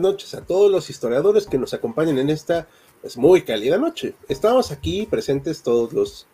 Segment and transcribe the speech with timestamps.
[0.00, 2.68] Noches a todos los historiadores que nos acompañan en esta
[3.00, 4.14] pues, muy cálida noche.
[4.28, 6.26] Estamos aquí presentes todos los,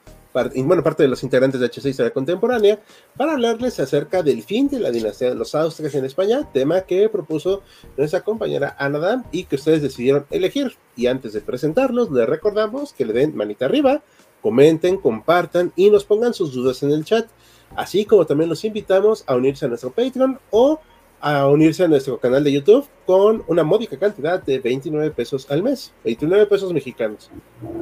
[0.64, 2.80] bueno, parte de los integrantes de HC Historia Contemporánea
[3.16, 7.08] para hablarles acerca del fin de la dinastía de los Austrias en España, tema que
[7.08, 7.62] propuso
[7.96, 10.76] nuestra compañera Ana y que ustedes decidieron elegir.
[10.96, 14.02] Y antes de presentarlos, les recordamos que le den manita arriba,
[14.42, 17.26] comenten, compartan y nos pongan sus dudas en el chat,
[17.74, 20.80] así como también los invitamos a unirse a nuestro Patreon o
[21.20, 25.62] a unirse a nuestro canal de YouTube con una módica cantidad de 29 pesos al
[25.62, 27.30] mes, 29 pesos mexicanos.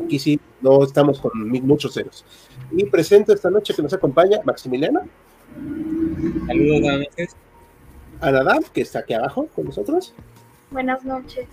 [0.05, 2.25] Aquí sí, no estamos con muchos ceros.
[2.73, 5.01] Y presento esta noche que nos acompaña Maximiliano.
[6.47, 7.37] Saludos, buenas noches.
[8.21, 10.15] Anadam, que está aquí abajo con nosotros.
[10.71, 11.47] Buenas noches.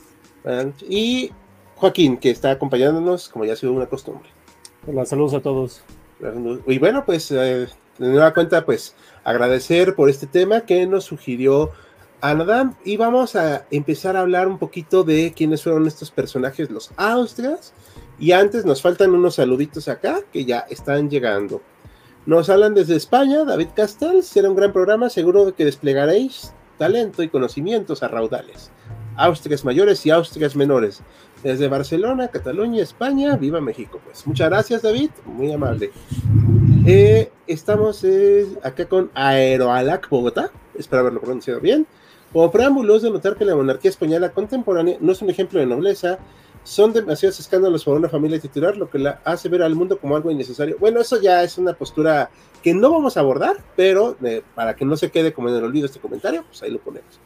[0.88, 1.32] Y
[1.76, 4.30] Joaquín, que está acompañándonos, como ya ha sido una costumbre.
[4.88, 5.84] Hola, saludos a todos.
[6.68, 11.72] Y bueno, pues eh, de nueva cuenta, pues agradecer por este tema que nos sugirió
[12.22, 16.92] Anadam y vamos a empezar a hablar un poquito de quiénes fueron estos personajes, los
[16.98, 17.74] Austrias.
[18.20, 21.62] Y antes nos faltan unos saluditos acá que ya están llegando.
[22.28, 27.30] Nos hablan desde España, David Castel, será un gran programa, seguro que desplegaréis talento y
[27.30, 28.72] conocimientos a raudales.
[29.16, 31.02] Austrias mayores y Austrias menores.
[31.44, 34.00] Desde Barcelona, Cataluña, España, viva México.
[34.04, 35.92] Pues muchas gracias, David, muy amable.
[36.86, 38.06] Eh, estamos
[38.64, 41.88] acá con Aeroalac Bogotá, espero haberlo pronunciado bien.
[42.32, 45.66] Como preámbulo es de notar que la monarquía española contemporánea no es un ejemplo de
[45.66, 46.20] nobleza,
[46.64, 50.16] son demasiados escándalos para una familia titular, lo que la hace ver al mundo como
[50.16, 50.78] algo innecesario.
[50.80, 52.30] Bueno, eso ya es una postura
[52.64, 55.64] que no vamos a abordar, pero eh, para que no se quede como en el
[55.64, 57.20] olvido este comentario, pues ahí lo ponemos.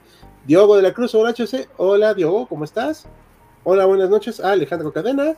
[0.46, 3.08] Diogo de la Cruz, hola HC, hola Diogo, ¿cómo estás?
[3.68, 5.34] Hola, buenas noches, Alejandro Cadena,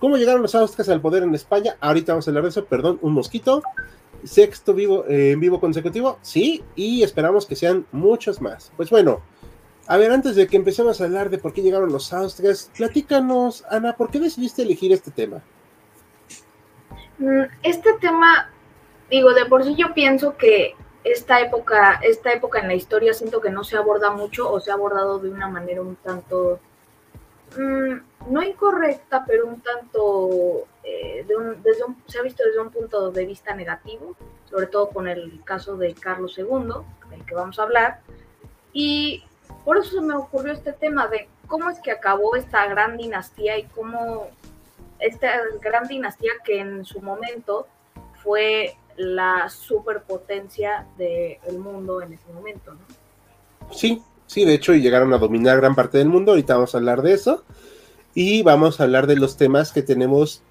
[0.00, 1.76] ¿Cómo llegaron los Austrias al poder en España?
[1.80, 3.62] Ahorita vamos a hablar de eso, perdón, un mosquito.
[4.24, 8.72] Sexto vivo, eh, en vivo consecutivo, sí, y esperamos que sean muchos más.
[8.74, 9.20] Pues bueno,
[9.86, 13.66] a ver, antes de que empecemos a hablar de por qué llegaron los Austrias, platícanos,
[13.68, 15.42] Ana, ¿por qué decidiste elegir este tema?
[17.18, 18.50] Mm, este tema,
[19.10, 20.74] digo, de por sí yo pienso que
[21.04, 24.70] esta época, esta época en la historia siento que no se aborda mucho o se
[24.70, 26.60] ha abordado de una manera un tanto
[27.58, 31.26] mm, no incorrecta, pero un tanto, eh,
[32.06, 34.16] se ha visto desde un punto de vista negativo,
[34.48, 38.00] sobre todo con el caso de Carlos II, del que vamos a hablar.
[38.72, 39.24] Y
[39.64, 43.58] por eso se me ocurrió este tema de cómo es que acabó esta gran dinastía
[43.58, 44.28] y cómo
[44.98, 47.66] esta gran dinastía que en su momento
[48.22, 52.80] fue la superpotencia del mundo en ese momento, ¿no?
[53.72, 56.78] Sí, sí, de hecho, y llegaron a dominar gran parte del mundo, ahorita vamos a
[56.78, 57.42] hablar de eso
[58.14, 60.42] y vamos a hablar de los temas que tenemos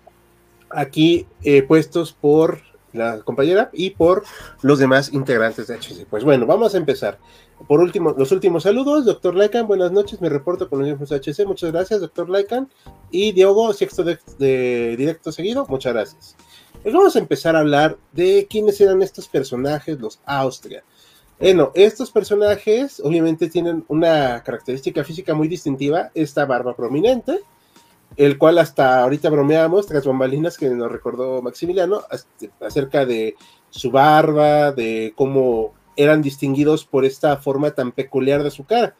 [0.69, 2.61] aquí eh, puestos por
[2.93, 4.23] la compañera y por
[4.61, 6.07] los demás integrantes de HC.
[6.09, 7.19] Pues bueno, vamos a empezar.
[7.67, 11.45] Por último, los últimos saludos, doctor Laikan, buenas noches, me reporto con los mismos HC,
[11.45, 12.69] muchas gracias, doctor Laikan.
[13.09, 16.35] Y Diego, sexto de, directo seguido, muchas gracias.
[16.83, 20.83] Pues vamos a empezar a hablar de quiénes eran estos personajes, los Austria.
[21.39, 27.41] Bueno, estos personajes obviamente tienen una característica física muy distintiva, esta barba prominente,
[28.15, 32.01] el cual hasta ahorita bromeamos, tras bambalinas que nos recordó Maximiliano,
[32.59, 33.35] acerca de
[33.69, 38.95] su barba, de cómo eran distinguidos por esta forma tan peculiar de su cara.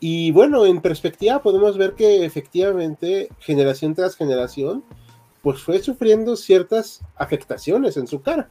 [0.00, 4.82] Y bueno, en perspectiva podemos ver que efectivamente generación tras generación,
[5.42, 8.48] pues fue sufriendo ciertas afectaciones en su cara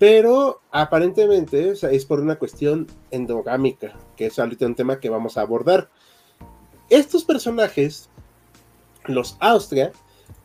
[0.00, 5.42] pero aparentemente es por una cuestión endogámica, que es ahorita un tema que vamos a
[5.42, 5.90] abordar.
[6.88, 8.08] Estos personajes,
[9.04, 9.92] los Austria,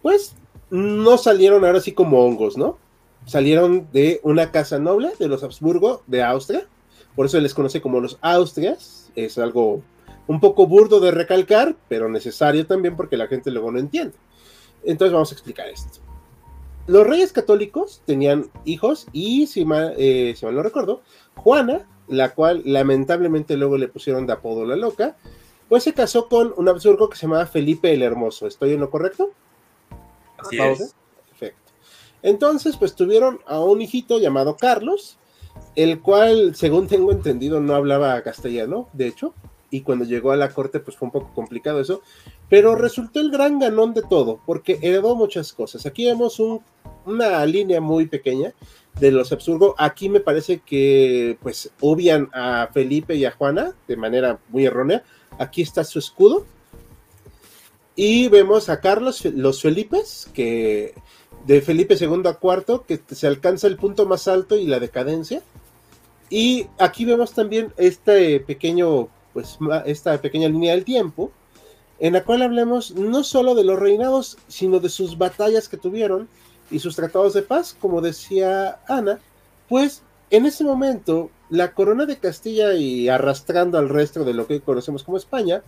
[0.01, 0.35] pues
[0.69, 2.77] no salieron ahora sí como hongos, ¿no?
[3.27, 6.67] Salieron de una casa noble de los Habsburgo de Austria,
[7.15, 9.81] por eso se les conoce como los Austrias, es algo
[10.27, 14.17] un poco burdo de recalcar, pero necesario también porque la gente luego no entiende.
[14.83, 16.04] Entonces vamos a explicar esto
[16.87, 21.01] los reyes católicos tenían hijos y, si mal, eh, si mal no recuerdo,
[21.35, 25.15] Juana, la cual lamentablemente luego le pusieron de apodo la loca,
[25.69, 28.45] pues se casó con un absurdo que se llamaba Felipe el Hermoso.
[28.45, 29.31] ¿Estoy en lo correcto?
[30.37, 30.95] Así es.
[31.29, 31.71] Perfecto.
[32.21, 35.17] Entonces, pues tuvieron a un hijito llamado Carlos,
[35.75, 39.33] el cual, según tengo entendido, no hablaba castellano, de hecho,
[39.75, 42.01] y cuando llegó a la corte, pues fue un poco complicado eso,
[42.49, 45.85] pero resultó el gran ganón de todo, porque heredó muchas cosas.
[45.85, 46.41] Aquí vemos
[47.05, 48.53] una línea muy pequeña
[48.99, 49.75] de los Habsburgo.
[49.77, 55.03] Aquí me parece que, pues, obvian a Felipe y a Juana de manera muy errónea.
[55.37, 56.45] Aquí está su escudo.
[57.97, 60.93] Y vemos a Carlos, los Felipes, que
[61.45, 65.41] de Felipe II a IV, que se alcanza el punto más alto y la decadencia.
[66.29, 71.29] Y aquí vemos también este pequeño, pues, esta pequeña línea del tiempo,
[71.99, 76.29] en la cual hablemos no solo de los reinados, sino de sus batallas que tuvieron
[76.71, 79.19] y sus tratados de paz, como decía Ana,
[79.67, 84.61] pues en ese momento la corona de Castilla y arrastrando al resto de lo que
[84.61, 85.61] conocemos como España,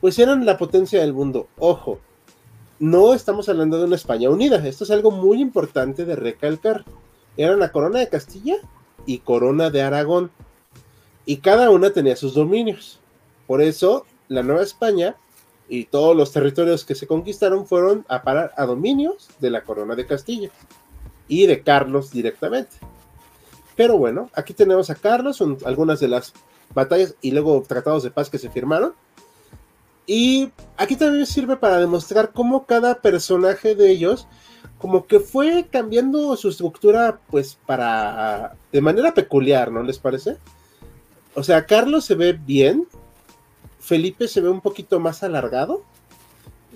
[0.00, 1.46] pues eran la potencia del mundo.
[1.56, 2.00] Ojo,
[2.80, 6.84] no estamos hablando de una España unida, esto es algo muy importante de recalcar.
[7.36, 8.56] Eran la corona de Castilla
[9.06, 10.32] y corona de Aragón,
[11.26, 13.00] y cada una tenía sus dominios.
[13.46, 15.16] Por eso la Nueva España
[15.68, 19.94] y todos los territorios que se conquistaron fueron a parar a dominios de la corona
[19.94, 20.50] de Castilla
[21.28, 22.76] y de Carlos directamente.
[23.76, 26.32] Pero bueno, aquí tenemos a Carlos, son algunas de las
[26.74, 28.94] batallas y luego tratados de paz que se firmaron.
[30.06, 34.26] Y aquí también sirve para demostrar cómo cada personaje de ellos
[34.78, 40.36] como que fue cambiando su estructura pues para de manera peculiar, ¿no les parece?
[41.34, 42.86] O sea, Carlos se ve bien,
[43.84, 45.82] Felipe se ve un poquito más alargado.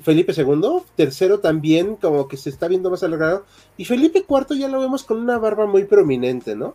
[0.03, 3.47] Felipe II, tercero también como que se está viendo más alargado.
[3.79, 6.75] Y Felipe IV ya lo vemos con una barba muy prominente, ¿no?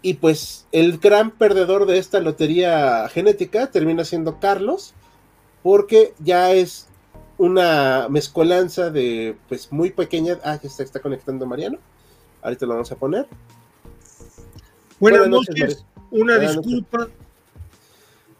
[0.00, 4.94] Y pues el gran perdedor de esta lotería genética termina siendo Carlos,
[5.62, 6.88] porque ya es
[7.36, 10.38] una mezcolanza de pues muy pequeña.
[10.42, 11.78] Ah, ya está, está conectando Mariano.
[12.42, 13.26] Ahorita lo vamos a poner.
[14.98, 17.08] Buenas, noches, una disculpa.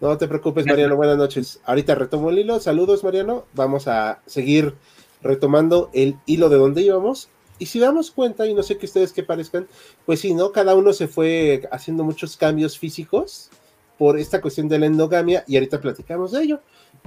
[0.00, 0.96] No te preocupes, Mariano.
[0.96, 1.60] Buenas noches.
[1.64, 2.60] Ahorita retomo el hilo.
[2.60, 3.46] Saludos, Mariano.
[3.54, 4.74] Vamos a seguir
[5.22, 7.28] retomando el hilo de donde íbamos.
[7.58, 9.68] Y si damos cuenta, y no sé que ustedes que parezcan,
[10.04, 10.50] pues sí, ¿no?
[10.52, 13.50] Cada uno se fue haciendo muchos cambios físicos
[13.96, 16.60] por esta cuestión de la endogamia y ahorita platicamos de ello.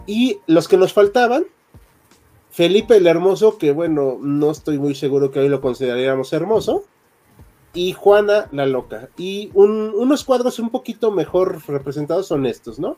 [0.05, 1.45] Y los que nos faltaban,
[2.49, 6.85] Felipe el Hermoso, que bueno, no estoy muy seguro que hoy lo consideraríamos hermoso,
[7.77, 9.09] y Juana la Loca.
[9.17, 12.97] Y unos cuadros un poquito mejor representados son estos, ¿no?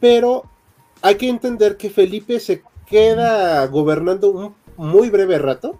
[0.00, 0.44] Pero
[1.02, 5.78] hay que entender que Felipe se queda gobernando un muy breve rato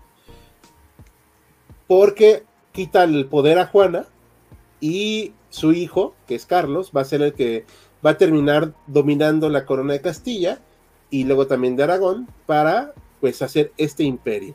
[1.86, 4.04] porque quita el poder a Juana
[4.78, 7.64] y su hijo, que es Carlos, va a ser el que
[8.04, 10.60] va a terminar dominando la corona de Castilla
[11.08, 14.54] y luego también de Aragón para pues hacer este imperio.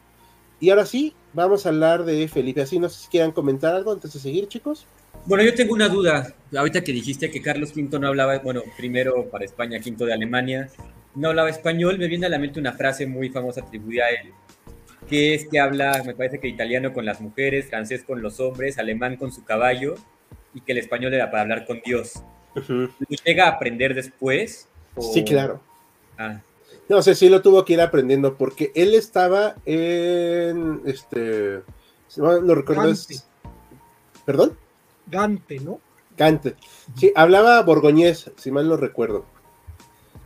[0.60, 2.62] Y ahora sí, vamos a hablar de Felipe.
[2.62, 4.86] Así no sé si quieran comentar algo antes de seguir, chicos.
[5.26, 6.34] Bueno, yo tengo una duda.
[6.56, 10.70] Ahorita que dijiste que Carlos V no hablaba, bueno, primero para España, quinto de Alemania,
[11.16, 14.32] no hablaba español, me viene a la mente una frase muy famosa atribuida a él,
[15.08, 18.80] que es que habla, me parece que italiano con las mujeres, francés con los hombres,
[18.80, 19.96] alemán con su caballo,
[20.54, 22.14] y que el español era para hablar con Dios.
[23.26, 24.68] ¿Llega a aprender después?
[25.14, 25.62] Sí, claro.
[26.18, 26.42] Ah.
[26.92, 31.62] No sé, si lo tuvo que ir aprendiendo porque él estaba en este.
[32.18, 32.94] lo recuerdo
[34.26, 34.58] ¿Perdón?
[35.08, 35.80] Gante, ¿no?
[36.18, 36.58] Gante.
[36.98, 39.24] Sí, hablaba borgoñés, si mal no recuerdo.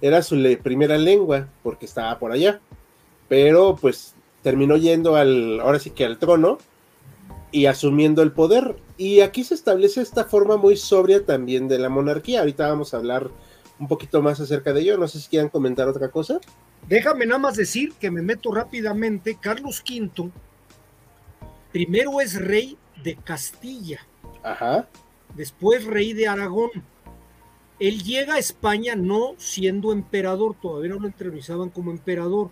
[0.01, 2.59] Era su primera lengua porque estaba por allá.
[3.29, 6.57] Pero pues terminó yendo al, ahora sí que al trono
[7.51, 8.75] y asumiendo el poder.
[8.97, 12.39] Y aquí se establece esta forma muy sobria también de la monarquía.
[12.39, 13.29] Ahorita vamos a hablar
[13.79, 14.97] un poquito más acerca de ello.
[14.97, 16.39] No sé si quieran comentar otra cosa.
[16.87, 19.37] Déjame nada más decir que me meto rápidamente.
[19.39, 20.31] Carlos V
[21.71, 23.99] primero es rey de Castilla.
[24.43, 24.87] Ajá.
[25.35, 26.69] Después rey de Aragón.
[27.79, 32.51] Él llega a España no siendo emperador, todavía no lo entrevistaban como emperador.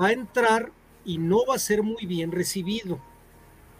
[0.00, 0.72] Va a entrar
[1.04, 2.98] y no va a ser muy bien recibido,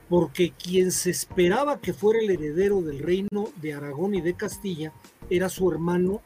[0.09, 4.93] porque quien se esperaba que fuera el heredero del reino de Aragón y de Castilla
[5.29, 6.23] era su hermano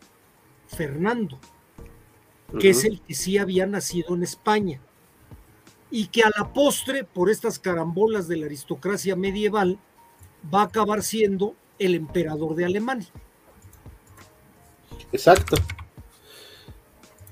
[0.66, 1.38] Fernando,
[2.59, 4.80] que es el que sí había nacido en España,
[5.90, 9.78] y que a la postre, por estas carambolas de la aristocracia medieval,
[10.52, 13.09] va a acabar siendo el emperador de Alemania.
[15.12, 15.56] Exacto.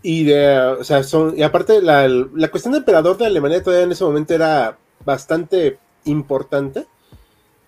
[0.03, 3.85] Y, de, o sea, son, y aparte, la, la, cuestión de emperador de Alemania todavía
[3.85, 6.87] en ese momento era bastante importante,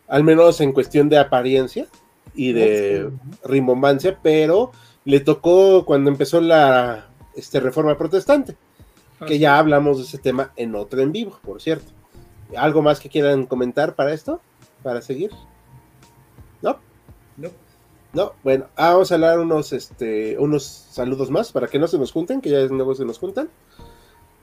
[0.08, 1.86] al menos en cuestión de apariencia
[2.34, 3.10] y de
[3.44, 4.72] rimbombancia, pero
[5.04, 8.56] le tocó cuando empezó la este, reforma protestante,
[9.26, 11.92] que ya hablamos de ese tema en otro en vivo, por cierto.
[12.56, 14.40] ¿Algo más que quieran comentar para esto?
[14.82, 15.30] ¿Para seguir?
[16.62, 16.78] ¿No?
[17.36, 17.50] No.
[18.12, 21.98] No, bueno, ah, vamos a hablar unos, este, unos saludos más para que no se
[21.98, 23.48] nos junten, que ya luego se nos juntan.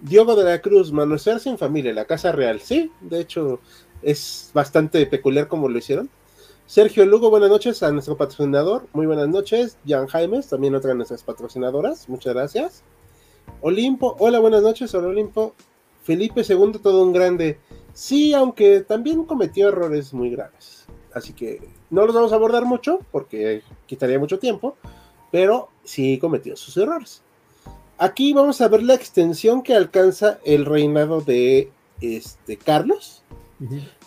[0.01, 2.59] Diogo de la Cruz, manosearse en familia, la Casa Real.
[2.59, 3.61] Sí, de hecho,
[4.01, 6.09] es bastante peculiar como lo hicieron.
[6.71, 8.87] Sergio Lugo, buenas noches a nuestro patrocinador.
[8.93, 9.77] Muy buenas noches.
[9.85, 12.07] Jan Jaimes, también otra de nuestras patrocinadoras.
[12.07, 12.83] Muchas gracias.
[13.59, 15.53] Olimpo, hola, buenas noches, hola Olimpo.
[16.01, 17.59] Felipe II, todo un grande.
[17.91, 20.85] Sí, aunque también cometió errores muy graves.
[21.13, 21.59] Así que
[21.89, 24.77] no los vamos a abordar mucho porque quitaría mucho tiempo,
[25.29, 27.21] pero sí cometió sus errores.
[27.97, 33.20] Aquí vamos a ver la extensión que alcanza el reinado de este Carlos.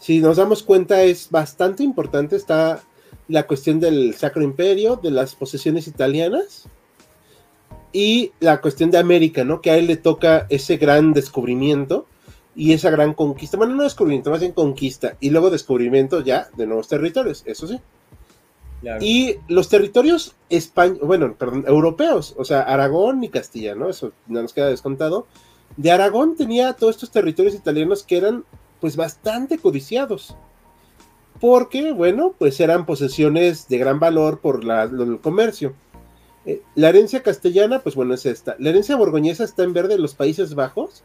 [0.01, 2.83] Si nos damos cuenta es bastante importante, está
[3.29, 6.65] la cuestión del Sacro Imperio, de las posesiones italianas
[7.93, 9.61] y la cuestión de América, ¿no?
[9.61, 12.07] Que a él le toca ese gran descubrimiento
[12.57, 13.57] y esa gran conquista.
[13.57, 17.81] Bueno, no descubrimiento, más bien conquista y luego descubrimiento ya de nuevos territorios, eso sí.
[19.01, 23.89] Y los territorios españoles, bueno, perdón, europeos, o sea, Aragón y Castilla, ¿no?
[23.89, 25.27] Eso no nos queda descontado.
[25.77, 28.45] De Aragón tenía todos estos territorios italianos que eran,
[28.81, 30.37] pues, bastante codiciados.
[31.41, 35.75] Porque, bueno, pues eran posesiones de gran valor por la, el comercio.
[36.47, 38.57] Eh, la herencia castellana, pues bueno, es esta.
[38.59, 41.03] La herencia borgoñesa está en verde en los Países Bajos,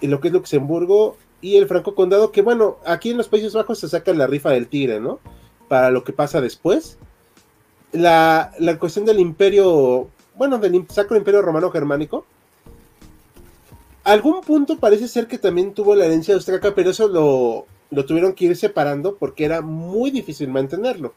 [0.00, 3.52] en lo que es Luxemburgo y el Franco Condado, que bueno, aquí en los Países
[3.52, 5.20] Bajos se saca la rifa del tigre, ¿no?
[5.68, 6.98] para lo que pasa después.
[7.92, 12.26] La, cuestión del imperio, bueno, del Sacro Imperio Romano Germánico,
[14.06, 18.34] algún punto parece ser que también tuvo la herencia austriaca, pero eso lo, lo tuvieron
[18.34, 21.12] que ir separando porque era muy difícil mantenerlo.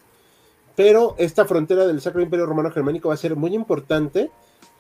[0.76, 4.32] Pero esta frontera del Sacro Imperio Romano Germánico va a ser muy importante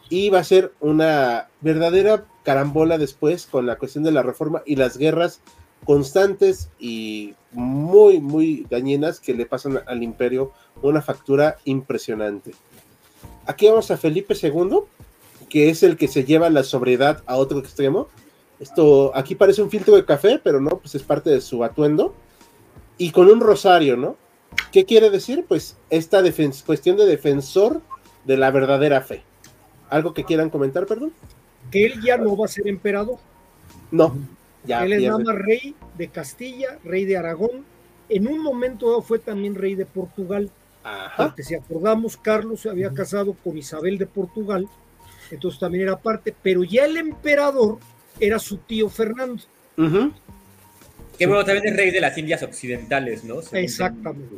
[0.09, 4.75] y va a ser una verdadera carambola después con la cuestión de la reforma y
[4.75, 5.41] las guerras
[5.85, 10.51] constantes y muy, muy dañinas que le pasan al imperio
[10.81, 12.53] una factura impresionante.
[13.45, 14.79] Aquí vamos a Felipe II,
[15.50, 18.08] que es el que se lleva la sobriedad a otro extremo.
[18.60, 22.13] Esto aquí parece un filtro de café, pero no, pues es parte de su atuendo.
[22.98, 24.18] Y con un rosario, ¿no?
[24.72, 25.46] ¿Qué quiere decir?
[25.48, 26.22] Pues esta
[26.65, 27.82] cuestión de defensor
[28.25, 29.24] de la verdadera fe.
[29.89, 31.13] ¿Algo que quieran comentar, perdón?
[31.72, 33.18] Que él ya no va a ser emperador.
[33.91, 34.15] No,
[34.68, 37.65] él es nada más rey de Castilla, rey de Aragón.
[38.10, 40.51] En un momento fue también rey de Portugal.
[41.15, 44.68] Porque si acordamos, Carlos se había casado con Isabel de Portugal,
[45.36, 47.77] entonces también era parte, pero ya el emperador
[48.19, 49.41] era su tío Fernando.
[51.17, 53.39] Que bueno, también es rey de las Indias Occidentales, ¿no?
[53.51, 54.38] Exactamente.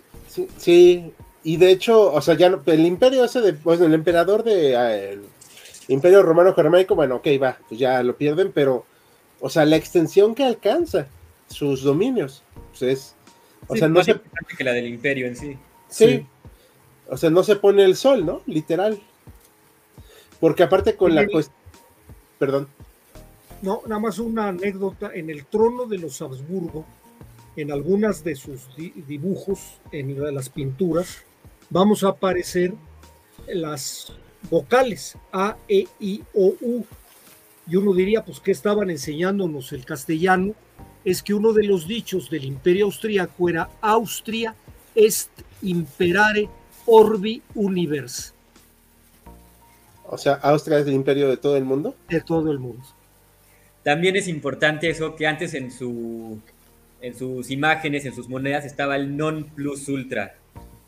[0.58, 1.12] Sí,
[1.44, 4.96] y de hecho, o sea, ya el imperio ese de, pues el emperador de ah,
[4.96, 5.24] el
[5.88, 8.86] imperio romano germánico, bueno, ok, va, pues ya lo pierden, pero
[9.40, 11.08] o sea, la extensión que alcanza
[11.48, 12.44] sus dominios.
[12.70, 13.16] Pues es,
[13.68, 14.20] o sea, no se...
[14.58, 15.58] que la del imperio en sí.
[15.90, 16.26] sí.
[17.10, 18.42] O sea, no se pone el sol, ¿no?
[18.46, 19.02] Literal.
[20.42, 21.56] Porque aparte con la cuestión...
[22.38, 22.68] Perdón.
[23.62, 25.12] No, nada más una anécdota.
[25.14, 26.84] En el trono de los Habsburgo,
[27.56, 31.24] en algunas de sus dibujos, en las pinturas,
[31.70, 32.74] vamos a aparecer
[33.48, 34.12] las
[34.50, 36.86] vocales A, E, I, O, U
[37.68, 40.54] y uno diría, pues, ¿qué estaban enseñándonos el castellano?
[41.06, 44.56] Es que uno de los dichos del imperio austriaco era Austria
[44.94, 45.30] est
[45.62, 46.50] imperare
[46.86, 48.34] orbi univers.
[50.12, 51.96] O sea, Austria es el imperio de todo el mundo.
[52.10, 52.84] De todo el mundo.
[53.82, 56.38] También es importante eso que antes en, su,
[57.02, 60.36] en sus imágenes, en sus monedas, estaba el non plus ultra,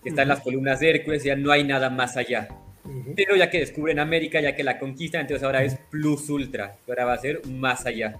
[0.04, 2.50] que está en las columnas de Hércules, ya no hay nada más allá.
[3.16, 7.06] Pero ya que descubren América, ya que la conquistan, entonces ahora es plus ultra, ahora
[7.06, 8.20] va a ser más allá.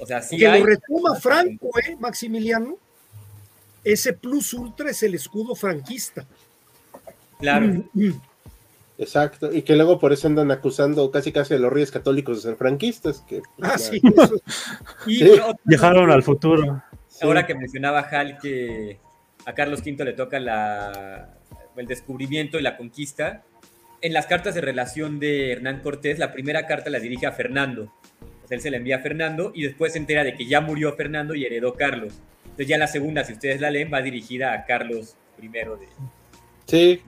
[0.00, 2.76] O sea, sí que lo retoma Franco, ¿eh, Maximiliano?
[3.84, 6.26] Ese plus ultra es el escudo franquista.
[7.38, 7.84] Claro.
[7.92, 8.10] Mm.
[8.96, 12.42] Exacto, y que luego por eso andan acusando casi casi a los reyes católicos de
[12.50, 13.24] ser franquistas.
[13.26, 14.00] Que, pues, ah, sí,
[15.06, 15.24] y
[15.64, 16.82] Viajaron al futuro.
[17.20, 18.98] Ahora que mencionaba Hal que
[19.46, 21.34] a Carlos V le toca la,
[21.76, 23.42] el descubrimiento y la conquista,
[24.00, 27.92] en las cartas de relación de Hernán Cortés, la primera carta la dirige a Fernando.
[28.50, 31.34] él se la envía a Fernando y después se entera de que ya murió Fernando
[31.34, 32.12] y heredó Carlos.
[32.44, 35.88] Entonces ya la segunda, si ustedes la leen, va dirigida a Carlos I de,
[36.66, 37.00] sí.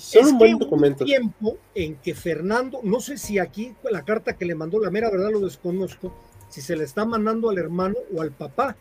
[0.00, 1.04] Son un buen documento.
[1.04, 5.10] tiempo en que Fernando, no sé si aquí la carta que le mandó, la mera
[5.10, 6.12] verdad lo desconozco,
[6.48, 8.76] si se le está mandando al hermano o al papá,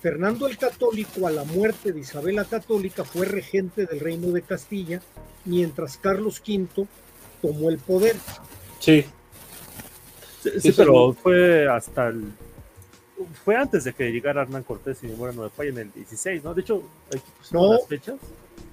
[0.00, 4.42] Fernando el Católico, a la muerte de Isabel la Católica, fue regente del reino de
[4.42, 5.00] Castilla,
[5.44, 6.86] mientras Carlos V
[7.40, 8.16] tomó el poder.
[8.80, 9.04] Sí.
[10.58, 12.32] Sí, pero fue hasta el
[13.44, 16.54] fue antes de que llegara Hernán Cortés y Nueva España en el 16, ¿no?
[16.54, 17.20] De hecho, hay
[17.52, 18.16] no, las fechas.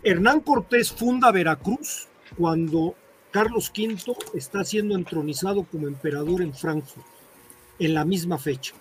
[0.03, 2.96] Hernán Cortés funda Veracruz cuando
[3.31, 7.05] Carlos V está siendo entronizado como emperador en Frankfurt,
[7.79, 8.74] en la misma fecha.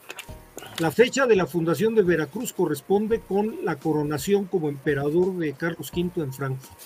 [0.79, 5.93] La fecha de la fundación de Veracruz corresponde con la coronación como emperador de Carlos
[5.95, 6.79] V en Frankfurt.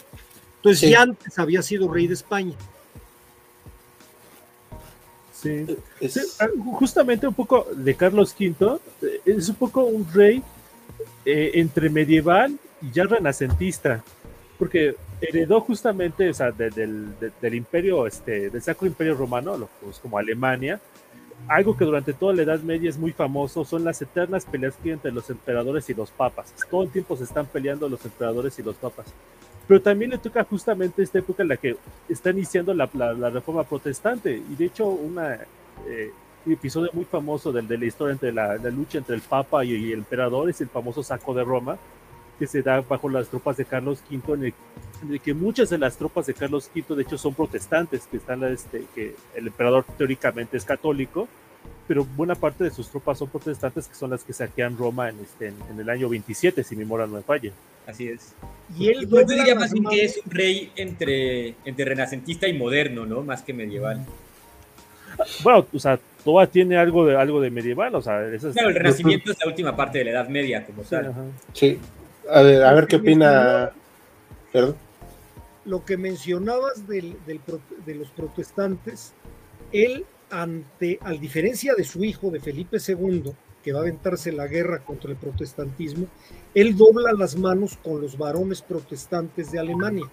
[0.57, 2.55] Entonces ya antes había sido rey de España.
[5.33, 5.67] Sí.
[6.41, 10.43] Ah, justamente un poco de Carlos V, eh, es un poco un rey
[11.25, 14.03] eh, entre medieval y ya renacentista,
[14.59, 19.69] porque heredó justamente o sea, del, del, imperio, este, del Sacro Imperio Romano, lo,
[20.01, 20.81] como Alemania,
[21.49, 24.89] algo que durante toda la Edad Media es muy famoso son las eternas peleas que
[24.89, 26.55] hay entre los emperadores y los papas.
[26.71, 29.07] Todo el tiempo se están peleando los emperadores y los papas.
[29.67, 31.77] Pero también le toca justamente esta época en la que
[32.09, 34.37] está iniciando la, la, reforma protestante.
[34.37, 35.39] Y de hecho, una,
[35.87, 36.11] eh,
[36.45, 39.93] un episodio muy famoso del, de la historia entre la, lucha entre el papa y,
[39.93, 41.79] el emperador es el famoso saco de Roma,
[42.45, 44.45] que se da bajo las tropas de Carlos V, en
[45.11, 48.45] el, que muchas de las tropas de Carlos V, de hecho, son protestantes, que, están,
[48.45, 51.27] este, que el emperador teóricamente es católico,
[51.89, 55.21] pero buena parte de sus tropas son protestantes, que son las que saquean Roma en,
[55.21, 57.51] este, en, el año 27, si mi memoria no me falla.
[57.87, 58.35] Así es.
[58.79, 63.07] Y él yo diría más bien que es un rey entre, entre renacentista y moderno,
[63.07, 63.23] ¿no?
[63.23, 64.05] Más que medieval.
[65.43, 68.27] Bueno, o sea, Toba tiene algo de, algo de medieval, o sea...
[68.27, 68.55] Eso es...
[68.55, 71.15] Claro, el Renacimiento es la última parte de la Edad Media, como tal.
[71.53, 71.79] Sí,
[72.31, 73.73] a ver, a ver qué opina...
[74.53, 74.77] Perdón.
[75.65, 77.41] Lo que mencionabas del, del,
[77.87, 79.15] de los protestantes,
[79.73, 84.47] él ante, a diferencia de su hijo, de Felipe II, que va a aventarse la
[84.47, 86.07] guerra contra el protestantismo,
[86.55, 90.05] él dobla las manos con los varones protestantes de Alemania.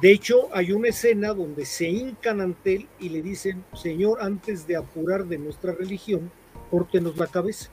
[0.00, 4.66] De hecho, hay una escena donde se hincan ante él y le dicen, Señor, antes
[4.66, 6.30] de apurar de nuestra religión,
[6.70, 7.70] córtenos la cabeza.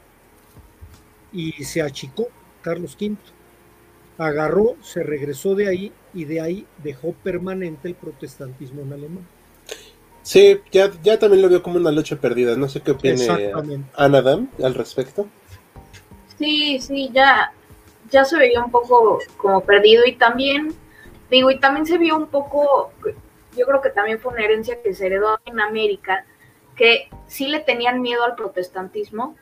[1.34, 2.28] Y se achicó
[2.62, 3.18] Carlos V.
[4.18, 9.28] Agarró, se regresó de ahí y de ahí dejó permanente el protestantismo en Alemania.
[10.22, 12.56] Sí, ya, ya también lo veo como una lucha perdida.
[12.56, 13.52] No sé qué opine
[13.96, 15.28] Anadam al respecto.
[16.38, 17.52] Sí, sí, ya,
[18.10, 20.74] ya se veía un poco como perdido y también,
[21.30, 22.92] digo, y también se vio un poco,
[23.56, 26.26] yo creo que también fue una herencia que se heredó en América,
[26.76, 29.36] que sí le tenían miedo al protestantismo,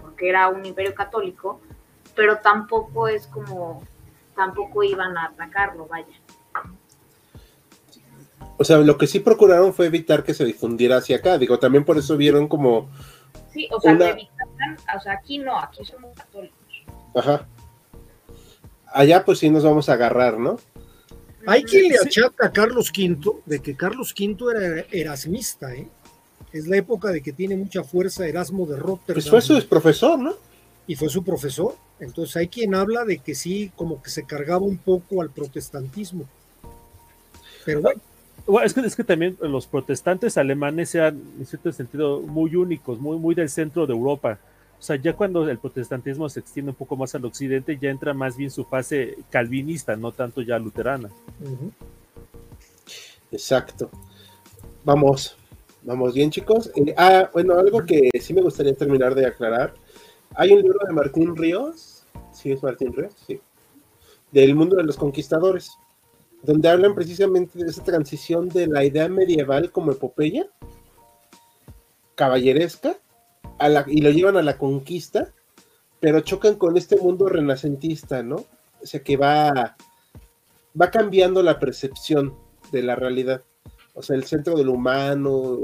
[0.00, 1.60] porque era un imperio católico,
[2.14, 3.82] pero tampoco es como,
[4.34, 6.06] tampoco iban a atacarlo, vaya.
[8.56, 11.38] O sea, lo que sí procuraron fue evitar que se difundiera hacia acá.
[11.38, 12.90] Digo, también por eso vieron como.
[13.52, 16.58] Sí, o sea, o sea, aquí no, aquí somos católicos.
[17.14, 17.48] Ajá.
[18.92, 20.58] Allá, pues sí nos vamos a agarrar, ¿no?
[21.46, 25.88] Hay quien le achaca a Carlos V de que Carlos V era erasmista, ¿eh?
[26.52, 29.14] Es la época de que tiene mucha fuerza Erasmo de Rotterdam.
[29.14, 30.34] Pues fue su profesor, ¿no?
[30.86, 31.76] Y fue su profesor.
[32.00, 36.24] Entonces hay quien habla de que sí, como que se cargaba un poco al protestantismo.
[37.64, 38.00] Pero bueno
[38.62, 43.16] es, que, es que también los protestantes alemanes sean, en cierto sentido, muy únicos, muy,
[43.18, 44.38] muy del centro de Europa.
[44.78, 48.14] O sea, ya cuando el protestantismo se extiende un poco más al occidente, ya entra
[48.14, 51.10] más bien su fase calvinista, no tanto ya luterana.
[53.30, 53.90] Exacto.
[54.84, 55.36] Vamos,
[55.82, 56.70] vamos bien, chicos.
[56.74, 59.74] Eh, ah, bueno, algo que sí me gustaría terminar de aclarar.
[60.36, 63.40] Hay un libro de Martín Ríos, sí es Martín Ríos, sí,
[64.32, 65.72] del mundo de los conquistadores
[66.42, 70.46] donde hablan precisamente de esa transición de la idea medieval como epopeya,
[72.14, 72.98] caballeresca,
[73.86, 75.32] y lo llevan a la conquista,
[76.00, 78.36] pero chocan con este mundo renacentista, ¿no?
[78.82, 79.76] O sea, que va,
[80.80, 82.34] va cambiando la percepción
[82.72, 83.42] de la realidad.
[83.92, 85.58] O sea, el centro del humano,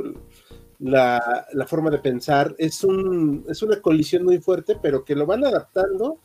[0.79, 5.27] la, la forma de pensar, es, un, es una colisión muy fuerte, pero que lo
[5.27, 6.19] van adaptando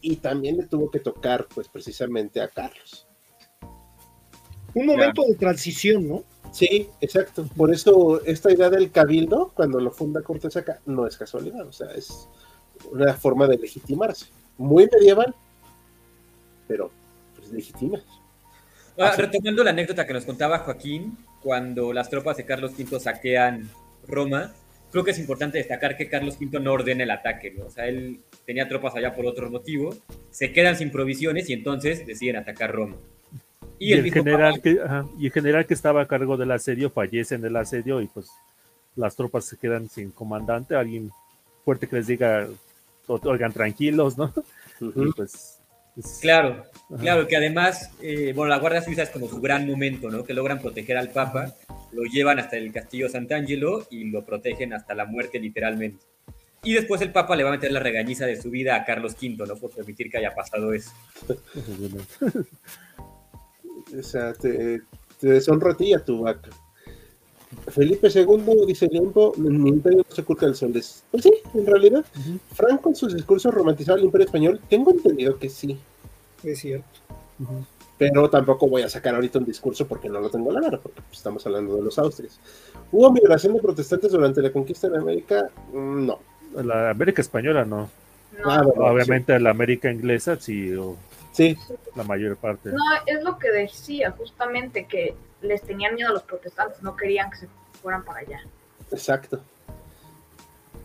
[0.00, 3.06] y también le tuvo que tocar, pues, precisamente a Carlos
[4.74, 6.24] un momento de transición, ¿no?
[6.52, 7.48] Sí, exacto.
[7.56, 11.72] Por eso esta idea del cabildo, cuando lo funda Cortés acá, no es casualidad, o
[11.72, 12.28] sea, es
[12.90, 14.26] una forma de legitimarse.
[14.58, 15.34] Muy medieval,
[16.66, 16.90] pero
[17.36, 18.00] pues, legitima.
[18.98, 23.70] Ah, retomando la anécdota que nos contaba Joaquín, cuando las tropas de Carlos V saquean
[24.06, 24.52] Roma,
[24.90, 27.66] creo que es importante destacar que Carlos V no ordena el ataque, ¿no?
[27.66, 29.96] O sea, él tenía tropas allá por otro motivo,
[30.30, 32.96] se quedan sin provisiones y entonces deciden atacar Roma.
[33.78, 34.78] Y, el, general que,
[35.18, 38.30] y el general que estaba a cargo del asedio fallece en el asedio y pues
[38.94, 41.10] las tropas se quedan sin comandante, alguien
[41.64, 42.46] fuerte que les diga,
[43.06, 44.32] oigan tranquilos, ¿no?
[45.16, 45.59] pues,
[46.20, 46.64] claro,
[46.98, 50.24] claro, que además, eh, bueno, la Guardia Suiza es como su gran momento, ¿no?
[50.24, 51.54] Que logran proteger al Papa,
[51.92, 56.04] lo llevan hasta el castillo Sant'Angelo y lo protegen hasta la muerte literalmente.
[56.62, 59.16] Y después el Papa le va a meter la regañiza de su vida a Carlos
[59.20, 60.90] V, no por permitir que haya pasado eso.
[63.98, 64.82] o sea, te,
[65.18, 66.50] te deshonra a ti y a tu vaca.
[67.68, 70.72] Felipe II dice Limpo, mi imperio no se oculta el sol.
[70.72, 72.04] Pues sí, en realidad,
[72.52, 74.60] Franco en sus discursos romantizaba el imperio español.
[74.68, 75.78] Tengo entendido que sí.
[76.44, 76.86] Es cierto.
[77.98, 80.80] Pero tampoco voy a sacar ahorita un discurso porque no lo tengo a la mano,
[80.80, 82.38] porque estamos hablando de los austrias.
[82.92, 85.50] ¿Hubo migración de protestantes durante la conquista de América?
[85.72, 86.18] Mm, no.
[86.54, 87.90] La América española no.
[88.44, 90.72] Ah, Obviamente la América inglesa sí.
[91.32, 91.56] Sí.
[91.96, 92.70] La mayor parte.
[92.70, 97.30] No, es lo que decía, justamente, que les tenían miedo a los protestantes, no querían
[97.30, 97.48] que se
[97.80, 98.40] fueran para allá.
[98.90, 99.40] Exacto.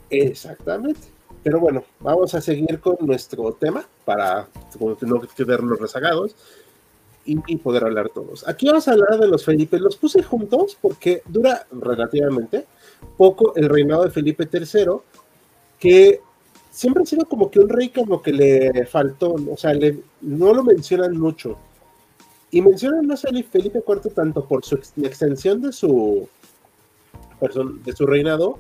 [0.10, 1.02] Exactamente.
[1.44, 4.48] Pero bueno, vamos a seguir con nuestro tema para
[5.02, 6.36] no quedarnos rezagados
[7.26, 8.48] y, poder hablar todos.
[8.48, 9.80] Aquí vamos a hablar de los Felipe.
[9.80, 12.66] Los puse juntos porque dura relativamente
[13.18, 14.86] poco el reinado de Felipe III,
[15.80, 16.22] que
[16.72, 19.74] siempre ha sido como que un rey como que le faltó, o sea,
[20.22, 21.58] no lo mencionan mucho.
[22.52, 26.30] Y mencionan a Felipe IV tanto por su extensión de su,
[27.84, 28.60] de su reinado,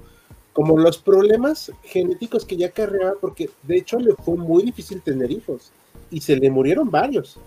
[0.53, 5.31] como los problemas genéticos que ya cargaba, porque de hecho le fue muy difícil tener
[5.31, 5.71] hijos
[6.09, 7.37] y se le murieron varios.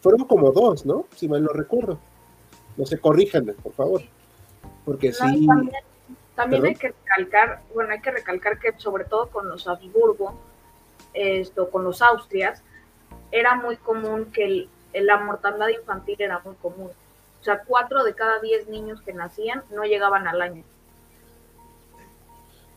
[0.00, 1.06] Fueron como dos, ¿no?
[1.16, 1.98] Si mal no recuerdo.
[2.76, 4.02] No se corríjanme, por favor.
[4.84, 5.46] Porque sí.
[6.34, 10.34] También, hay que recalcar, bueno, hay que recalcar que sobre todo con los Habsburgo,
[11.12, 12.62] esto, con los Austrias,
[13.30, 14.68] era muy común que el,
[15.02, 16.90] la mortandad infantil era muy común.
[17.40, 20.64] O sea, cuatro de cada diez niños que nacían no llegaban al año.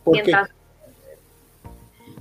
[0.04, 0.50] Mientras,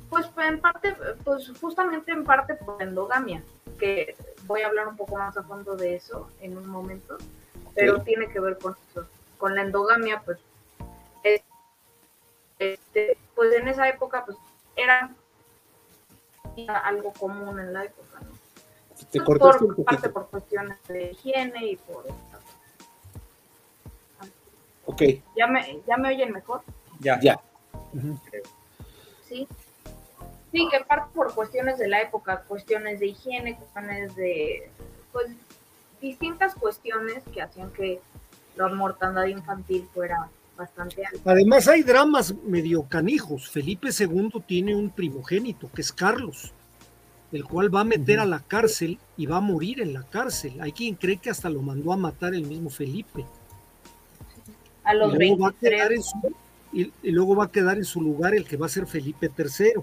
[0.09, 3.43] pues en parte, pues justamente en parte por endogamia,
[3.77, 7.17] que voy a hablar un poco más a fondo de eso en un momento,
[7.75, 9.07] pero tiene que ver con eso.
[9.37, 10.39] Con la endogamia, pues,
[12.59, 14.37] este, pues en esa época, pues
[14.75, 15.13] era
[16.83, 18.36] algo común en la época, ¿no?
[19.11, 22.05] Te cortaste por, parte por cuestiones de higiene y por...
[24.85, 25.01] Ok.
[25.35, 26.61] ¿Ya me, ¿Ya me oyen mejor?
[26.99, 27.19] Ya.
[27.21, 27.39] Ya.
[29.27, 29.47] Sí.
[30.51, 34.69] Sí, que parte por cuestiones de la época, cuestiones de higiene, cuestiones de...
[35.11, 35.27] Pues
[36.01, 37.99] distintas cuestiones que hacían que
[38.55, 41.31] la mortandad infantil fuera bastante alta.
[41.31, 43.49] Además hay dramas medio canijos.
[43.49, 46.53] Felipe II tiene un primogénito que es Carlos
[47.31, 50.59] el cual va a meter a la cárcel y va a morir en la cárcel.
[50.61, 53.25] Hay quien cree que hasta lo mandó a matar el mismo Felipe.
[54.83, 56.17] A los y luego, va a quedar en su,
[56.71, 59.73] y, luego va a quedar en su lugar el que va a ser Felipe III.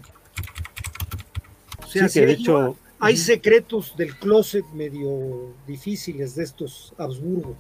[1.82, 7.56] O sea, sí, hecho, hay secretos del closet medio difíciles de estos Habsburgo.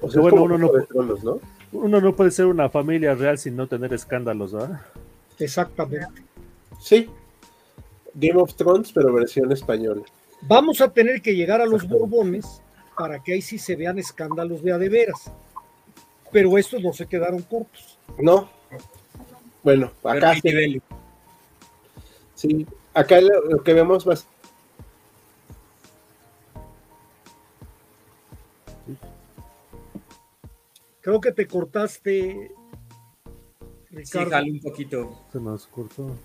[0.00, 0.70] O sea, bueno, uno no,
[1.22, 1.40] ¿no?
[1.72, 4.80] uno no puede ser una familia real sin no tener escándalos, ¿verdad?
[5.38, 6.22] Exactamente.
[6.80, 7.08] Sí,
[8.16, 10.02] Game of Thrones, pero versión española.
[10.42, 12.62] Vamos a tener que llegar a los Borbones
[12.96, 15.30] para que ahí sí se vean escándalos de a de veras.
[16.32, 17.98] Pero estos no se quedaron cortos.
[18.18, 18.48] No.
[19.62, 20.80] Bueno, acá sí.
[22.34, 24.26] Sí, acá lo, que vemos más.
[31.00, 32.52] Creo que te cortaste.
[33.90, 34.42] Ricardo.
[34.42, 35.26] Sí, un poquito.
[35.32, 36.16] Se nos cortó.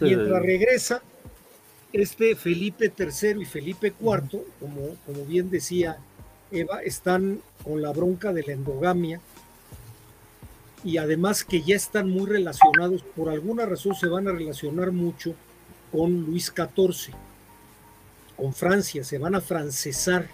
[0.00, 1.02] Mientras regresa,
[1.92, 5.98] este Felipe III y Felipe IV, como, como bien decía
[6.50, 9.20] Eva, están con la bronca de la endogamia
[10.84, 15.34] y además que ya están muy relacionados, por alguna razón se van a relacionar mucho
[15.90, 17.14] con Luis XIV,
[18.36, 20.28] con Francia, se van a francesar.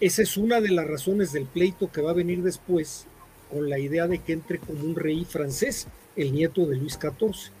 [0.00, 3.06] Esa es una de las razones del pleito que va a venir después,
[3.50, 7.52] con la idea de que entre como un rey francés, el nieto de Luis XIV.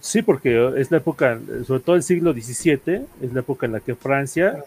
[0.00, 3.80] Sí, porque es la época, sobre todo el siglo XVII, es la época en la
[3.80, 4.62] que Francia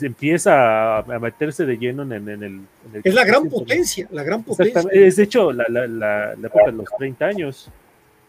[0.00, 2.60] empieza a, meterse de lleno en, el,
[3.04, 4.84] Es la gran potencia, la gran potencia.
[4.90, 7.70] Es de hecho la, la, época de los 30 años,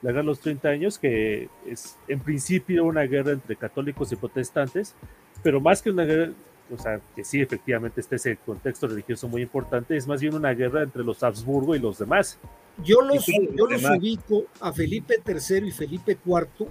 [0.01, 4.17] la guerra de los 30 años, que es en principio una guerra entre católicos y
[4.17, 4.95] protestantes,
[5.41, 6.32] pero más que una guerra,
[6.69, 10.53] o sea, que sí, efectivamente está ese contexto religioso muy importante, es más bien una
[10.53, 12.38] guerra entre los Habsburgo y los demás.
[12.83, 16.67] Yo los, yo los ubico a Felipe III y Felipe IV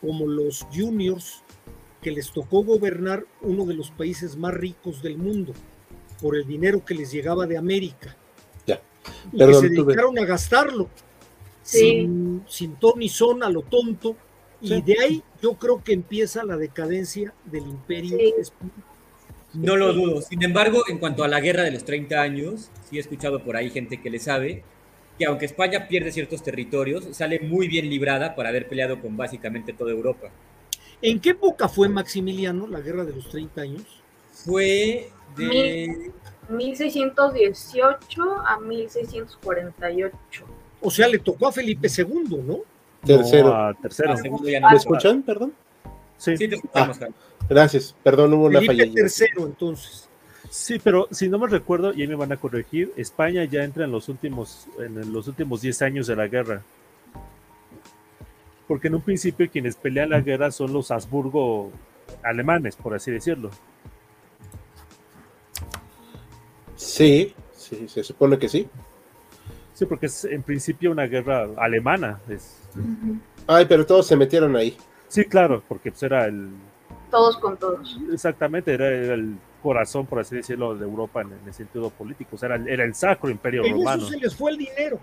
[0.00, 1.42] como los juniors
[2.02, 5.52] que les tocó gobernar uno de los países más ricos del mundo
[6.20, 8.16] por el dinero que les llegaba de América.
[8.66, 8.80] Ya.
[9.32, 10.88] y que se dedicaron a gastarlo
[11.62, 14.16] sin, sin ton ni son a lo tonto.
[14.60, 18.16] Y de ahí yo creo que empieza la decadencia del imperio
[19.54, 20.22] No lo dudo.
[20.22, 23.56] Sin embargo, en cuanto a la guerra de los 30 años, sí he escuchado por
[23.56, 24.62] ahí gente que le sabe
[25.18, 29.72] que aunque España pierde ciertos territorios, sale muy bien librada por haber peleado con básicamente
[29.72, 30.30] toda Europa.
[31.00, 33.82] ¿En qué época fue Maximiliano la guerra de los 30 años?
[34.32, 36.10] Fue de...
[36.48, 40.44] 1618 a 1648.
[40.80, 42.58] O sea, le tocó a Felipe II, ¿no?
[43.04, 43.76] Tercero.
[43.80, 44.14] tercero.
[44.42, 45.22] ¿Me escuchan?
[45.22, 45.52] Perdón.
[46.16, 47.08] Sí, te escuchamos, ah,
[47.48, 48.84] Gracias, perdón, hubo una falla.
[48.92, 50.08] tercero, entonces.
[50.52, 53.86] Sí, pero si no me recuerdo, y ahí me van a corregir, España ya entra
[53.86, 56.60] en los últimos, en los últimos 10 años de la guerra.
[58.68, 61.72] Porque en un principio quienes pelean la guerra son los Habsburgo
[62.22, 63.48] alemanes, por así decirlo.
[66.76, 68.68] Sí, sí, se supone que sí.
[69.72, 72.20] Sí, porque es en principio una guerra alemana.
[72.28, 72.58] Es...
[73.46, 74.76] Ay, pero todos se metieron ahí.
[75.08, 76.50] Sí, claro, porque pues era el...
[77.10, 77.98] Todos con todos.
[78.12, 82.36] Exactamente, era, el corazón, por así decirlo, de Europa en, el sentido político.
[82.36, 84.02] O sea, era, el sacro imperio romano.
[84.02, 85.00] Eso se les fue el dinero.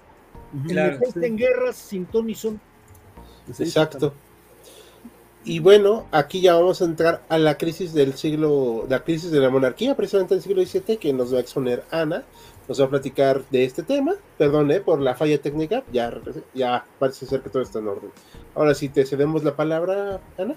[0.68, 2.60] Claro, en guerras sin ton ni son.
[3.48, 4.14] Exacto.
[5.46, 9.40] Y bueno, aquí ya vamos a entrar a la crisis del siglo, la crisis de
[9.40, 12.24] la monarquía, precisamente del siglo XVII, que nos va a exponer Ana,
[12.68, 14.16] nos va a platicar de este tema.
[14.38, 16.14] Perdón por la falla técnica, ya,
[16.54, 18.12] ya parece ser que todo está en orden.
[18.54, 20.56] Ahora sí, te cedemos la palabra, Ana.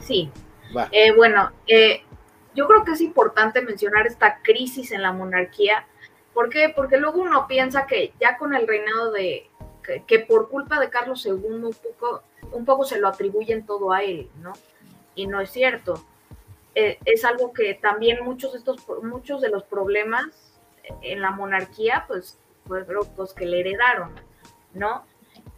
[0.00, 0.30] Sí.
[0.90, 2.00] Eh, bueno, eh,
[2.54, 5.86] yo creo que es importante mencionar esta crisis en la monarquía.
[6.34, 6.72] ¿Por qué?
[6.74, 9.50] Porque luego uno piensa que ya con el reinado de,
[10.06, 14.02] que, por culpa de Carlos II un poco, un poco se lo atribuyen todo a
[14.02, 14.52] él, ¿no?
[15.14, 16.02] Y no es cierto.
[16.74, 20.26] Eh, es algo que también muchos de, estos, muchos de los problemas
[21.02, 24.14] en la monarquía, pues, fueron los que le heredaron,
[24.72, 25.04] ¿no?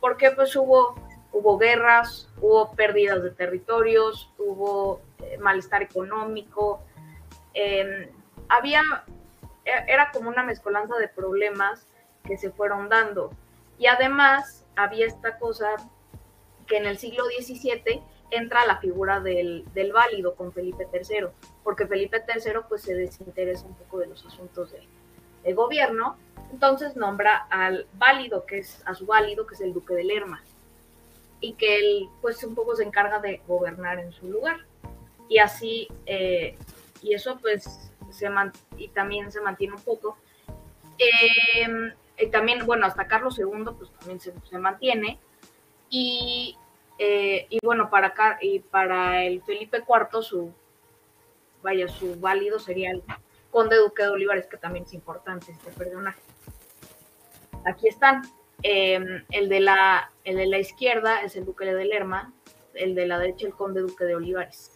[0.00, 0.94] Porque pues hubo,
[1.33, 5.00] hubo guerras, hubo pérdidas de territorios, hubo
[5.40, 6.83] malestar económico,
[7.55, 8.09] em,
[8.48, 8.83] había,
[9.64, 11.87] e, era como una mezcolanza de problemas
[12.24, 13.31] que se fueron dando.
[13.79, 15.77] Y además había esta cosa
[16.66, 21.29] que en el siglo XVII entra la figura del, válido con Felipe III,
[21.62, 26.16] porque Felipe III pues se desinteresa un poco de los asuntos de, gobierno,
[26.50, 30.42] entonces nombra al válido, que es a su válido, que es el duque de Lerma,
[31.40, 34.61] y que él pues un poco se encarga de gobernar en su lugar.
[35.28, 36.56] Y así, eh,
[37.02, 38.28] y eso pues se
[38.76, 40.16] y también se mantiene un poco.
[40.98, 45.18] Eh, y también, bueno, hasta Carlos II, pues también se, mantiene.
[45.90, 46.56] Y,
[46.98, 50.54] eh, y bueno, para, acá, y para el Felipe IV, su,
[51.62, 53.02] vaya, su válido sería el
[53.50, 56.20] conde duque de Olivares, que también es importante este personaje.
[57.64, 58.22] Aquí están.
[58.62, 62.32] Em, el, de la, el de la izquierda es el duque de Lerma,
[62.72, 64.73] el de la derecha el conde duque de Olivares.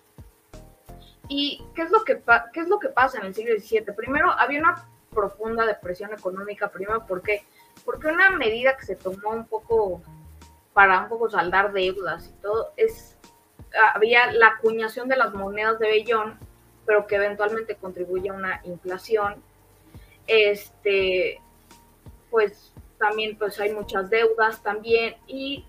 [1.28, 3.94] ¿Y qué es lo que, qué es lo que pasa en el siglo XVII?
[3.94, 7.42] Primero, había una profunda depresión económica, primero porque
[7.84, 10.02] porque una medida que se tomó un poco
[10.74, 13.16] para un poco saldar deudas y todo es
[13.94, 16.38] había la acuñación de las monedas de Bellón,
[16.86, 19.42] pero que eventualmente contribuye a una inflación.
[20.26, 21.40] Este,
[22.30, 25.64] pues también pues hay muchas deudas también y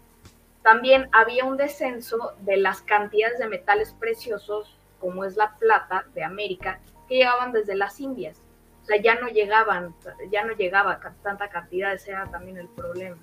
[0.63, 6.24] también había un descenso de las cantidades de metales preciosos como es la plata de
[6.24, 8.42] América que llegaban desde las Indias
[8.90, 9.94] sea, ya no llegaban,
[10.32, 13.18] ya no llegaba tanta cantidad, ese era también el problema,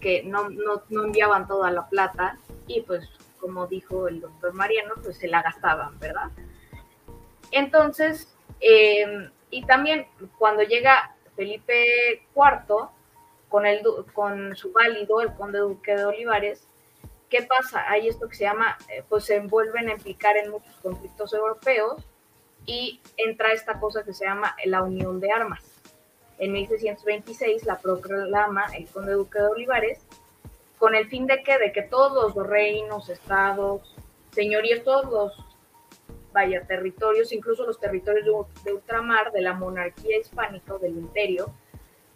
[0.00, 2.36] que no, no, enviaban toda la plata
[2.66, 3.08] y pues
[3.38, 6.30] como dijo el doctor Mariano, pues se la gastaban, ¿verdad?
[7.52, 10.06] Entonces, em, y también
[10.38, 12.88] cuando llega Felipe IV
[13.48, 13.82] con, el,
[14.12, 16.66] con su válido, el conde duque de Olivares,
[17.30, 17.88] ¿qué pasa?
[17.88, 22.02] Hay esto que se llama, eh, pues se envuelven a implicar en muchos conflictos europeos
[22.66, 25.64] y entra esta cosa que se llama la Unión de Armas.
[26.38, 30.00] En 1626 la proclama el conde duque de Olivares
[30.78, 33.94] con el fin de que, de que todos los reinos, estados,
[34.32, 35.46] señorías, todos los
[36.32, 38.24] vaya territorios, incluso los territorios
[38.64, 41.52] de, ultramar de la monarquía hispánica o del imperio,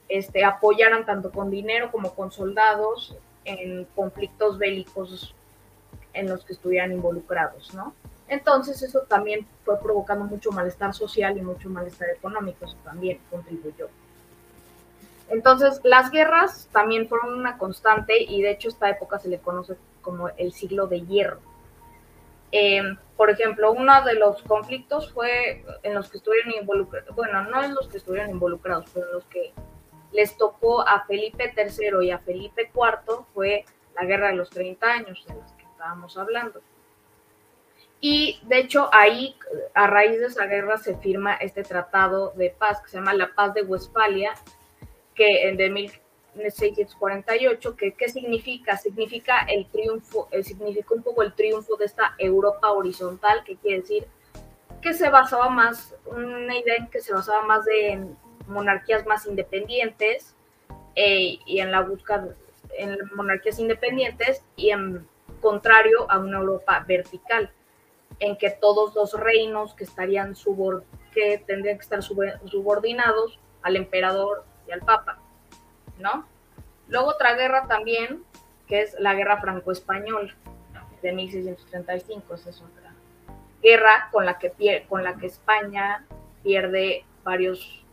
[0.08, 5.34] este, apoyaran tanto con dinero como con soldados en conflictos bélicos
[6.12, 7.94] en los que estuvieran involucrados, ¿no?
[8.28, 13.88] Entonces eso también fue provocando mucho malestar social y mucho malestar económico, eso también contribuyó.
[15.28, 19.76] Entonces las guerras también fueron una constante y de hecho esta época se le conoce
[20.02, 21.40] como el siglo de hierro.
[22.52, 27.62] Em, por ejemplo, uno de los conflictos fue en los que estuvieron involucrados, bueno, no
[27.62, 29.52] en los que estuvieron involucrados, pero en los que
[30.14, 34.86] les tocó a Felipe III y a Felipe IV fue la guerra de los 30
[34.86, 36.62] años de las que estábamos hablando.
[38.00, 39.36] Y de hecho ahí,
[39.74, 43.34] a raíz de esa guerra, se firma este tratado de paz que se llama la
[43.34, 44.34] Paz de Westfalia,
[45.14, 48.76] que en de 1648, que ¿qué significa?
[48.76, 53.80] Significa el triunfo, eh, significa un poco el triunfo de esta Europa horizontal, que quiere
[53.80, 54.06] decir
[54.80, 60.34] que se basaba más, una idea que se basaba más en monarquías más independientes
[60.94, 62.28] eh, y en la búsqueda
[62.76, 65.06] en monarquías independientes y en
[65.40, 67.50] contrario a una Europa vertical,
[68.18, 74.44] en que todos los reinos que estarían subor que tendrían que estar subordinados al emperador
[74.66, 75.20] y al papa,
[75.98, 76.26] ¿no?
[76.88, 78.24] Luego otra guerra también,
[78.66, 80.34] que es la guerra franco-española
[81.02, 82.84] de 1635, esa es otra
[83.64, 86.04] guerra con la que, con la que España
[86.42, 87.83] pierde varios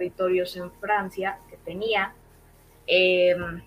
[0.00, 2.14] territorios en Francia que tenía.
[2.86, 3.62] Em,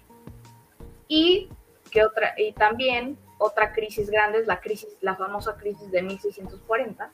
[1.08, 1.50] y,
[1.92, 7.12] que otra, y también otra crisis grande es la crisis, la famosa crisis de 1640,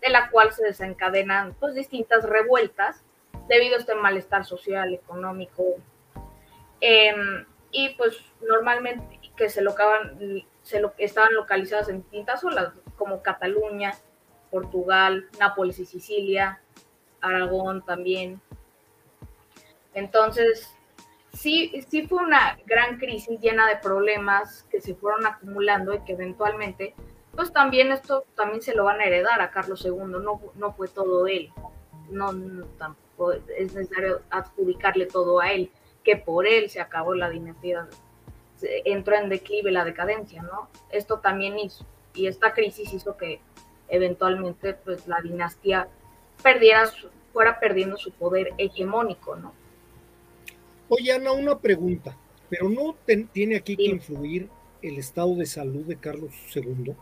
[0.00, 3.02] de la cual se desencadenan pues, distintas revueltas
[3.48, 5.62] debido a este malestar social, económico,
[6.80, 10.18] em, y pues normalmente que se, locaban,
[10.62, 13.92] se lo, estaban localizadas en distintas zonas, como Cataluña,
[14.50, 16.60] Portugal, Nápoles y Sicilia,
[17.20, 18.40] Aragón también.
[19.96, 20.76] Entonces,
[21.32, 26.12] sí, sí fue una gran crisis llena de problemas que se fueron acumulando y que
[26.12, 26.94] eventualmente,
[27.34, 30.88] pues también esto también se lo van a heredar a Carlos II, no, no fue
[30.88, 31.50] todo él,
[32.10, 32.30] no,
[32.76, 35.70] tampoco es necesario adjudicarle todo a él,
[36.04, 37.88] que por él se acabó la dinastía,
[38.84, 40.68] entró en declive la decadencia, ¿no?
[40.90, 43.40] Esto también hizo, y esta crisis hizo que
[43.88, 45.88] eventualmente pues la dinastía
[46.42, 46.84] perdiera,
[47.32, 49.54] fuera perdiendo su poder hegemónico, ¿no?
[50.88, 52.16] Oye, Ana, una pregunta,
[52.48, 52.96] pero ¿no
[53.32, 54.48] tiene aquí que influir
[54.82, 56.94] el estado de salud de Carlos II?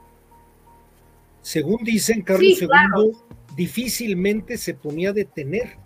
[1.42, 3.12] Según dicen, Carlos II
[3.55, 5.77] difícilmente se ponía a detener.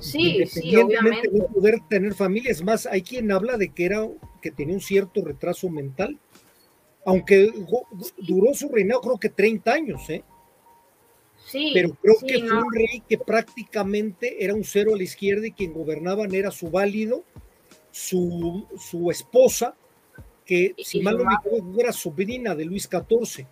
[0.00, 1.28] Sí, sí, obviamente.
[1.28, 2.50] de poder tener familia.
[2.50, 4.08] Es más, hay quien habla de que era
[4.40, 6.18] que tenía un cierto retraso mental,
[7.06, 7.52] aunque
[8.18, 10.24] duró su reinado creo que 30 años, ¿eh?
[11.72, 15.52] Pero creo que fue un rey que prácticamente era un cero a la izquierda y
[15.52, 17.24] quien gobernaban era su válido,
[17.90, 19.74] su, su esposa,
[20.44, 23.46] que si mal no me equivoco era sobrina de Luis XIV,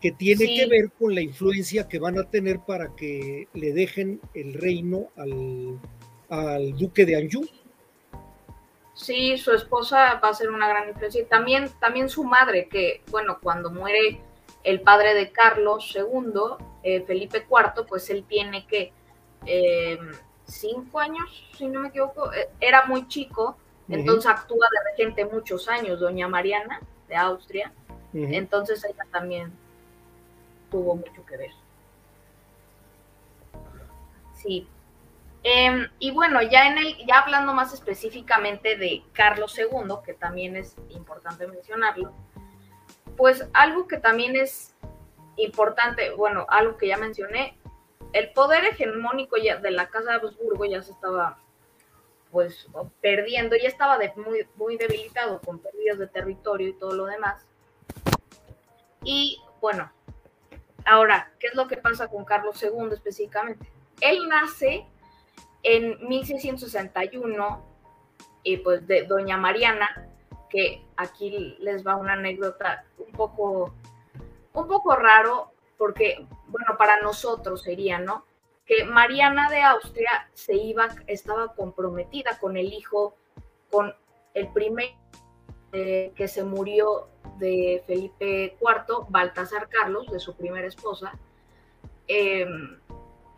[0.00, 4.20] que tiene que ver con la influencia que van a tener para que le dejen
[4.34, 5.78] el reino al,
[6.28, 7.46] al duque de Anjou.
[8.94, 11.22] Sí, su esposa va a ser una gran influencia.
[11.22, 14.20] Y también, también su madre, que bueno, cuando muere
[14.64, 18.92] el padre de Carlos II, eh, Felipe IV, pues él tiene que
[19.46, 19.98] eh,
[20.44, 23.56] cinco años, si no me equivoco, eh, era muy chico,
[23.88, 27.72] entonces actúa de regente muchos años, doña Mariana de Austria,
[28.14, 29.52] entonces ella también
[30.70, 31.50] tuvo mucho que ver.
[34.34, 34.66] Sí.
[35.42, 40.56] Em, y bueno, ya en el, ya hablando más específicamente de Carlos II, que también
[40.56, 42.12] es importante mencionarlo,
[43.16, 44.74] pues algo que también es
[45.36, 47.58] importante, bueno, algo que ya mencioné,
[48.12, 51.38] el poder hegemónico ya de la Casa de Habsburgo ya se estaba
[52.30, 52.66] pues
[53.02, 57.44] perdiendo, ya estaba muy, muy debilitado con pérdidas de territorio y todo lo demás.
[59.04, 59.92] Y bueno,
[60.86, 63.70] ahora, ¿qué es lo que pasa con Carlos II específicamente?
[64.00, 64.86] Él nace
[65.62, 67.64] en 1661
[68.44, 70.08] y pues de Doña Mariana,
[70.52, 73.72] que aquí les va una anécdota un poco,
[74.52, 78.26] un poco raro, porque, bueno, para nosotros sería, ¿no?
[78.66, 83.16] Que Mariana de Austria se iba, estaba comprometida con el hijo,
[83.70, 83.94] con
[84.34, 84.90] el primer
[85.72, 91.18] eh, que se murió de Felipe IV, Baltasar Carlos, de su primera esposa,
[92.08, 92.78] em,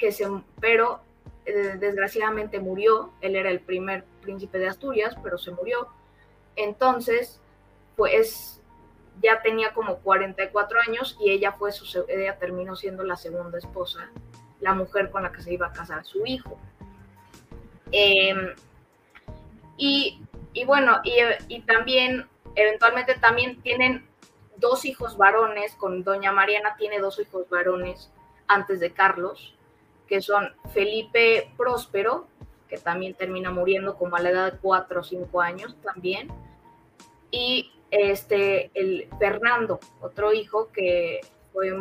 [0.00, 0.27] que se,
[0.61, 1.00] pero
[1.46, 5.88] eh, desgraciadamente murió, él era el primer príncipe de Asturias, pero se murió,
[6.57, 7.40] entonces,
[7.96, 8.61] pues
[9.23, 14.11] ya tenía como 44 años y ella fue su, ella terminó siendo la segunda esposa,
[14.61, 16.59] la mujer con la que se iba a casar su hijo.
[17.92, 18.55] Em,
[19.77, 20.21] y,
[20.67, 21.00] bueno,
[21.48, 24.07] y, también, eventualmente también tienen
[24.57, 28.11] dos hijos varones, con doña Mariana tiene dos hijos varones
[28.46, 29.55] antes de Carlos,
[30.09, 32.27] que son Felipe Próspero,
[32.69, 36.29] que también termina muriendo como a la edad de 4 o 5 años también,
[37.35, 41.21] y este, el Fernando, otro hijo que
[41.53, 41.73] fue,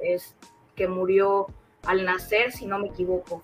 [0.00, 0.34] es,
[0.74, 1.48] que murió
[1.84, 3.42] al nacer, si no me equivoco,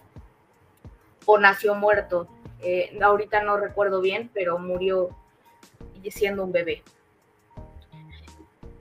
[1.26, 2.26] o nació muerto.
[2.60, 5.10] Eh, ahorita no recuerdo bien, pero murió
[6.10, 6.82] siendo un bebé.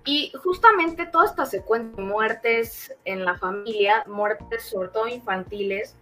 [0.06, 5.98] Y justamente toda esta secuencia de muertes en la familia, muertes sobre todo infantiles,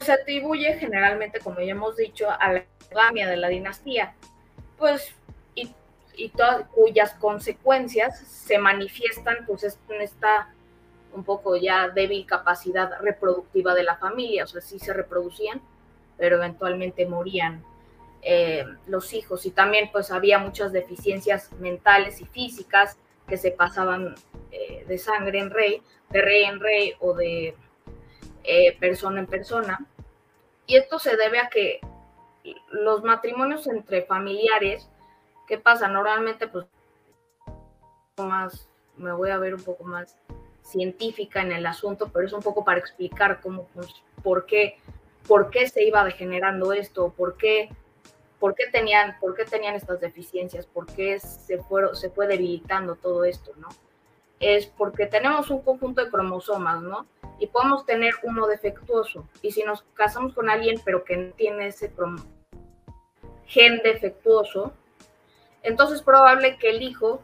[0.00, 4.16] se atribuye generalmente, como ya hemos dicho, a la endogamia de la dinastía,
[4.76, 5.14] pues,
[6.16, 10.54] y, todas, cuyas consecuencias se manifiestan pues en esta
[11.14, 15.62] un poco ya débil capacidad reproductiva de la familia, o sea, sí se reproducían,
[16.18, 17.64] pero eventualmente morían
[18.22, 22.96] eh, los hijos y también pues había muchas deficiencias mentales y físicas
[23.28, 24.14] que se pasaban
[24.50, 27.54] eh, de sangre en rey, de rey en rey o de
[28.44, 29.86] eh, persona en persona.
[30.66, 31.80] Y esto se debe a que
[32.70, 34.88] los matrimonios entre familiares,
[35.46, 35.88] ¿qué pasa?
[35.88, 36.66] Normalmente pues
[38.18, 40.16] más, me voy a ver un poco más
[40.62, 43.88] científica en el asunto, pero es un poco para explicar cómo, pues,
[44.22, 44.78] por qué,
[45.26, 47.70] por qué se iba degenerando esto, por qué
[48.44, 52.94] por qué tenían, por qué tenían estas deficiencias, por qué se, fueron, se fue debilitando
[52.94, 53.68] todo esto, ¿no?
[54.38, 57.06] Es porque tenemos un conjunto de cromosomas, ¿no?
[57.38, 59.26] Y podemos tener uno defectuoso.
[59.40, 61.90] Y si nos casamos con alguien, pero que no tiene ese
[63.46, 64.74] gen defectuoso,
[65.64, 67.20] entonces es probable que el hijo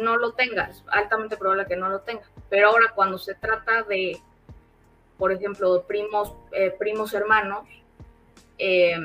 [0.00, 2.22] no lo tenga, es altamente probable que no lo tenga.
[2.48, 4.20] Pero ahora cuando se trata de,
[5.18, 7.66] por ejemplo, primos, eh, primos hermanos,
[8.58, 8.96] eh,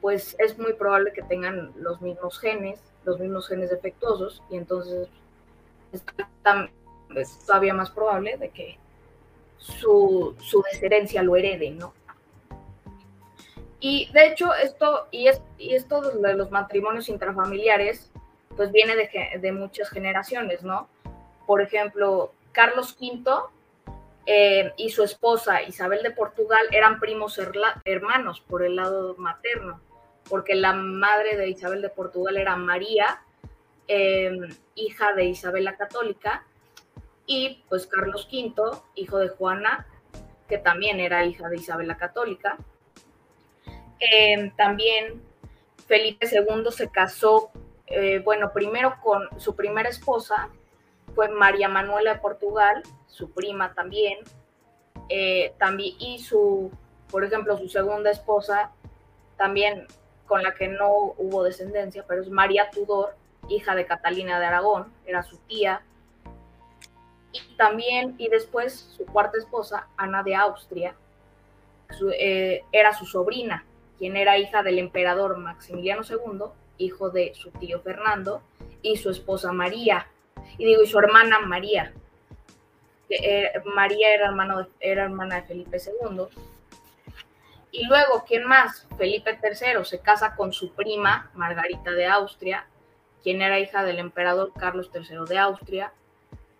[0.00, 5.08] pues es muy probable que tengan los mismos genes, los mismos genes defectuosos, y entonces
[5.92, 8.78] es todavía más probable de que
[9.58, 10.36] su,
[10.70, 11.94] descendencia lo herede, ¿no?
[13.84, 18.10] Y de hecho, esto, y, es, y esto de los matrimonios intrafamiliares,
[18.56, 20.88] pues viene de, de muchas generaciones, ¿no?
[21.46, 23.30] Por ejemplo, Carlos V
[24.24, 27.38] eh, y su esposa Isabel de Portugal eran primos
[27.84, 29.82] hermanos por el lado materno
[30.30, 33.22] porque la madre de Isabel de Portugal era María,
[33.86, 36.46] em, hija de Isabel la Católica,
[37.26, 39.86] y pues Carlos V, hijo de Juana,
[40.48, 42.56] que también era hija de Isabel la Católica.
[44.00, 45.22] Em, también
[45.86, 47.50] Felipe II se casó,
[47.86, 50.48] eh, bueno, primero con su primera esposa,
[51.14, 54.18] fue María Manuela de Portugal, su prima también,
[55.08, 56.70] eh, también y su,
[57.10, 58.72] por ejemplo, su segunda esposa
[59.36, 59.86] también
[60.26, 60.88] con la que no
[61.18, 63.14] hubo descendencia, pero es María Tudor,
[63.48, 65.82] hija de Catalina de Aragón, era su tía.
[67.32, 70.94] Y también, y después su cuarta esposa, Ana de Austria,
[72.18, 73.64] eh, era su sobrina,
[74.04, 76.44] quien era hija del emperador Maximiliano II,
[76.76, 78.42] hijo de su tío Fernando,
[78.82, 80.08] y su esposa María,
[80.58, 81.94] y digo, y su hermana María.
[83.08, 86.26] Eh, María era, hermano era hermana de Felipe II,
[87.70, 88.86] y luego, ¿quién más?
[88.98, 92.66] Felipe III se casa con su prima, Margarita de Austria,
[93.22, 95.94] quien era hija del emperador Carlos III de Austria.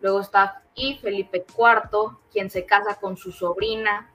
[0.01, 4.14] Luego está y Felipe IV, quien se casa con su sobrina,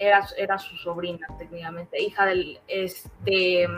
[0.00, 3.68] era, era su sobrina técnicamente, hija del este,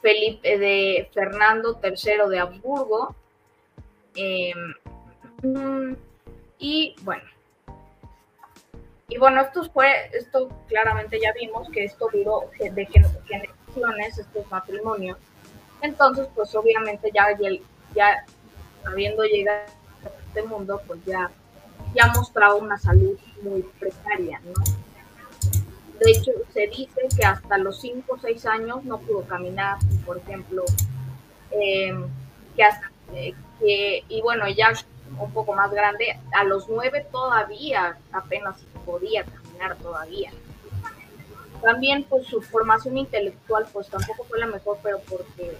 [0.00, 3.16] Felipe de Fernando III de Habsburgo.
[4.14, 5.96] Em,
[6.58, 7.24] y bueno,
[9.08, 15.18] y bueno, esto fue, esto claramente ya vimos que esto duró de generaciones, estos matrimonios.
[15.82, 17.36] Entonces, pues obviamente ya,
[17.94, 18.24] ya
[18.84, 19.64] habiendo llegado
[20.04, 21.30] a este mundo, pues ya,
[21.94, 24.52] ya mostraba una salud muy precaria, ¿no?
[26.00, 29.76] De hecho, se dice que hasta los 5 o 6 años no pudo caminar,
[30.06, 30.64] por ejemplo,
[31.50, 32.06] em,
[32.56, 34.72] que hasta, eh, que, y bueno, ya
[35.18, 40.30] un poco más grande, a los 9 todavía apenas podía caminar todavía.
[41.60, 45.58] También pues su formación intelectual pues tampoco fue la mejor, pero porque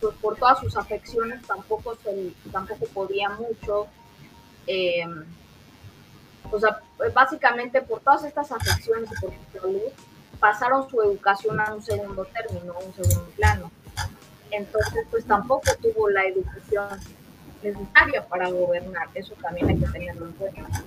[0.00, 3.86] pues por todas sus afecciones tampoco, se, tampoco podía mucho.
[4.66, 5.06] Eh,
[6.50, 6.80] o sea,
[7.12, 9.92] básicamente por todas estas afecciones y por su salud,
[10.40, 13.70] pasaron su educación a un segundo término, a un segundo plano.
[14.50, 16.88] Entonces, pues tampoco tuvo la educación
[17.62, 19.08] necesaria para gobernar.
[19.14, 20.84] Eso también hay que tenerlo en cuenta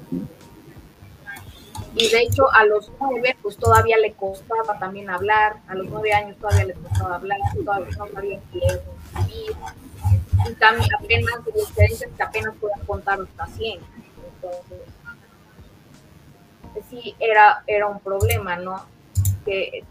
[1.98, 6.14] y de hecho a los nueve pues todavía le costaba también hablar, a los nueve
[6.14, 8.84] años todavía le costaba hablar, todavía no sabía leer
[9.28, 13.80] y también apenas diferentes que apenas podían contar hasta 100.
[14.36, 14.78] Entonces,
[16.90, 18.86] sí, era, era un problema, ¿no?
[19.46, 19.84] Que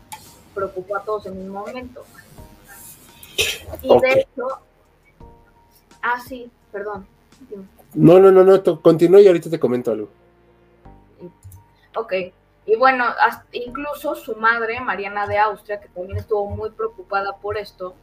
[0.55, 2.05] preocupó a todos en un momento.
[3.83, 4.49] Y de hecho,
[6.03, 7.07] ah, sí, perdón.
[7.95, 10.09] No, no, no, no, continúa y ahorita te comento algo.
[11.97, 12.13] Ok.
[12.67, 13.05] Y bueno,
[13.53, 17.95] incluso su madre, Mariana de Austria, que también estuvo muy preocupada por esto,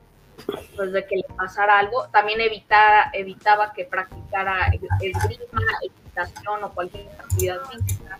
[0.76, 2.08] pues de que le pasara algo.
[2.08, 4.72] También evitara, evitaba que practicara
[5.02, 8.20] esgrima, equitación o cualquier actividad física.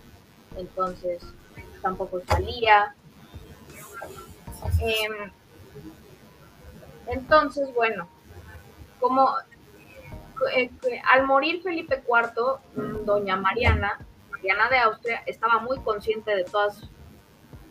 [0.56, 1.22] Entonces
[1.82, 2.94] tampoco salía.
[4.80, 5.30] Em,
[7.06, 8.08] entonces, bueno,
[8.98, 9.28] como
[10.56, 10.70] eh,
[11.10, 13.98] al morir Felipe IV, mm, doña Mariana,
[14.30, 16.82] Mariana de Austria, estaba muy consciente de todas,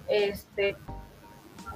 [0.08, 0.78] este,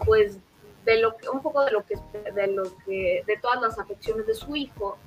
[0.05, 0.37] pues,
[0.85, 1.95] de lo que, un poco de lo que,
[2.33, 4.97] de lo que, de todas las afecciones de su hijo,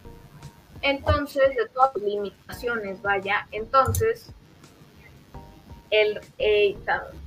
[0.83, 4.33] entonces, de todas las limitaciones, vaya, entonces,
[5.91, 6.77] eh,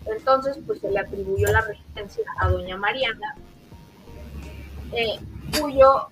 [0.06, 3.36] entonces, pues se le atribuyó la regencia a doña Mariana,
[4.94, 5.20] eh,
[5.60, 6.08] cuyo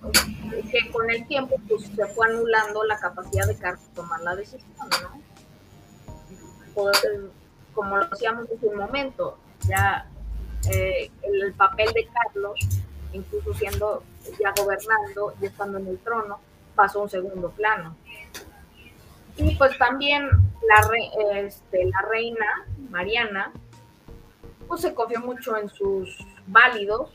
[0.70, 4.88] que con el tiempo pues se fue anulando la capacidad de Carlos tomar la decisión,
[5.02, 5.22] ¿no?
[7.74, 10.06] como lo hacíamos en su momento, ya
[10.70, 12.58] eh, el, papel de Carlos,
[13.12, 14.02] incluso siendo
[14.40, 16.38] ya gobernando y estando en el trono,
[16.74, 17.96] pasó a un segundo plano.
[19.36, 20.28] Y pues también
[20.68, 23.52] la, este, la reina Mariana,
[24.68, 27.10] pues se confió mucho en sus válidos,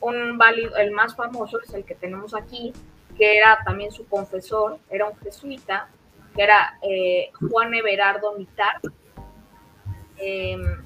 [0.00, 2.72] un válido, el más famoso es el que tenemos aquí,
[3.16, 5.88] que era también su confesor, era un jesuita,
[6.34, 8.80] que era eh, Juan Everardo Mitar.
[10.18, 10.84] Em,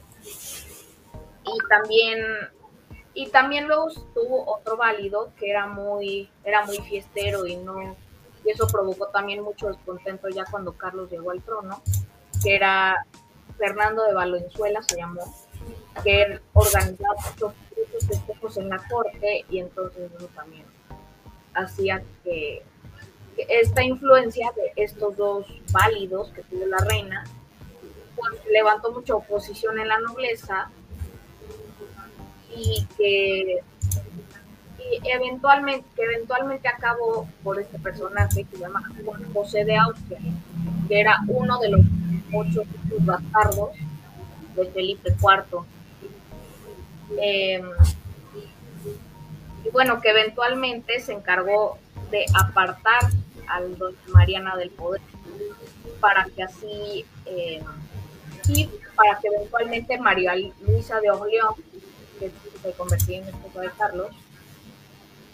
[1.45, 2.21] y también
[3.15, 7.97] y también luego tuvo otro válido que era muy era muy fiestero y no
[8.45, 11.83] y eso provocó también mucho descontento ya cuando Carlos llegó al trono
[12.43, 13.07] que era
[13.59, 15.23] Fernando de Valenzuela se llamó
[16.03, 17.55] que organizaba muchos
[18.07, 20.65] festejos en la corte y entonces eso también
[21.55, 22.63] hacía que,
[23.37, 27.25] esta influencia de estos dos válidos que tuvo la reina
[28.15, 30.71] pues levantó mucha oposición en la nobleza
[32.55, 33.61] y que
[35.05, 38.83] eventualmente que eventualmente acabó por este personaje que se llama
[39.33, 40.19] José de Austria
[40.89, 41.81] que era uno de los
[42.33, 42.63] ocho
[43.01, 43.71] bastardos
[44.57, 45.65] de Felipe IV
[47.19, 47.65] Em,
[49.65, 51.79] y bueno, que eventualmente se encargó
[52.11, 53.11] de apartar
[53.49, 55.01] al doña Mariana del poder
[56.01, 57.63] para que así em,
[58.49, 60.35] y para que eventualmente María
[60.67, 61.55] Luisa de Orleón,
[62.19, 62.31] que
[62.63, 64.09] se convertía en esposa de Carlos,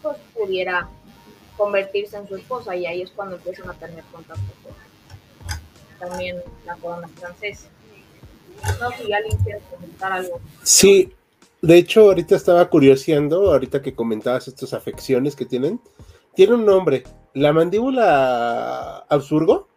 [0.02, 0.88] pues pudiera
[1.56, 4.74] convertirse en su esposa y ahí es cuando empiezan a tener contacto con
[5.98, 7.68] también la corona francesa.
[8.80, 10.40] No sé si alguien quiere comentar algo.
[10.62, 11.12] Sí,
[11.60, 15.80] de hecho, ahorita estaba curioseando, ahorita que comentabas estas afecciones que tienen,
[16.34, 17.02] tiene un nombre.
[17.34, 19.68] La mandíbula absurgo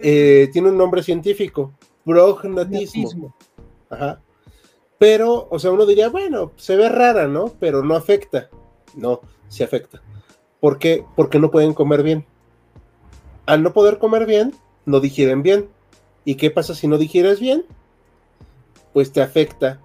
[0.00, 1.72] eh, tiene un nombre científico,
[2.04, 3.34] prognatismo.
[3.88, 4.20] Ajá.
[4.98, 7.54] Pero, o sea, uno diría, bueno, se ve rara, ¿no?
[7.58, 8.50] Pero no afecta.
[8.94, 10.02] No, se afecta.
[10.60, 11.04] ¿Por qué?
[11.16, 12.26] Porque no pueden comer bien.
[13.46, 14.54] Al no poder comer bien,
[14.86, 15.68] no digieren bien.
[16.24, 17.64] ¿Y qué pasa si no digieres bien?
[18.92, 19.80] Pues te afecta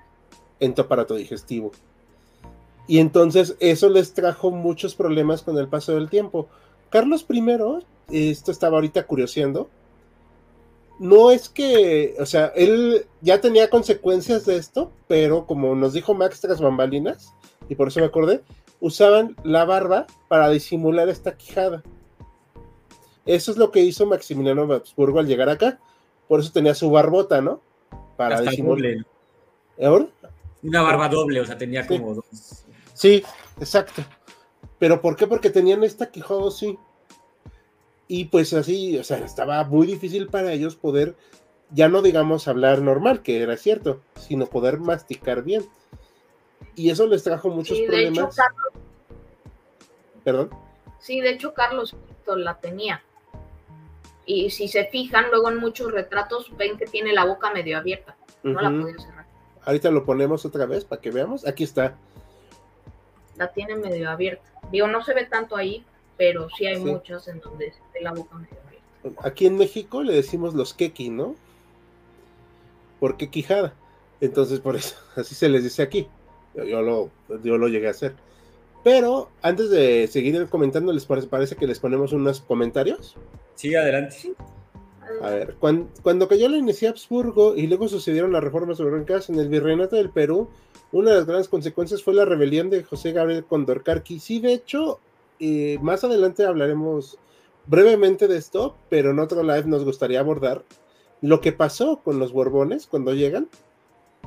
[0.59, 1.71] en tu aparato digestivo.
[2.87, 6.47] Y entonces eso les trajo muchos problemas con el paso del tiempo.
[6.89, 9.69] Carlos I, esto estaba ahorita curioseando,
[10.99, 16.13] no es que, o sea, él ya tenía consecuencias de esto, pero como nos dijo
[16.13, 17.33] Max tras bambalinas,
[17.67, 18.41] y por eso me acordé,
[18.85, 21.81] usaban la barba para disimular esta quijada.
[23.25, 25.79] Eso es lo que hizo Maximiliano Habsburgo al llegar acá.
[26.27, 27.61] Por eso tenía su barbota, ¿no?
[28.15, 29.03] Para disimular.
[29.81, 30.05] ¿Ahora?
[30.61, 32.25] Una barba doble, o sea, tenía como dos.
[32.93, 33.23] Sí,
[33.59, 34.03] exacto.
[34.77, 35.25] ¿Pero por qué?
[35.25, 36.77] Porque tenían esta quijada sí.
[38.07, 41.15] Y pues así, o sea, estaba muy difícil para ellos poder,
[41.71, 45.65] ya no digamos hablar normal, que era cierto, sino poder masticar bien.
[46.75, 48.35] Y eso les trajo muchos problemas.
[50.23, 50.49] ¿Perdón?
[50.99, 51.95] Sí, de hecho Carlos
[52.25, 53.01] la tenía.
[54.25, 58.15] Y si se fijan, luego en muchos retratos ven que tiene la boca medio abierta.
[58.43, 59.25] No la podía cerrar.
[59.63, 61.45] Ahorita lo ponemos otra vez para que veamos.
[61.47, 61.95] Aquí está.
[63.35, 64.49] La tiene medio abierta.
[64.71, 65.85] Digo, no se ve tanto ahí,
[66.17, 69.27] pero sí hay muchos en donde está la boca medio abierta.
[69.27, 71.35] Aquí en México le decimos los keki, ¿no?
[72.99, 73.73] ¿Por qué quijada?
[74.21, 76.07] Entonces, por eso, así se les dice aquí.
[76.55, 77.09] Yo, lo,
[77.43, 78.15] yo lo llegué a hacer.
[78.85, 83.15] Pero antes de seguir comentando, ¿les parece, que les ponemos unos comentarios?
[83.55, 84.33] Sí, adelante.
[85.23, 89.49] A ver, cuando, cayó la inicia Habsburgo y luego sucedieron las reformas soberanas en el
[89.49, 90.49] virreinato del Perú,
[90.91, 94.19] una de las grandes consecuencias fue la rebelión de José Gabriel Condorcarqui.
[94.19, 94.99] Sí, de hecho,
[95.39, 97.17] eh, más adelante hablaremos
[97.65, 100.63] brevemente de esto, pero en otro live nos gustaría abordar
[101.21, 103.49] lo que pasó con los Borbones cuando llegan.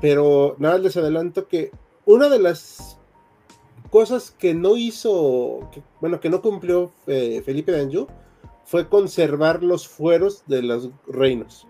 [0.00, 1.70] Pero nada, les adelanto que
[2.08, 2.96] una de las
[3.90, 5.68] cosas que no hizo,
[6.00, 8.06] bueno, que no cumplió eh, Felipe de Anjou
[8.64, 11.66] fue conservar los fueros de los reinos.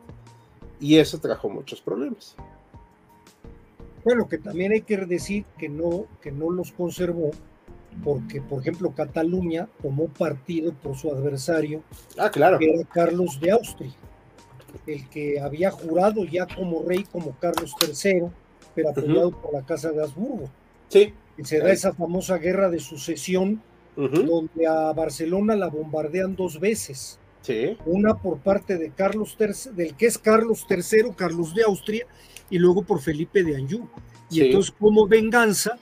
[0.78, 2.36] Y eso trajo muchos problemas.
[4.04, 7.32] Bueno, que también hay que decir que no, que no los conservó,
[8.04, 11.82] porque, por ejemplo, Cataluña tomó partido por su adversario,
[12.16, 12.60] ah, claro.
[12.60, 13.92] que era Carlos de Austria,
[14.86, 18.30] el que había jurado ya como rey como Carlos III,
[18.82, 20.48] pero apoyado por la Casa de Habsburgo.
[20.88, 21.12] Sí.
[21.36, 23.62] Y se da esa famosa guerra de sucesión,
[23.96, 27.18] donde a Barcelona la bombardean dos veces.
[27.42, 27.76] Sí.
[27.86, 32.06] Una por parte de Carlos III, del que es Carlos III, Carlos de Austria,
[32.50, 33.88] y luego por Felipe de Anjou.
[34.30, 35.78] Y entonces, como venganza,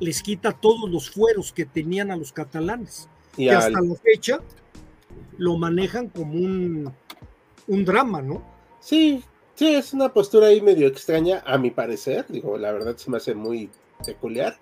[0.00, 4.40] les quita todos los fueros que tenían a los catalanes, y que hasta la fecha
[5.36, 6.92] lo manejan como un,
[7.66, 8.42] un drama, ¿no?
[8.80, 9.22] Sí,
[9.62, 13.18] sí, es una postura ahí medio extraña, a mi parecer, digo, la verdad se me
[13.18, 13.70] hace muy
[14.04, 14.58] peculiar.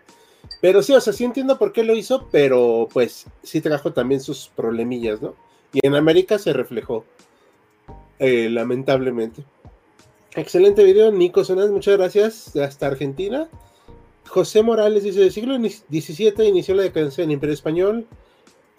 [0.61, 4.21] Pero sí, o sea, sí entiendo por qué lo hizo, pero pues sí trajo también
[4.21, 5.35] sus problemillas, ¿no?
[5.73, 7.07] Y en América se reflejó,
[8.19, 9.43] eh, lamentablemente.
[10.35, 12.55] Excelente video, Nico Sonas, muchas gracias.
[12.57, 13.49] Hasta Argentina.
[14.29, 18.07] José Morales dice: del siglo XVII inició la decadencia del Imperio Español.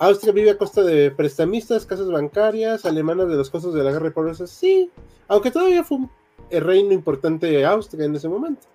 [0.01, 4.05] Austria vive a costa de prestamistas, casas bancarias, alemanas de los costos de la guerra
[4.05, 4.47] de pobreza.
[4.47, 4.91] Sí,
[5.27, 6.11] aunque todavía fue un
[6.49, 8.67] reino importante de Austria en ese momento.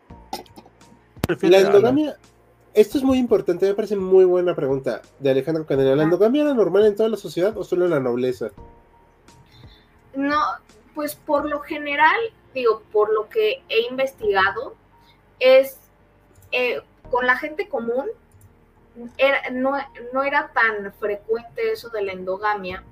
[1.43, 2.17] La endogamia,
[2.75, 5.97] esto es muy importante, me parece muy buena pregunta de Alejandro Canela.
[5.97, 8.53] ¿La endogamia era normal en toda la sociedad o solo en la nobleza?
[10.15, 10.41] No,
[10.95, 12.17] pues por lo general
[12.57, 14.75] digo, por lo que he investigado,
[15.39, 15.79] es
[16.53, 18.07] eh, con la gente común,
[19.53, 22.83] no, era tan frecuente eso de la endogamia,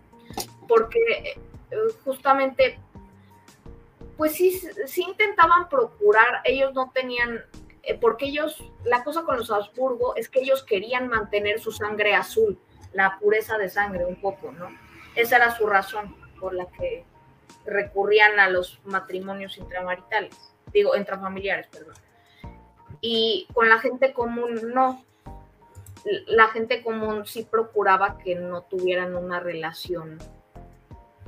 [0.68, 0.98] porque
[1.70, 2.78] eh, justamente,
[4.16, 7.44] pues sí, sí intentaban procurar, ellos no tenían,
[7.82, 12.14] eh, porque ellos, la cosa con los Habsburgo es que ellos querían mantener su sangre
[12.14, 12.58] azul,
[12.92, 14.68] la pureza de sangre un poco, ¿no?
[15.16, 17.04] Esa era su razón por la que
[17.66, 21.94] recurrían a los matrimonios intramaritales, digo, intrafamiliares, perdón.
[23.00, 25.04] Y con la gente común no.
[26.26, 30.18] La gente común sí procuraba que no tuvieran una relación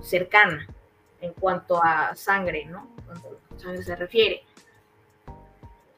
[0.01, 0.67] cercana
[1.21, 2.95] en cuanto a sangre, ¿no?
[3.07, 4.45] Cuando sangre se refiere.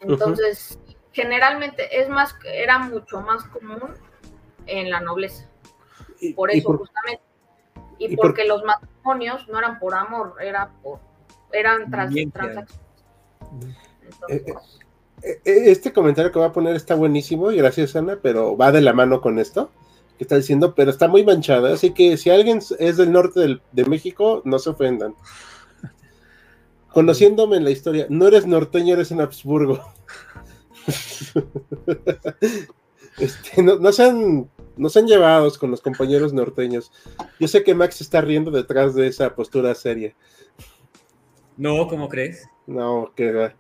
[0.01, 0.79] Entonces,
[1.13, 3.95] generalmente es más, era mucho más común
[4.67, 5.49] en la nobleza.
[6.37, 7.23] Por eso, justamente.
[7.99, 11.01] Y, porque los matrimonios no eran por amor, era por,
[11.53, 12.71] eran transacciones.
[14.29, 14.55] Eh, eh, eh,
[15.45, 18.93] este comentario que voy a poner está buenísimo y gracias Ana, pero va de la
[18.93, 19.71] mano con esto
[20.19, 23.85] que está diciendo, pero está muy manchada, así que si alguien es del norte de
[23.85, 25.15] México, no se ofendan.
[26.93, 29.81] Conociéndome en la historia, no eres norteño, eres en Habsburgo.
[33.19, 36.93] Este, no, sean, no sean llevados con los compañeros norteños.
[37.41, 40.15] Yo sé que Max está riendo detrás de esa postura seria.
[41.57, 42.49] No, ¿cómo crees?
[42.69, 43.55] No, que va.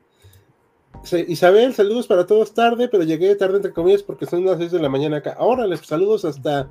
[1.28, 4.80] Isabel, saludos para todos tarde, pero llegué tarde entre comillas porque son las 6 de
[4.80, 5.36] la mañana acá.
[5.38, 6.70] Ahora les saludos hasta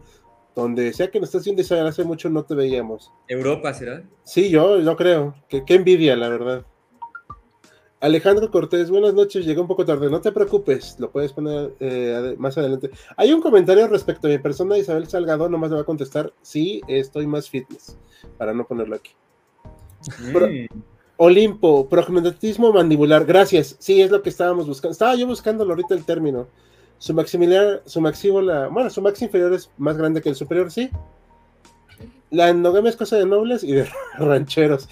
[0.56, 3.12] donde sea que nos estás viendo Isabel, hace mucho no te veíamos.
[3.28, 4.04] Europa, ¿será?
[4.24, 5.36] Sí, yo, yo creo.
[5.48, 6.66] Que, qué envidia, la verdad.
[8.00, 12.36] Alejandro Cortés, buenas noches, llegó un poco tarde, no te preocupes, lo puedes poner eh,
[12.38, 12.92] más adelante.
[13.16, 16.80] Hay un comentario respecto a mi persona, Isabel Salgado, nomás le va a contestar, sí,
[16.88, 17.98] estoy más fitness,
[18.38, 19.12] para no ponerlo aquí.
[20.20, 20.68] Mm.
[21.18, 26.06] Olimpo, prognatismo mandibular, gracias, sí, es lo que estábamos buscando, estaba yo buscándolo ahorita el
[26.06, 26.48] término.
[27.00, 30.90] Su maximilar, su maxívola, bueno, su max inferior es más grande que el superior, sí.
[32.30, 34.88] La endogamia es cosa de nobles y de rancheros.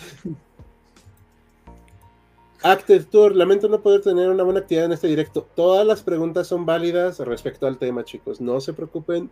[2.64, 5.46] Active Tour, lamento no poder tener una buena actividad en este directo.
[5.56, 8.42] Todas las preguntas son válidas respecto al tema, chicos.
[8.42, 9.30] No se preocupen.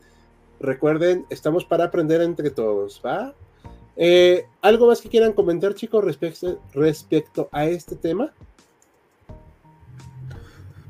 [0.59, 3.33] Recuerden, estamos para aprender entre todos, ¿va?
[3.95, 8.31] Eh, ¿Algo más que quieran comentar, chicos, respecto, respecto a este tema?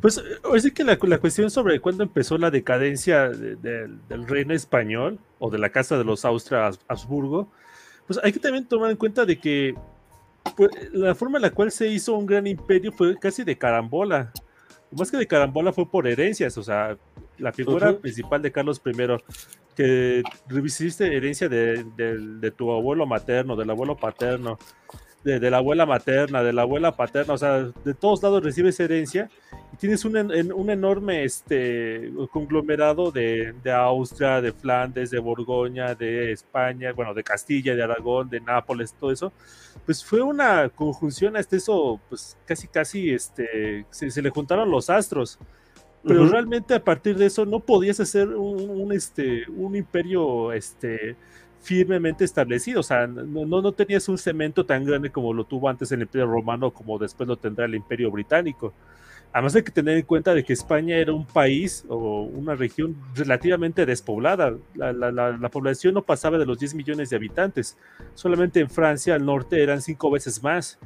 [0.04, 0.22] Pues
[0.60, 5.70] sí que la, cuestión sobre cuándo empezó la decadencia del reino español o de la
[5.70, 7.47] casa de los Austria-Habsburgo,
[8.06, 9.74] pues hay que también tomar en cuenta de que
[10.58, 14.34] pues, la forma en la cual se hizo un gran imperio fue casi de carambola.
[14.91, 16.97] Más que de carambola fue por herencias, o sea,
[17.38, 18.91] la figura principal de Carlos I,
[19.76, 24.57] que recibiste herencia de, de, tu abuelo materno, del abuelo paterno,
[25.24, 29.30] de, la abuela materna, de la abuela paterna, o sea, de todos lados recibes herencia
[29.71, 36.91] y tienes un, un enorme este, conglomerado de, Austria, de Flandes, de Borgoña, de España,
[36.91, 39.32] bueno, de Castilla, de Aragón, de Nápoles, todo eso.
[39.86, 45.39] Pues fue una conjunción hasta eso, pues casi, casi, este, se, le juntaron los astros.
[46.04, 51.16] Pero realmente a partir de eso no podías hacer un, este, un imperio este,
[51.62, 55.91] firmemente establecido, o sea, no, no tenías un cemento tan grande como lo tuvo antes
[55.91, 58.74] el imperio romano, como después lo tendrá el imperio británico.
[59.34, 62.95] Además hay que tener en cuenta de que España era un país o una región
[63.16, 64.56] relativamente despoblada.
[64.76, 67.76] La, población no pasaba de los 10 millones de habitantes.
[68.14, 70.78] Solamente en Francia, al norte, eran cinco veces más.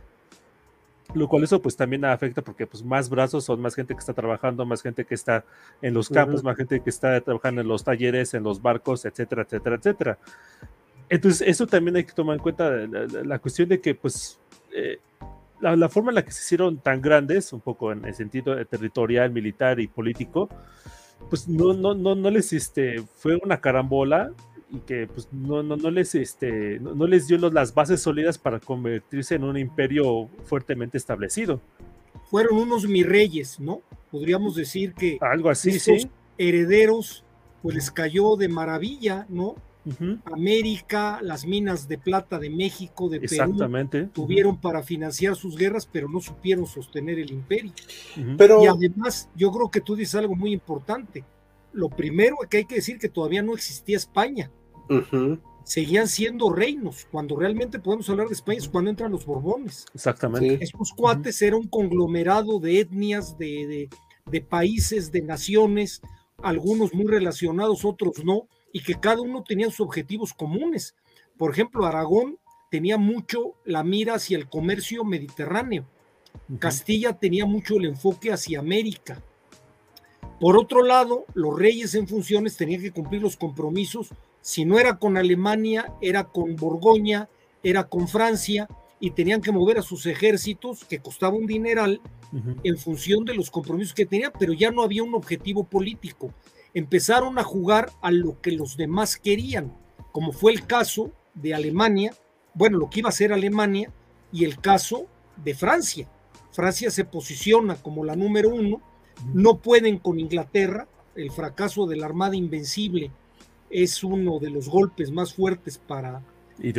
[1.14, 4.14] Lo cual eso pues también afecta porque pues más brazos son más gente que está
[4.14, 5.46] trabajando, más gente que está
[5.82, 9.44] en los campos, más gente que está trabajando en los talleres, en los barcos, etcétera,
[9.44, 10.18] etcétera, etcétera.
[11.10, 14.38] Entonces eso también hay que tomar en cuenta la, cuestión de que pues
[14.74, 15.00] eh,
[15.62, 19.32] la, forma en la que se hicieron tan grandes, un poco en el sentido territorial,
[19.32, 20.50] militar y político,
[21.30, 24.32] pues no, no, no, no les este, fue una carambola
[24.70, 28.60] y que pues no, no, no les este no, les dio las bases sólidas para
[28.60, 31.62] convertirse en un imperio fuertemente establecido.
[32.30, 33.82] Fueron unos mirreyes, ¿no?
[34.12, 36.10] Podríamos decir que algo así, sí.
[36.38, 37.24] herederos
[37.62, 39.56] pues les cayó de maravilla, ¿no?
[40.26, 43.58] América, las minas de plata de México, de Perú,
[44.14, 47.72] tuvieron para financiar sus guerras, pero no supieron sostener el imperio.
[48.38, 48.64] pero...
[48.64, 51.24] Y además, yo creo que tú dices algo muy importante.
[51.78, 54.52] Lo primero que hay que decir que todavía no existía España.
[55.64, 57.08] Seguían siendo reinos.
[57.12, 59.86] Cuando realmente podemos hablar de España es cuando entran los Borbones.
[59.94, 60.58] Exactamente.
[60.64, 63.90] Estos cuates eran un conglomerado de etnias, de,
[64.26, 66.02] de países, de naciones,
[66.42, 70.96] algunos muy relacionados, otros no y que cada uno tenía sus objetivos comunes.
[71.38, 72.40] Por ejemplo, Aragón
[72.72, 75.86] tenía mucho la mira hacia el comercio mediterráneo.
[76.58, 79.22] Castilla tenía mucho el enfoque hacia América.
[80.40, 84.10] Por otro lado, los reyes en funciones tenían que cumplir los compromisos.
[84.42, 87.28] Si no era con Alemania, era con Borgoña,
[87.64, 88.68] era con Francia,
[89.00, 92.02] y tenían que mover a sus ejércitos, que costaba un dineral,
[92.64, 96.34] en función de los compromisos que tenían, pero ya no había un objetivo político
[96.78, 99.74] empezaron a jugar a lo que los demás querían,
[100.12, 102.14] como fue el caso de Alemania,
[102.54, 103.92] bueno, lo que iba a ser Alemania
[104.32, 105.08] y el caso
[105.44, 106.08] de Francia.
[106.52, 108.82] Francia se posiciona como la número uno,
[109.34, 113.12] no pueden con Inglaterra, el fracaso de la Armada Invencible
[113.70, 116.22] es uno de los golpes más fuertes para,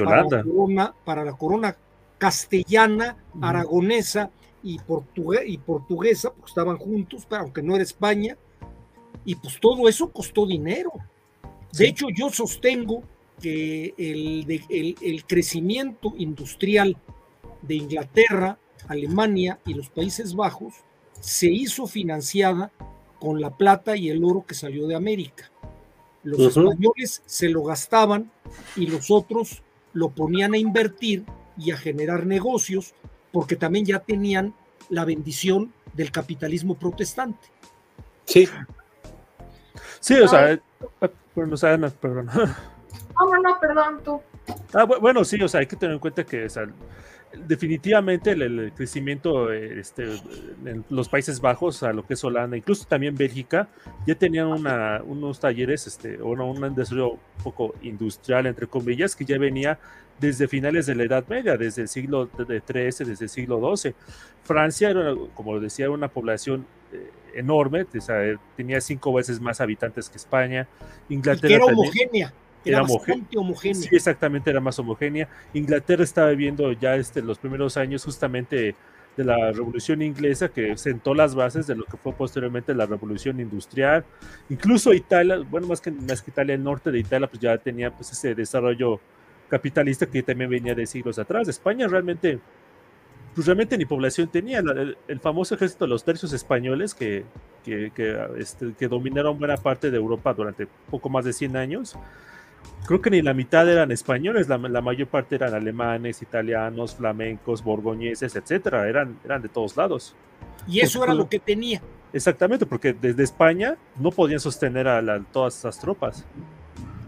[0.05, 1.77] para, la, corona, para la corona
[2.19, 4.31] castellana, aragonesa
[4.63, 4.79] y,
[5.47, 8.37] y portuguesa, porque estaban juntos, pero aunque no era España,
[9.25, 10.93] y pues todo eso costó dinero.
[11.73, 13.03] De hecho, yo sostengo
[13.41, 16.97] que el, el, crecimiento industrial
[17.63, 18.59] de Inglaterra,
[18.89, 20.75] Alemania y los Países Bajos
[21.21, 22.71] se hizo financiada
[23.21, 25.51] con la plata y el oro que salió de América.
[26.23, 28.31] Los españoles se lo gastaban
[28.77, 29.63] y los otros
[29.93, 31.25] lo ponían a invertir
[31.57, 32.95] y a generar negocios
[33.33, 34.55] porque también ya tenían
[34.89, 37.49] la bendición del capitalismo protestante.
[38.25, 38.49] Sí,
[40.01, 40.61] Sí, o sea, eh,
[41.35, 42.27] bueno, o sea, no, perdón.
[42.27, 44.21] No, no, no, perdón, tú.
[44.73, 46.67] Ah, bueno, sí, o sea, hay que tener en cuenta que o sea,
[47.47, 50.05] definitivamente el, crecimiento este,
[50.65, 53.69] en los Países Bajos, a lo que es Holanda, incluso también Bélgica,
[54.07, 59.25] ya tenían una, unos talleres, este, o un desarrollo un poco industrial, entre comillas, que
[59.25, 59.79] ya venía
[60.19, 63.95] desde finales de la Edad Media, desde el siglo XIII, desde el siglo XII.
[64.43, 67.87] Francia, era, como decía, una población eh, enorme,
[68.57, 70.67] tenía cinco veces más habitantes que España.
[71.09, 72.33] Inglaterra era homogénea.
[72.69, 73.83] Era, bastante homogénea.
[73.83, 75.29] Sí, exactamente, era más homogénea.
[75.55, 78.75] Inglaterra estaba viviendo ya este, los primeros años justamente
[79.17, 83.41] de la Revolución Inglesa que sentó las bases de lo que fue posteriormente la Revolución
[83.41, 84.05] Industrial.
[84.49, 87.91] Incluso Italia, bueno, más que, más que Italia, el norte de Italia, pues ya tenía
[87.91, 89.01] pues ese desarrollo
[89.49, 91.49] capitalista que también venía de siglos atrás.
[91.49, 92.39] España realmente
[93.35, 94.59] pues realmente ni población tenía.
[94.59, 97.25] El, famoso ejército de los tercios españoles que,
[97.65, 97.93] que,
[98.37, 101.97] este, que, dominaron buena parte de Europa durante poco más de 100 años.
[102.87, 108.35] Creo que ni la mitad eran españoles, la, mayor parte eran alemanes, italianos, flamencos, borgoñeses,
[108.35, 110.15] etcétera, eran, eran de todos lados.
[110.67, 111.83] Y eso era lo que tenía.
[112.13, 116.25] Exactamente, porque desde España no podían sostener a todas esas tropas.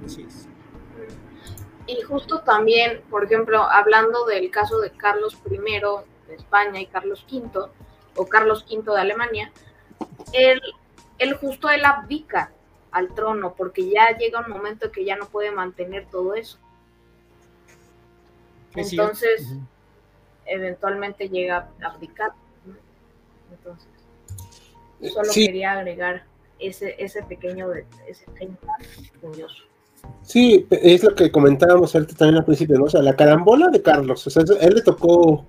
[0.05, 0.47] Así es.
[1.87, 5.57] Y justo también, por ejemplo, hablando del caso de Carlos I,
[6.29, 7.71] de España y Carlos V,
[8.17, 9.51] o Carlos V de Alemania,
[10.33, 10.61] él,
[11.19, 12.53] él justo él abdica
[12.93, 16.59] al trono, porque ya llega un momento que ya no puede mantener todo eso.
[18.75, 19.47] Entonces,
[20.47, 22.33] eventualmente llega a abdicar.
[23.51, 23.89] Entonces,
[25.13, 26.25] solo quería agregar
[26.59, 27.69] ese, ese pequeño,
[28.07, 28.57] ese pequeño
[29.21, 29.65] curioso.
[30.23, 32.85] Sí, es lo que comentábamos ahorita también al principio, ¿no?
[32.85, 35.45] O sea, la carambola de Carlos, o sea, él le tocó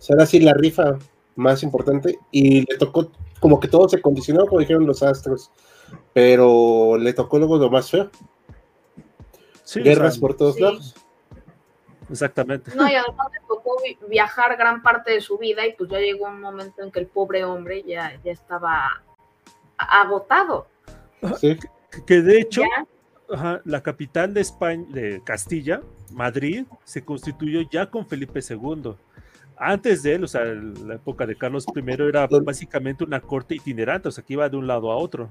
[0.00, 0.98] será así la rifa
[1.36, 5.50] más importante y le tocó como que todo se condicionó, como dijeron los astros,
[6.12, 8.10] pero le tocó luego lo más feo.
[9.74, 10.94] Guerras por todos lados.
[12.10, 12.72] Exactamente.
[12.74, 13.76] No, y además le tocó
[14.08, 17.06] viajar gran parte de su vida y pues ya llegó un momento en que el
[17.06, 19.02] pobre hombre ya, ya estaba
[19.76, 20.66] agotado.
[21.38, 21.56] Sí.
[22.06, 22.62] Que de hecho,
[23.64, 25.80] la capital de España, de Castilla,
[26.12, 28.94] Madrid, se constituyó ya con Felipe II.
[29.56, 34.08] Antes de él, o sea, la época de Carlos I era básicamente una corte itinerante,
[34.08, 35.28] o sea, que iba de un lado a otro.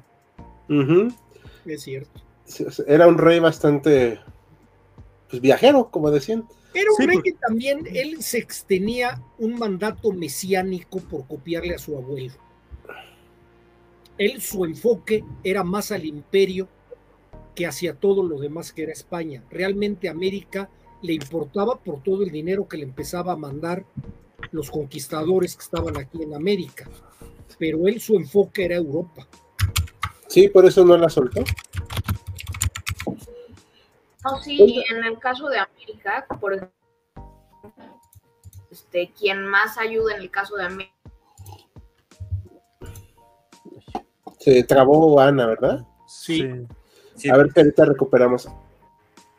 [1.66, 2.22] Es cierto.
[2.88, 4.20] Era un rey bastante
[5.30, 6.48] pues, viajero, como decían.
[6.74, 11.98] Era un rey que también él se extenía un mandato mesiánico por copiarle a su
[11.98, 12.34] abuelo.
[14.18, 16.68] Él, su enfoque era más al imperio
[17.56, 19.44] que hacia todo lo demás que era España.
[19.50, 20.70] Realmente América
[21.02, 23.86] le importaba por todo el dinero que le empezaba a mandar
[24.52, 26.90] los conquistadores que estaban aquí en América.
[27.58, 29.28] Pero él, su enfoque era Europa.
[30.30, 31.44] Sí, por eso no la soltó.
[34.24, 36.76] No, sí, en el caso de América, por ejemplo,
[38.70, 40.94] este, quien más ayuda en el caso de América.
[44.38, 45.86] Se trabó Ana, ¿verdad?
[46.08, 46.44] Sí.
[47.32, 48.48] A ver que ahorita recuperamos.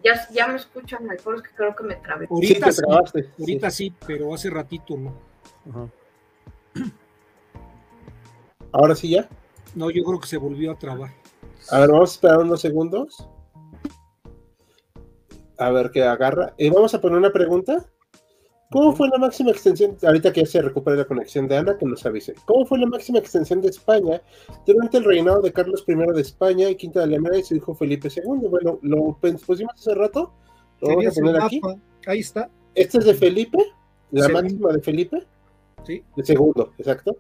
[0.03, 2.26] Ya, ya me escuchan mejor, es que creo que me trabé.
[2.28, 2.82] Ahorita sí,
[3.38, 3.95] ahorita sí.
[4.07, 5.14] pero hace ratito no.
[8.72, 9.28] ¿Ahora sí ya?
[9.74, 11.10] No, yo creo que se volvió a trabar.
[11.70, 13.28] A ver, vamos a esperar unos segundos.
[15.58, 16.54] A ver qué agarra.
[16.58, 17.86] Y vamos a poner una pregunta.
[18.70, 19.96] ¿Cómo fue la máxima extensión?
[20.02, 22.34] Ahorita que ya se recupera la conexión de Ana, que nos avise.
[22.44, 24.22] ¿Cómo fue la máxima extensión de España
[24.64, 27.74] durante el reinado de Carlos I de España y quinta de Alemania y su hijo
[27.74, 28.48] Felipe II?
[28.48, 30.32] Bueno, lo pusimos hace rato.
[30.80, 31.60] Lo vamos a poner aquí.
[32.06, 32.48] Ahí está.
[32.76, 33.58] Este es de Felipe,
[34.12, 35.26] la máxima de Felipe.
[35.84, 36.04] Sí.
[36.16, 37.16] El segundo, exacto.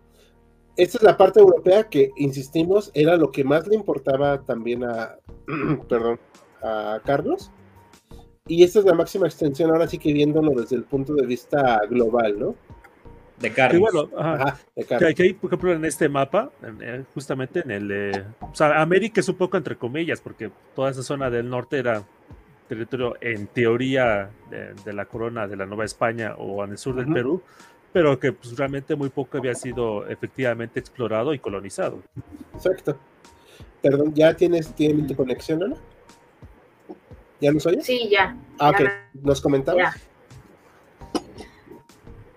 [0.80, 5.16] Esta es la parte europea que, insistimos, era lo que más le importaba también a,
[5.88, 6.18] perdón,
[6.62, 7.50] a Carlos
[8.50, 11.82] y esta es la máxima extensión, ahora sí que viéndolo desde el punto de vista
[11.88, 12.56] global, ¿no?
[13.38, 13.80] De Carlos.
[13.92, 14.10] bueno,
[14.74, 16.50] Que, hay, por ejemplo, en este mapa,
[17.14, 18.24] justamente en el de.
[18.40, 22.02] O sea, América es un poco entre comillas, porque toda esa zona del norte era
[22.68, 27.12] territorio, en teoría, de, la corona de la Nueva España o en el sur del
[27.12, 27.42] Perú,
[27.92, 32.02] pero que pues, realmente muy poco había sido efectivamente explorado y colonizado.
[32.54, 32.96] Exacto.
[33.82, 35.76] Perdón, ¿ya tienes, tienes tu conexión, Ana?
[37.40, 37.84] ¿Ya nos oyes?
[37.84, 38.36] Sí, ya.
[38.58, 38.80] Ah, ok.
[39.22, 39.96] ¿Nos comentabas?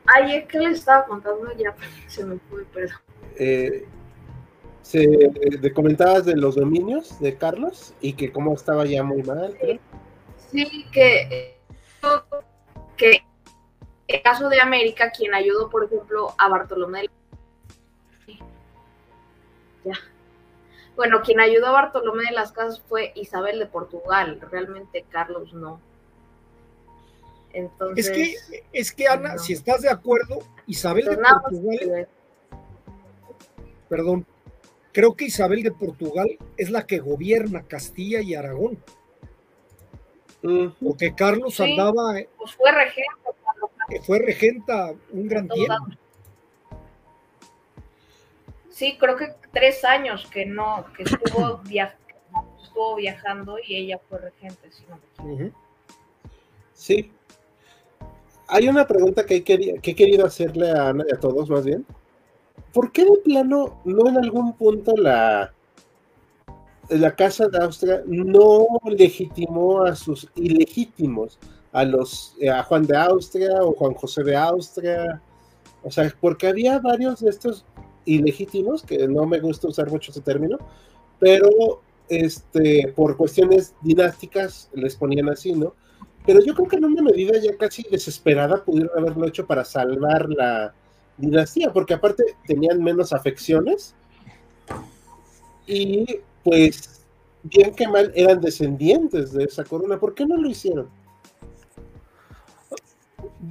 [0.05, 1.51] Ay, ¿qué le estaba contando?
[1.57, 1.75] Ya
[2.07, 2.97] se me fue, perdón.
[3.37, 3.85] Eh,
[4.81, 9.57] se, de, comentabas de los dominios de Carlos y que cómo estaba ya muy mal.
[10.51, 11.57] Sí, que,
[12.97, 13.23] que
[14.07, 17.09] el caso de América, quien ayudó, por ejemplo, a Bartolomé.
[19.83, 19.95] Ya.
[20.95, 25.81] Bueno, quien ayudó a Bartolomé de las Casas fue Isabel de Portugal, realmente Carlos no.
[27.51, 32.07] Entonces, es que, es que Ana, si estás de acuerdo, Isabel de Portugal,
[33.89, 34.25] perdón,
[34.91, 38.77] creo que Isabel de Portugal es la que gobierna Castilla y Aragón.
[40.83, 42.15] Porque Carlos andaba.
[42.37, 42.71] Pues fue
[43.87, 44.05] regenta.
[44.05, 45.87] Fue regenta un gran tiempo.
[48.69, 51.61] Sí, creo que tres años que no, que estuvo,
[52.63, 54.69] estuvo viajando y ella fue regente.
[56.73, 57.11] Sí.
[58.47, 61.85] Hay una pregunta que, que he querido hacerle a Ana y a todos más bien.
[62.73, 65.53] ¿Por qué de plano no en algún punto la,
[66.89, 71.39] la Casa de Austria no legitimó a sus ilegítimos,
[71.73, 75.21] a los a Juan de Austria o Juan José de Austria?
[75.83, 77.65] O sea, porque había varios de estos
[78.05, 80.57] ilegítimos, que no me gusta usar mucho ese término,
[81.19, 85.73] pero este, por cuestiones dinásticas les ponían así, ¿no?
[86.25, 90.29] Pero yo creo que en una medida ya casi desesperada pudieron haberlo hecho para salvar
[90.29, 90.73] la
[91.17, 93.93] dinastía, porque aparte tenían menos afecciones
[95.67, 96.05] y
[96.43, 97.05] pues
[97.43, 99.99] bien que mal eran descendientes de esa corona.
[99.99, 100.87] ¿Por qué no lo hicieron?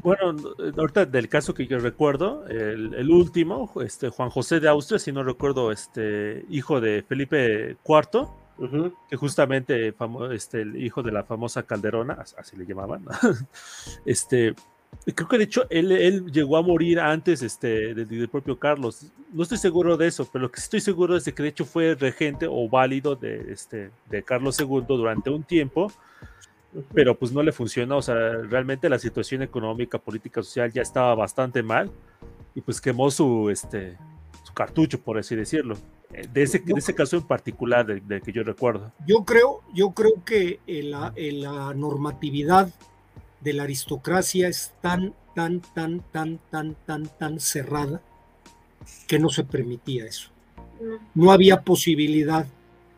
[0.01, 0.34] Bueno,
[0.78, 5.22] ahorita del caso que yo recuerdo, el, último, este Juan José de Austria, si no
[5.22, 8.28] recuerdo, este hijo de Felipe IV,
[9.11, 9.95] que justamente
[10.32, 13.05] este, el hijo de la famosa Calderona, así le llamaban,
[14.07, 14.55] este,
[15.14, 19.12] creo que de hecho él, llegó a morir antes este, del, propio Carlos.
[19.30, 21.66] No estoy seguro de eso, pero lo que estoy seguro es de que de hecho
[21.66, 25.93] fue regente o válido de, este, de Carlos II durante un tiempo
[26.95, 31.14] pero pues no le funcionó, o sea, realmente la situación económica, política, social ya estaba
[31.14, 31.91] bastante mal
[32.55, 33.97] y pues quemó su, este,
[34.55, 35.77] cartucho, por así decirlo.
[36.12, 38.93] Eh, de ese, de ese caso en particular de, que yo recuerdo.
[39.07, 42.73] Yo creo, yo creo que la, la normatividad
[43.41, 48.03] de la aristocracia es tan, tan, tan, tan, tan, tan, tan cerrada
[49.07, 50.31] que no se permitía eso.
[51.14, 52.47] No había posibilidad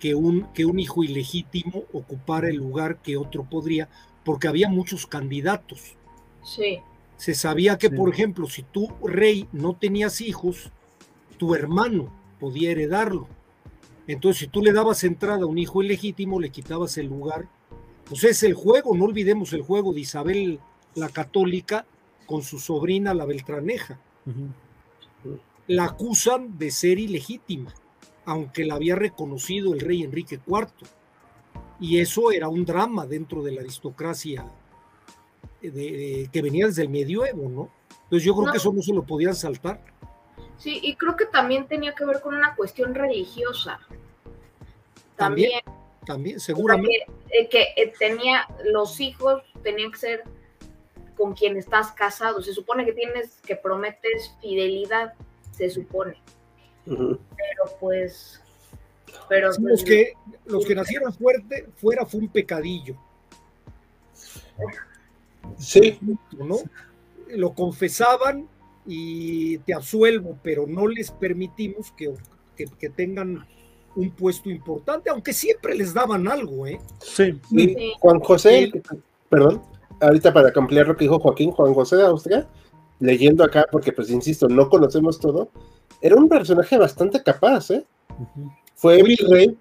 [0.05, 3.88] que un, que un hijo ilegítimo ocupara el lugar que otro podría,
[4.22, 5.94] porque había muchos candidatos.
[6.44, 6.80] Sí.
[7.16, 10.70] Se sabía que, por ejemplo, si tú, rey, no tenías hijos,
[11.38, 13.28] tu hermano podía heredarlo.
[14.07, 17.48] Entonces, si tú le dabas entrada a un hijo ilegítimo, le quitabas el lugar.
[18.05, 20.61] Pues es el juego, no olvidemos el juego de Isabel
[20.94, 21.86] la Católica
[22.26, 23.98] con su sobrina la Beltraneja.
[25.66, 27.72] La acusan de ser ilegítima,
[28.25, 30.68] aunque la había reconocido el rey Enrique IV.
[31.81, 34.45] Y eso era un drama dentro de la aristocracia
[35.61, 37.70] que venía desde el medioevo, ¿no?
[38.05, 39.81] Entonces yo creo que eso no se lo podían saltar.
[40.59, 43.81] Sí, y creo que también tenía que ver con una cuestión religiosa.
[45.16, 45.61] También.
[46.05, 47.07] También, seguramente.
[47.31, 50.25] Eh, que, eh, tenía, los hijos tenían que ser
[51.16, 52.43] con quien estás casado.
[52.43, 55.14] Se supone que tienes, que prometes fidelidad,
[55.53, 56.16] se supone.
[56.87, 58.41] Pero pues...
[59.28, 60.12] Pero los, pues, que,
[60.45, 62.97] los que nacieron fuerte, fuera fue un pecadillo.
[65.59, 65.99] Sí.
[66.39, 66.57] ¿no?
[67.28, 68.49] Lo confesaban
[68.87, 72.14] y te absuelvo, pero no les permitimos que,
[72.57, 73.47] que, tengan
[73.97, 76.78] un puesto importante, aunque siempre les daban algo, ¿eh?
[77.01, 77.41] Sí.
[78.01, 78.70] Juan José,
[79.28, 79.62] perdón,
[80.01, 82.49] ahorita para ampliar lo que dijo Joaquín, Juan José de Austria,
[83.01, 85.49] leyendo acá, porque pues insisto, no conocemos todo,
[86.01, 87.84] era un personaje bastante capaz, ¿eh?
[88.74, 89.57] Fue virrey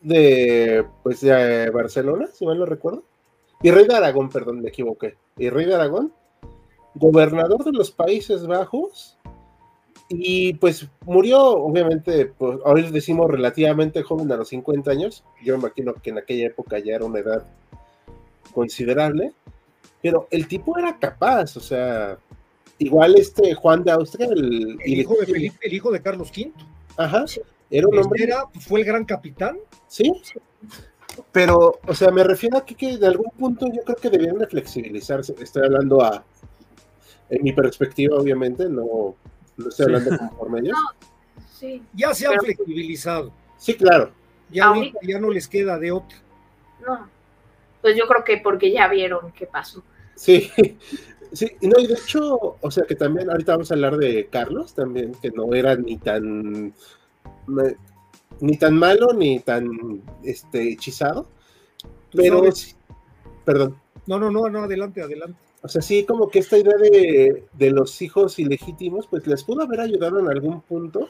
[0.00, 3.02] de, pues, de Barcelona, si mal no recuerdo.
[3.62, 5.16] Y rey de Aragón, perdón, me equivoqué.
[5.36, 6.12] Y rey de Aragón,
[6.94, 9.18] gobernador de los Países Bajos,
[10.12, 15.22] y pues murió, obviamente, pues, hoy decimos relativamente joven, a los 50 años.
[15.44, 17.46] Yo me imagino que en aquella época ya era una edad
[18.52, 19.32] considerable,
[20.02, 22.18] pero el tipo era capaz, o sea,
[22.80, 26.52] igual este Juan de Austria, el, hijo de Felipe, el hijo de Carlos V.
[26.96, 27.24] Ajá,
[27.70, 28.28] era un hombre.
[28.58, 29.58] Fue el gran capitán.
[29.86, 30.12] Sí,
[31.30, 34.38] pero, o sea, me refiero a que, que de algún punto yo creo que debieron
[34.38, 35.34] de flexibilizarse.
[35.40, 36.24] Estoy hablando a,
[37.28, 39.14] en mi perspectiva, obviamente, no,
[39.56, 40.78] no estoy hablando conforme ellos.
[41.58, 41.82] sí.
[41.92, 43.32] Ya se han flexibilizado.
[43.56, 44.12] Sí, claro.
[44.50, 44.72] Ya,
[45.02, 46.18] ya no les queda de otra.
[46.84, 47.08] No.
[47.82, 49.82] Pues yo creo que porque ya vieron qué pasó.
[50.16, 50.50] Sí,
[51.32, 54.74] sí, no, y de hecho, o sea que también ahorita vamos a hablar de Carlos
[54.74, 56.74] también, que no era ni tan
[58.40, 61.26] ni tan malo ni tan este, hechizado.
[62.12, 62.42] Pero,
[63.44, 63.76] perdón.
[64.06, 65.38] No, no, no, no, adelante, adelante.
[65.62, 69.80] O sea, sí, como que esta idea de, los hijos ilegítimos, pues les pudo haber
[69.80, 71.08] ayudado en algún punto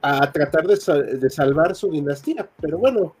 [0.00, 0.76] a tratar de,
[1.18, 3.14] de salvar su dinastía, pero bueno.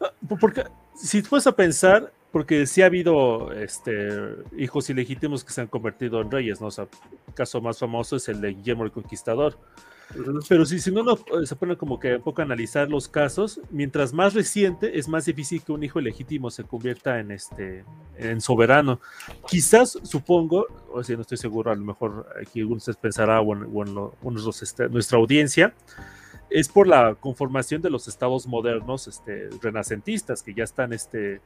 [0.00, 0.64] Ah, porque
[0.94, 4.08] si tú a pensar, porque sí ha habido este,
[4.56, 6.68] hijos ilegítimos que se han convertido en reyes, ¿no?
[6.68, 6.84] O sea,
[7.26, 9.58] el caso más famoso es el de Guillermo el Conquistador.
[10.48, 13.60] Pero si, si uno eh, se pone como que un poco a analizar los casos,
[13.70, 17.84] mientras más reciente es más difícil que un hijo legítimo se convierta en este
[18.16, 19.00] en soberano.
[19.46, 23.66] Quizás, supongo, o sea, no estoy seguro, a lo mejor aquí algunos pensará o en,
[24.62, 25.74] este, nuestra audiencia,
[26.50, 31.40] es por la conformación de los estados modernos este, renacentistas, que ya están este,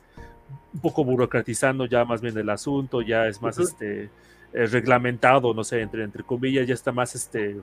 [0.72, 4.05] un poco burocratizando ya más bien el asunto, ya es más este,
[4.53, 7.57] eh, reglamentado, no sé, entre, entre comillas, ya está más este,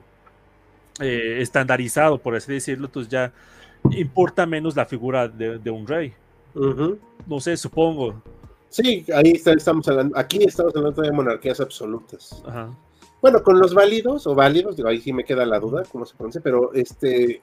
[1.00, 3.32] eh, estandarizado, por así decirlo, entonces ya
[3.92, 6.12] importa menos la figura de, un rey.
[7.26, 8.22] No sé, supongo.
[8.68, 12.42] Sí, ahí estamos hablando, aquí estamos hablando de monarquías absolutas.
[13.22, 16.16] Bueno, con los válidos o válidos, digo, ahí sí me queda la duda cómo se
[16.16, 17.42] pronuncia, pero este,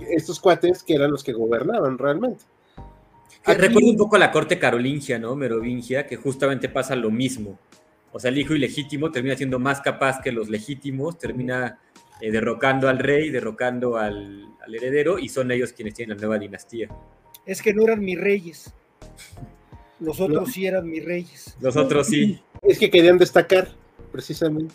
[0.00, 2.44] estos cuates que eran los que gobernaban realmente.
[3.44, 5.34] Recuerdo un poco a la corte carolingia, ¿no?
[5.34, 7.58] Merovingia, que justamente pasa lo mismo.
[8.12, 11.78] O sea, el hijo ilegítimo termina siendo más capaz que los legítimos, termina
[12.20, 16.88] eh, derrocando al rey, derrocando al, heredero, y son ellos quienes tienen la nueva dinastía.
[17.44, 18.72] Es que no eran mis reyes.
[19.98, 21.56] Los otros sí eran mis reyes.
[21.60, 22.40] Los otros sí.
[22.62, 23.68] Es que querían destacar,
[24.12, 24.74] precisamente.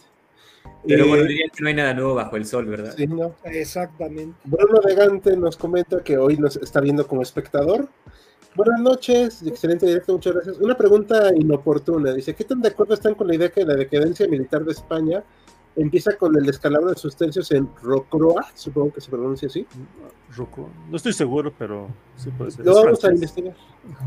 [0.87, 2.93] Pero bueno, eh, dirían que no hay nada nuevo bajo el sol, ¿verdad?
[2.95, 3.35] Sí, no.
[3.43, 4.35] Exactamente.
[4.45, 7.89] Bruno de Gante nos comenta que hoy nos está viendo como espectador.
[8.55, 10.57] Buenas noches, excelente directo, muchas gracias.
[10.57, 12.13] Una pregunta inoportuna.
[12.13, 15.23] Dice, ¿qué tan de acuerdo están con la idea que la decadencia militar de España
[15.77, 19.65] empieza con el descalabro de sus tercios en Rocroa, supongo que se pronuncia así.
[20.89, 21.87] No estoy seguro, pero
[22.17, 22.65] sí puede ser.
[22.65, 23.55] Lo vamos a investigar.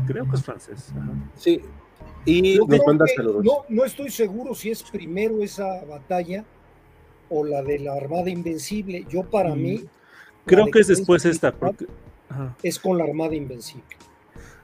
[0.05, 0.93] Creo que es francés.
[1.35, 1.61] Sí.
[2.25, 3.43] Y nos manda saludos.
[3.43, 6.43] No, no estoy seguro si es primero esa batalla
[7.29, 9.05] o la de la Armada Invencible.
[9.09, 9.77] Yo para mí...
[9.77, 9.87] Mm,
[10.45, 11.53] creo que es después esta.
[12.61, 13.95] Es con la Armada Invencible.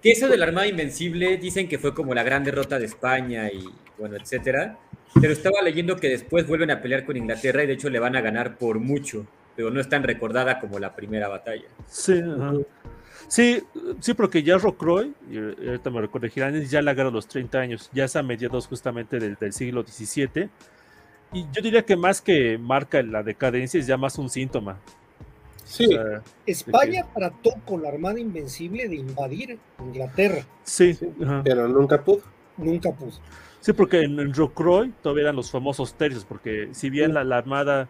[0.02, 3.50] Que eso de la Armada Invencible dicen que fue como la gran derrota de España
[3.52, 3.66] y
[3.98, 4.78] bueno, etcétera.
[5.20, 8.16] Pero estaba leyendo que después vuelven a pelear con Inglaterra y de hecho le van
[8.16, 11.66] a ganar por mucho, pero no es tan recordada como la primera batalla.
[11.88, 12.22] Sí,
[13.28, 13.64] sí,
[14.00, 17.90] sí, porque ya Rocroi, y ahorita me recorregirán, ya la ganó a los 30 años,
[17.94, 20.50] ya es a mediados justamente del, del siglo XVII.
[21.34, 24.78] Y yo diría que más que marca la decadencia es ya más un síntoma.
[25.68, 25.90] Sí.
[26.46, 30.46] España trató con la Armada Invencible de invadir Inglaterra.
[30.64, 30.98] Sí,
[31.44, 32.22] pero nunca pudo.
[32.58, 33.12] Nunca pudo.
[33.60, 37.90] Sí, porque en, en Rocroi todavía eran los famosos tercios, porque si bien la, Armada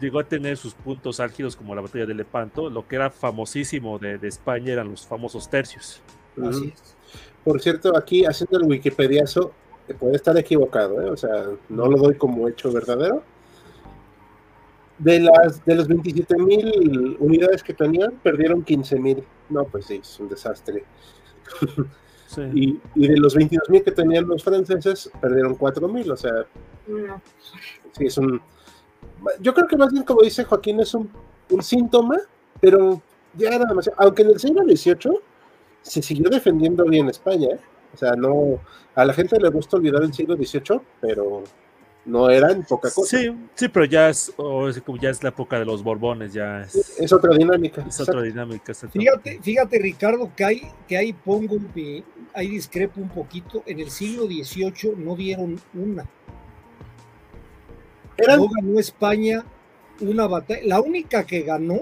[0.00, 3.98] llegó a tener sus puntos álgidos como la batalla de Lepanto, lo que era famosísimo
[3.98, 6.00] de, España eran los famosos tercios.
[6.42, 6.96] Así es.
[7.44, 9.52] Por cierto, aquí haciendo el Wikipediazo,
[9.98, 11.10] puede estar equivocado, ¿eh?
[11.10, 13.22] o sea, no lo doy como hecho verdadero.
[14.98, 19.24] De las de los 27 mil unidades que tenían, perdieron 15 mil.
[19.50, 20.84] No, pues sí, es un desastre.
[22.52, 26.46] Y, de los 22 mil que tenían los franceses, perdieron 4 mil, o sea,
[27.92, 28.40] sí, es un...
[29.40, 31.10] Yo creo que más bien, como dice Joaquín, es un,
[31.50, 32.18] un síntoma,
[32.60, 33.00] pero
[33.34, 33.96] ya era demasiado...
[34.00, 35.18] Aunque en el siglo XVIII
[35.82, 37.60] se siguió defendiendo bien España, ¿eh?
[37.92, 38.58] O sea, no,
[38.94, 41.44] a la gente le gusta olvidar el siglo XVIII, pero
[42.06, 43.16] no eran poca cosa.
[43.16, 44.32] Sí, sí, pero ya es,
[45.00, 47.84] ya es la época de los Borbones, ya es, es otra dinámica.
[47.88, 48.74] Es otra dinámica.
[48.74, 51.56] Fíjate, fíjate, Ricardo, que hay, que hay pongo,
[52.34, 53.62] hay discrepo un poquito.
[53.66, 56.04] En el siglo XVIII no dieron una.
[58.18, 59.44] No ganó España
[60.00, 60.60] una batalla.
[60.64, 61.80] La única que ganó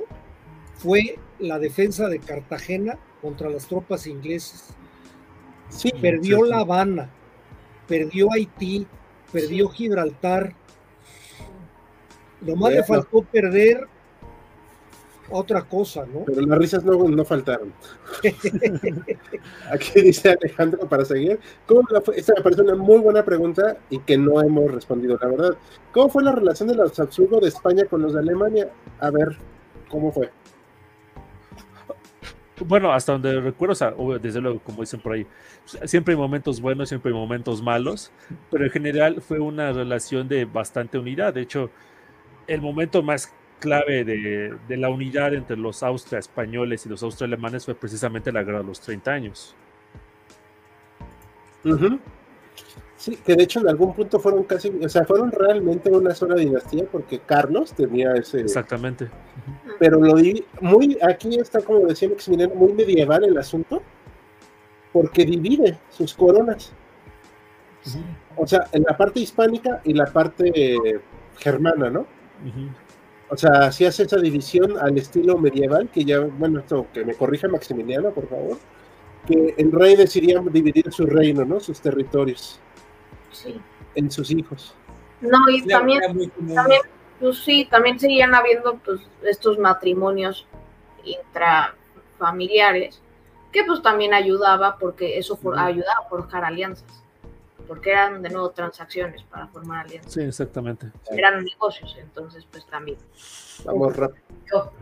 [0.76, 4.74] fue la defensa de Cartagena contra las tropas inglesas.
[5.68, 7.10] Sí, perdió La Habana,
[7.88, 8.86] perdió Haití,
[9.32, 10.54] perdió Gibraltar.
[12.40, 13.88] Nomás le faltó perder
[15.32, 16.24] otra cosa, ¿no?
[16.24, 17.72] Pero las risas no, no faltaron.
[19.70, 21.40] Aquí dice Alejandro para seguir.
[21.66, 22.18] ¿Cómo fue?
[22.18, 25.56] Esta me parece una muy buena pregunta y que no hemos respondido, la verdad.
[25.92, 28.70] ¿Cómo fue la relación de los Habsburgo de España con los de Alemania?
[29.00, 29.36] A ver,
[29.88, 30.30] ¿cómo fue?
[32.66, 35.26] Bueno, hasta donde recuerdo, desde luego, como dicen por ahí,
[35.84, 38.12] siempre hay momentos buenos, siempre hay momentos malos,
[38.50, 41.34] pero en general fue una relación de bastante unidad.
[41.34, 41.70] De hecho,
[42.46, 43.32] el momento más
[43.62, 48.64] clave de, la unidad entre los austria-españoles y los austro-alemanes fue precisamente la guerra de
[48.64, 49.54] los 30 años.
[52.96, 56.34] Sí, que de hecho en algún punto fueron casi, o sea, fueron realmente una sola
[56.34, 58.40] dinastía porque Carlos tenía ese...
[58.40, 59.08] Exactamente.
[59.78, 63.80] Pero lo di muy, aquí está como decía Maximiliano, muy medieval el asunto,
[64.92, 66.72] porque divide sus coronas.
[68.36, 71.00] O sea, en la parte hispánica y la parte
[71.38, 72.06] germana, ¿no?
[73.32, 77.14] O sea, si hace esa división al estilo medieval, que ya, bueno, esto que me
[77.14, 78.58] corrija Maximiliano, por favor,
[79.26, 81.58] que el rey decidía dividir su reino, ¿no?
[81.58, 82.60] Sus territorios.
[83.94, 84.74] En sus hijos.
[85.22, 86.02] No, y también,
[86.54, 86.82] también,
[87.18, 90.46] pues sí, también seguían habiendo pues estos matrimonios
[91.02, 93.00] intrafamiliares,
[93.50, 97.01] que pues también ayudaba porque eso ayudaba a forjar alianzas,
[97.72, 100.12] porque eran de nuevo transacciones para formar alianzas.
[100.12, 100.88] Sí, exactamente.
[101.10, 102.98] Eran negocios, entonces pues también.
[103.64, 104.72] Vamos rápido.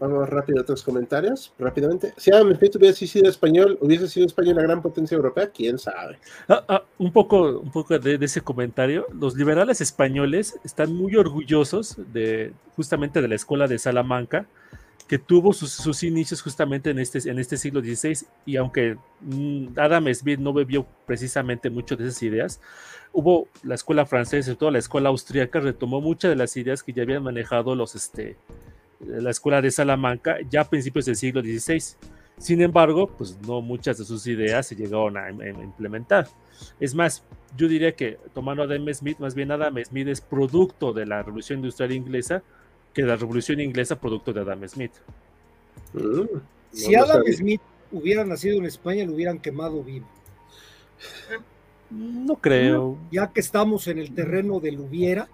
[0.00, 2.14] Vamos rápido a otros comentarios, rápidamente.
[2.16, 6.18] Si Adam Smith hubiese sido español, hubiese sido España una gran potencia europea, quién sabe.
[6.48, 9.06] Ah, ah, un poco, un poco de, ese comentario.
[9.12, 14.46] Los liberales españoles están muy orgullosos de justamente de la escuela de Salamanca,
[15.06, 20.12] que tuvo sus, inicios justamente en este, en este siglo XVI, y aunque mm, Adam
[20.14, 22.60] Smith no bebió precisamente mucho de esas ideas,
[23.12, 26.92] hubo la escuela francesa y toda la escuela austríaca retomó muchas de las ideas que
[26.92, 28.36] ya habían manejado los, este,
[29.00, 31.96] la escuela de Salamanca ya a principios del siglo XVI.
[32.38, 36.26] Sin embargo, pues no muchas de sus ideas se llegaron a, implementar.
[36.80, 37.22] Es más,
[37.56, 41.22] yo diría que tomando a Adam Smith, más bien Adam Smith es producto de la
[41.22, 42.42] revolución industrial inglesa
[42.94, 44.92] que la revolución inglesa producto de Adam Smith.
[45.92, 46.38] Mm,
[46.72, 47.60] si Adam Smith
[47.92, 50.06] hubiera nacido en España, lo hubieran quemado vivo.
[51.90, 52.98] No creo.
[53.10, 55.28] Ya que estamos en el terreno del hubiera,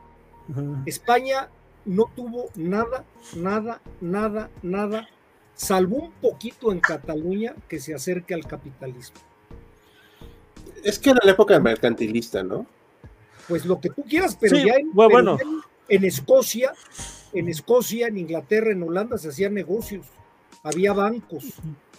[0.85, 1.49] España
[1.85, 3.05] no tuvo nada,
[3.37, 5.09] nada, nada, nada,
[5.55, 9.21] salvo un poquito en Cataluña que se acerque al capitalismo.
[10.83, 12.67] Es que era la época mercantilista, ¿no?
[13.49, 15.37] Pues lo que tú quieras, pero ya en, bueno,
[15.89, 16.73] en, Escocia,
[17.33, 20.07] en Escocia, en Inglaterra, en Holanda se hacían negocios,
[20.63, 21.45] había bancos,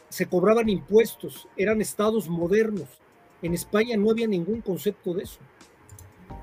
[0.09, 2.89] se cobraban impuestos, eran estados modernos.
[3.41, 5.39] En España no había ningún concepto de eso.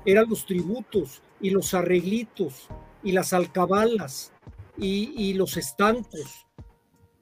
[0.05, 2.67] eran los tributos y los arreglitos
[3.03, 4.31] y las alcabalas
[4.77, 6.47] y, los estancos.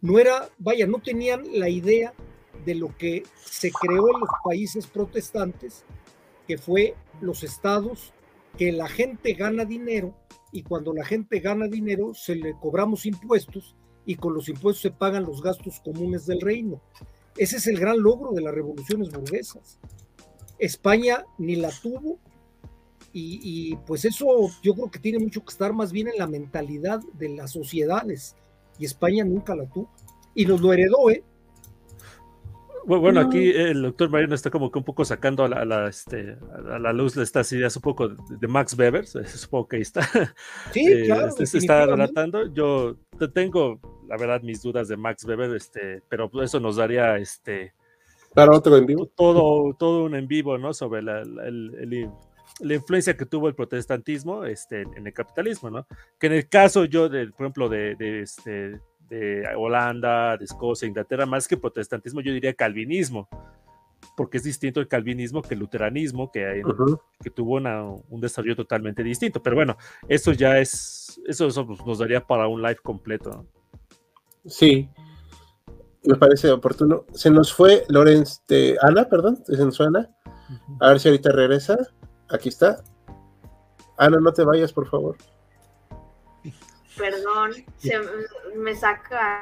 [0.02, 2.14] No era, vaya, no tenían la idea
[2.66, 5.86] de lo que se creó en los países protestantes,
[6.48, 8.14] que fue los estados
[8.58, 10.14] que la gente gana dinero
[10.58, 13.76] y cuando la gente gana dinero se le cobramos impuestos
[14.08, 16.82] y con los impuestos se pagan los gastos comunes del reino.
[17.38, 19.80] Ese es el gran logro de las revoluciones burguesas.
[20.58, 22.18] España ni la tuvo
[23.14, 24.26] y, pues eso
[24.64, 28.36] yo creo que tiene mucho que estar más bien en la mentalidad de las sociedades
[28.80, 29.92] y España nunca la tuvo
[30.34, 31.24] y nos lo heredó, ¿eh?
[32.88, 36.38] Bueno, aquí el doctor Marino está como que un poco sacando a la, este,
[36.72, 40.02] a la luz estas ideas un poco de Max Weber, supongo que ahí está.
[40.72, 41.28] Sí, eh, claro.
[41.28, 42.54] Este, se está relatando.
[42.54, 42.96] Yo
[43.34, 47.74] tengo, la verdad, mis dudas de Max Weber, este, pero eso nos daría este.
[48.34, 49.06] Para otro en vivo.
[49.06, 50.74] Todo, todo un en vivo, ¿no?
[50.74, 55.86] Sobre la, la influencia que tuvo el protestantismo este, en el capitalismo, ¿no?
[56.18, 58.80] Que en el caso yo, de, por ejemplo, de, de este,
[59.10, 63.28] de Holanda, de Escocia, Inglaterra, más que protestantismo, yo diría calvinismo,
[64.16, 66.64] porque es distinto el calvinismo que el luteranismo, que,
[67.22, 69.42] que tuvo un desarrollo totalmente distinto.
[69.42, 69.78] Pero bueno,
[70.08, 71.48] eso ya es, eso,
[71.86, 73.46] nos daría para un live completo.
[74.46, 74.90] Sí,
[76.04, 77.06] me parece oportuno.
[77.14, 80.10] Se nos fue Lorenz de Ana, perdón, se nos fue Ana.
[80.80, 81.78] A ver si ahorita regresa.
[82.30, 82.84] Aquí está.
[83.98, 85.18] Ana, no te vayas, por favor
[86.98, 88.00] perdón, se
[88.56, 89.42] me saca,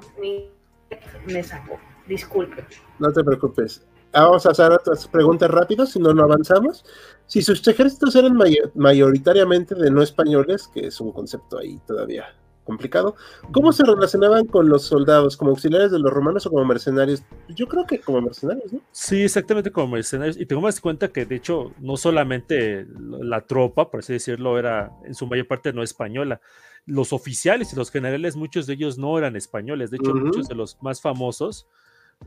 [1.25, 2.65] me sacó, disculpe.
[2.99, 3.85] No te preocupes.
[4.13, 6.85] Vamos a hacer otras preguntas rápidas, si no, no avanzamos.
[7.27, 8.37] Si sus ejércitos eran
[8.73, 12.25] mayoritariamente de no españoles, que es un concepto ahí todavía
[12.63, 13.15] complicado,
[13.51, 15.37] ¿cómo se relacionaban con los soldados?
[15.37, 17.23] ¿Como auxiliares de los romanos o como mercenarios?
[17.49, 18.79] Yo creo que como mercenarios, ¿no?
[18.91, 20.37] Sí, exactamente como mercenarios.
[20.37, 24.91] Y tengo más cuenta que, de hecho, no solamente la tropa, por así decirlo, era
[25.03, 26.41] en su mayor parte no española
[26.85, 29.91] los oficiales y los generales, muchos de ellos no eran españoles.
[29.91, 31.67] De hecho, muchos de los más famosos,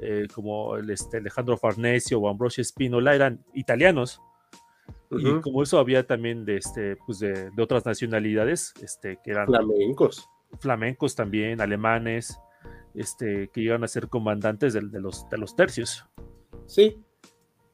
[0.01, 4.21] eh, como el, este, Alejandro Farnesio o Ambrosio Spinola, eran italianos.
[5.11, 10.29] Y como eso había también de, este, pues de, otras nacionalidades, este, que eran flamencos.
[10.59, 12.39] Flamencos también, alemanes,
[12.95, 16.05] este, que iban a ser comandantes de, los, de los tercios.
[16.67, 17.03] Sí,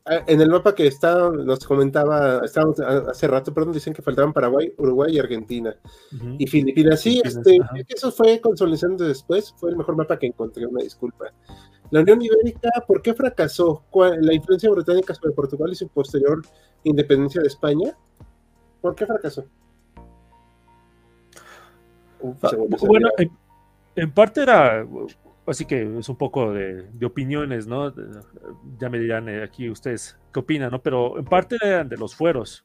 [0.06, 4.72] en el mapa que está, nos comentaba, estábamos hace rato, perdón, dicen que faltaban Paraguay,
[4.76, 5.74] Uruguay y Argentina.
[6.38, 7.58] Y Filipinas, sí, este,
[7.88, 11.32] eso fue consolidando después, fue el mejor mapa que encontré, una disculpa.
[11.90, 13.84] La Unión Ibérica, ¿por qué fracasó?
[14.20, 16.42] ¿La influencia británica sobre Portugal y su posterior
[16.82, 17.96] independencia de España?
[18.82, 19.46] ¿Por qué fracasó?
[22.42, 22.50] Ah,
[22.80, 23.08] bueno,
[23.96, 24.86] en parte era
[25.46, 27.92] Así que es un poco de, opiniones, ¿no?
[28.78, 30.82] Ya me dirán eh, aquí ustedes qué opinan, ¿no?
[30.82, 32.64] Pero en parte eran de los fueros,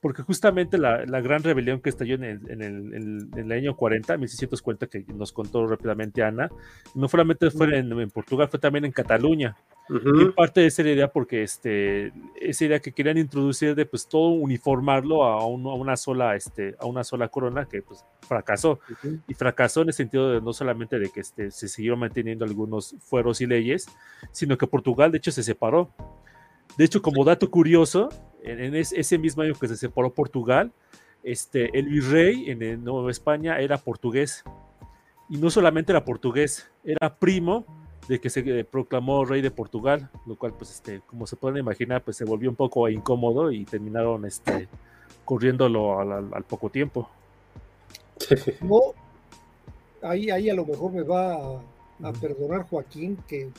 [0.00, 4.16] porque justamente la, gran rebelión que estalló en el, en, el, en el, año 40,
[4.16, 6.50] 1640, que nos contó rápidamente Ana,
[6.94, 9.56] no solamente fue en, Portugal, fue también en Cataluña.
[9.88, 14.30] Y parte de esa idea, porque este, esa idea que querían introducir de pues todo
[14.30, 18.80] uniformarlo a, a una, sola, este, a una sola corona, que pues fracasó.
[19.28, 22.96] Y fracasó en el sentido de no solamente de que este, se siguieron manteniendo algunos
[22.98, 23.86] fueros y leyes,
[24.32, 25.94] sino que Portugal de hecho se separó.
[26.76, 28.08] De hecho, como dato curioso,
[28.46, 30.72] en, ese mismo año que se separó Portugal,
[31.22, 34.44] este, el virrey en Nueva España era portugués.
[35.28, 37.66] Y no solamente era portugués, era primo
[38.08, 42.02] de que se proclamó rey de Portugal, lo cual, pues, este, como se pueden imaginar,
[42.02, 44.68] pues se volvió un poco incómodo y terminaron este,
[45.24, 47.08] corriéndolo al, poco tiempo.
[48.62, 48.80] No,
[50.02, 51.60] ahí, ahí a lo mejor me va
[52.02, 53.50] a, perdonar Joaquín que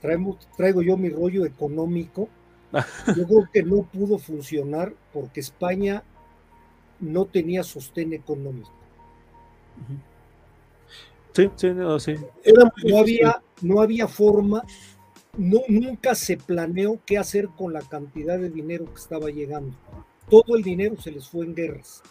[0.00, 2.28] traigo yo mi rollo económico
[2.72, 6.02] yo creo que no pudo funcionar porque España
[7.00, 8.72] no tenía sostén económico.
[11.32, 12.14] Sí, sí, no, sí.
[12.84, 14.64] no, había, no había forma,
[15.36, 19.76] no, nunca se planeó qué hacer con la cantidad de dinero que estaba llegando.
[20.30, 22.02] Todo el dinero se les fue en guerras.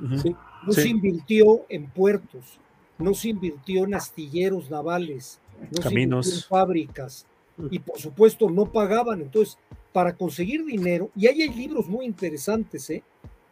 [0.00, 2.58] no se invirtió en puertos,
[2.98, 5.38] no se invirtió en astilleros navales,
[5.70, 6.26] no Caminos.
[6.26, 7.26] se invirtió en fábricas,
[7.70, 9.20] y por supuesto no pagaban.
[9.20, 9.58] Entonces,
[9.92, 13.02] para conseguir dinero, y ahí hay libros muy interesantes ¿eh?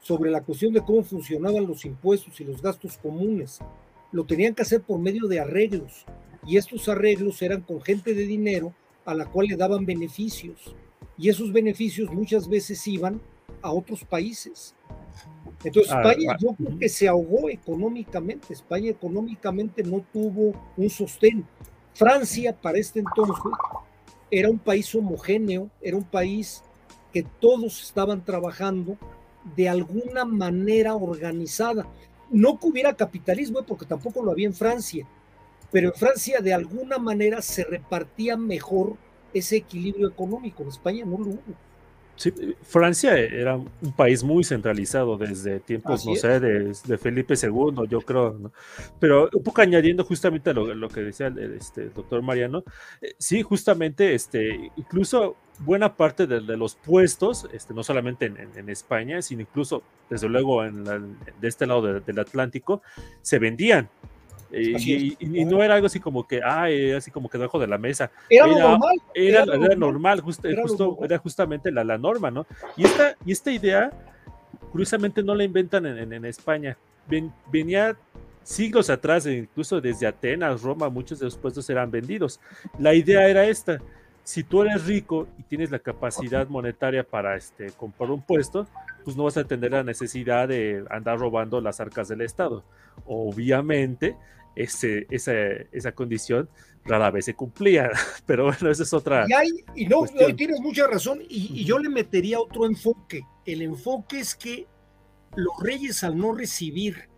[0.02, 3.58] sobre la cuestión de cómo funcionaban los impuestos y los gastos comunes.
[4.12, 6.04] Lo tenían que hacer por medio de arreglos,
[6.46, 8.74] y estos arreglos eran con gente de dinero
[9.04, 10.74] a la cual le daban beneficios,
[11.16, 13.20] y esos beneficios muchas veces iban
[13.62, 14.74] a otros países.
[15.62, 21.44] Entonces ah, España yo creo que se ahogó económicamente, España económicamente no tuvo un sostén.
[21.92, 23.36] Francia para este entonces
[24.30, 26.62] era un país homogéneo, era un país
[27.12, 28.96] que todos estaban trabajando
[29.56, 31.86] de alguna manera organizada.
[32.30, 35.06] No que hubiera capitalismo, porque tampoco lo había en Francia,
[35.72, 38.96] pero en Francia de alguna manera se repartía mejor
[39.34, 40.62] ese equilibrio económico.
[40.62, 41.69] En España no lo hubo.
[42.20, 42.34] Sí,
[42.64, 48.34] Francia era un país muy centralizado desde tiempos, no sé, de, Felipe II, yo creo,
[48.38, 48.52] ¿no?
[48.98, 52.62] Pero un poco añadiendo justamente lo, lo que decía el, este, doctor Mariano,
[53.00, 59.22] eh, sí, justamente, este, incluso buena parte de, los puestos, este, no solamente en, España,
[59.22, 62.82] sino incluso, desde luego, en de este lado del Atlántico,
[63.22, 63.88] se vendían
[64.52, 68.10] y, no era algo así como que, ay, así como que debajo de la mesa.
[68.28, 69.00] Era, normal.
[69.14, 69.44] Era,
[69.76, 72.46] normal, justo, era justamente la, la, norma, ¿no?
[72.76, 73.90] Y esta, y esta idea,
[74.72, 76.76] curiosamente, no la inventan en, España.
[77.50, 77.96] venía
[78.42, 82.40] siglos atrás, e incluso desde Atenas, Roma, muchos de los puestos eran vendidos.
[82.78, 83.80] La idea era esta.
[84.22, 88.66] Si tú eres rico y tienes la capacidad monetaria para este, comprar un puesto,
[89.04, 92.62] pues no vas a tener la necesidad de andar robando las arcas del Estado.
[93.06, 94.16] Obviamente,
[94.54, 95.32] ese, esa,
[95.72, 96.48] esa condición
[96.84, 97.90] rara vez se cumplía,
[98.26, 99.26] pero bueno, esa es otra.
[99.28, 100.04] Y, hay, y no,
[100.36, 103.22] tienes mucha razón, y, yo le metería otro enfoque.
[103.44, 104.66] El enfoque es que
[105.36, 107.08] los reyes, al no recibir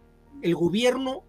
[0.42, 1.24] el gobierno,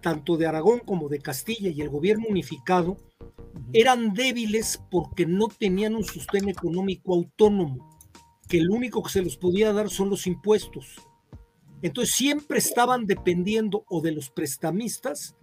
[0.00, 2.96] tanto de Aragón como de Castilla y el gobierno unificado,
[3.72, 7.98] eran débiles porque no tenían un sostén económico autónomo,
[8.48, 10.96] que el único que se les podía dar son los impuestos.
[11.82, 15.36] Entonces siempre estaban dependiendo o de los prestamistas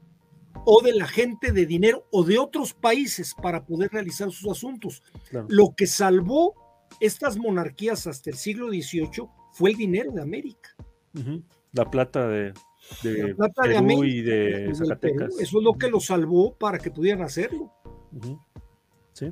[0.65, 5.03] o de la gente de dinero o de otros países para poder realizar sus asuntos.
[5.47, 6.55] Lo que salvó
[6.99, 10.75] estas monarquías hasta el siglo XVIII fue el dinero de América.
[11.73, 12.53] La plata de,
[13.03, 15.39] de Perú y de Zacatecas.
[15.39, 17.71] Eso es lo que lo salvó para que pudieran hacerlo.
[19.13, 19.31] Sí.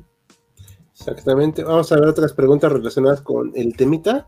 [0.92, 1.64] Exactamente.
[1.64, 4.28] Vamos a ver otras preguntas relacionadas con el temita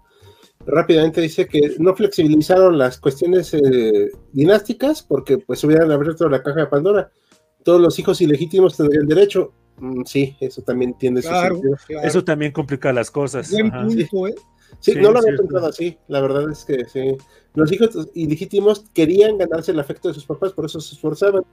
[0.65, 6.61] rápidamente dice que no flexibilizaron las cuestiones eh, dinásticas porque pues hubieran abierto la caja
[6.61, 7.11] de Pandora.
[7.63, 9.53] Todos los hijos ilegítimos tendrían derecho.
[9.77, 11.75] Mm, sí, eso también tiene su sentido.
[12.03, 13.51] Eso también complica las cosas.
[13.53, 13.57] ¿eh?
[14.79, 14.95] sí.
[14.95, 15.97] no lo había pensado así.
[16.07, 17.15] La verdad es que sí.
[17.55, 21.43] Los hijos ilegítimos querían ganarse el afecto de sus papás, por eso se esforzaban.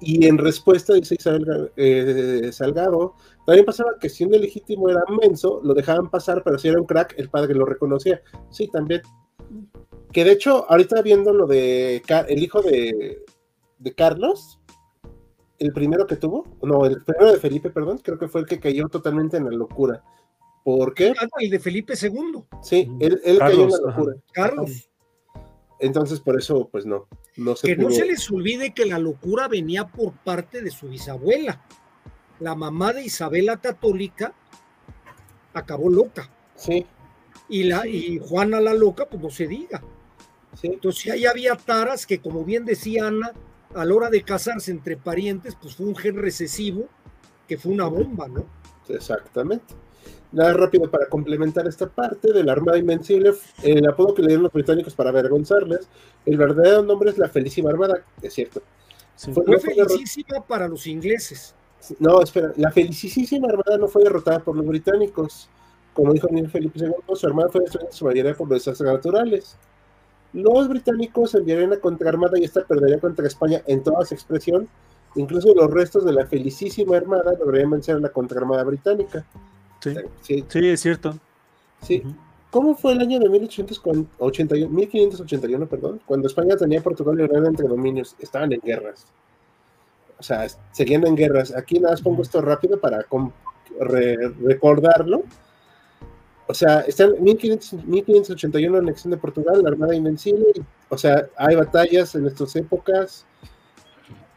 [0.00, 3.14] Y en respuesta, dice Isabel eh, Salgado,
[3.46, 6.86] también pasaba que si un legítimo era menso, lo dejaban pasar, pero si era un
[6.86, 8.22] crack, el padre lo reconocía.
[8.50, 9.02] Sí, también.
[10.12, 13.24] Que de hecho, ahorita viendo lo de el hijo de,
[13.78, 14.60] de Carlos,
[15.58, 18.60] el primero que tuvo, no, el primero de Felipe, perdón, creo que fue el que
[18.60, 20.02] cayó totalmente en la locura.
[20.64, 21.12] ¿Por qué?
[21.18, 22.44] Ah, el de Felipe II.
[22.62, 24.16] Sí, él, cayó en la locura.
[24.32, 24.88] Carlos.
[25.80, 27.08] Entonces, por eso, pues no.
[27.36, 30.88] no se que no se les olvide que la locura venía por parte de su
[30.88, 31.60] bisabuela.
[32.42, 34.34] La mamá de Isabela Católica
[35.54, 36.28] acabó loca.
[36.56, 36.84] Sí.
[37.48, 39.80] Y, la, y Juana la loca, pues no se diga.
[40.60, 40.66] Sí.
[40.66, 43.32] Entonces ahí había taras que, como bien decía Ana,
[43.74, 46.88] a la hora de casarse entre parientes, pues fue un gen recesivo
[47.46, 48.44] que fue una bomba, ¿no?
[48.88, 49.74] Exactamente.
[50.32, 54.44] Nada rápido para complementar esta parte de la Armada Invencible, el apodo que le dieron
[54.44, 55.88] los británicos para avergonzarles,
[56.26, 58.62] el verdadero nombre es la Felicísima Armada, es cierto.
[59.16, 61.54] Fue, felicísima para los ingleses.
[61.98, 65.48] No, espera, la Felicísima Armada no fue derrotada por los británicos.
[65.94, 69.56] Como dijo Felipe II, su armada fue destruida en su mayoría por los desastres naturales.
[70.32, 74.68] Los británicos enviarían una contraarmada y esta perdería contra España en toda su expresión.
[75.14, 79.26] Incluso los restos de la Felicísima Armada lograrían vencer a la contraarmada británica.
[79.80, 81.14] Sí, sí, es cierto.
[81.82, 82.02] Sí.
[82.50, 87.66] ¿Cómo fue el año de 1881, 1581, perdón, cuando España tenía Portugal y Irlanda entre
[87.66, 88.16] dominios?
[88.18, 89.06] Estaban en guerras.
[90.22, 91.52] O sea, seguían en guerras.
[91.52, 93.04] Aquí nada más pongo esto rápido para
[93.80, 95.24] recordarlo.
[96.46, 100.64] O sea, está en 1581 anexión de Portugal, la Armada Invencible.
[100.90, 103.26] O sea, hay batallas en estas épocas.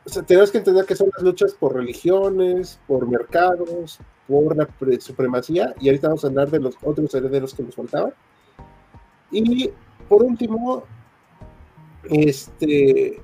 [0.07, 4.67] O sea, tenemos que entender que son las luchas por religiones, por mercados, por la
[4.99, 8.11] supremacía, y ahorita vamos a hablar de los otros herederos que nos faltaban.
[9.29, 9.69] Y
[10.09, 10.83] por último,
[12.09, 13.21] este,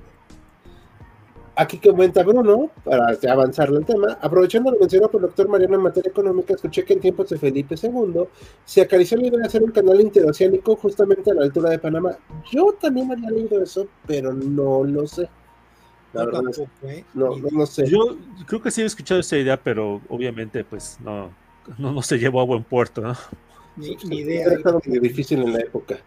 [1.56, 5.82] aquí comenta Bruno, para avanzar el tema, aprovechando lo mencionado por el doctor Mariano en
[5.82, 8.24] materia económica, escuché que en tiempos de Felipe II
[8.64, 12.16] se acarició la idea de hacer un canal interoceánico justamente a la altura de Panamá.
[12.50, 15.28] Yo también había leído eso, pero no lo sé.
[16.82, 17.04] ¿eh?
[17.14, 17.86] no, no, sé.
[17.86, 18.16] Yo
[18.46, 21.30] creo que sí he escuchado esa idea, pero obviamente pues no,
[21.78, 23.16] no, se llevó a buen puerto, ¿no?
[23.76, 24.46] Ni, idea.
[24.46, 25.98] Era muy difícil en la época.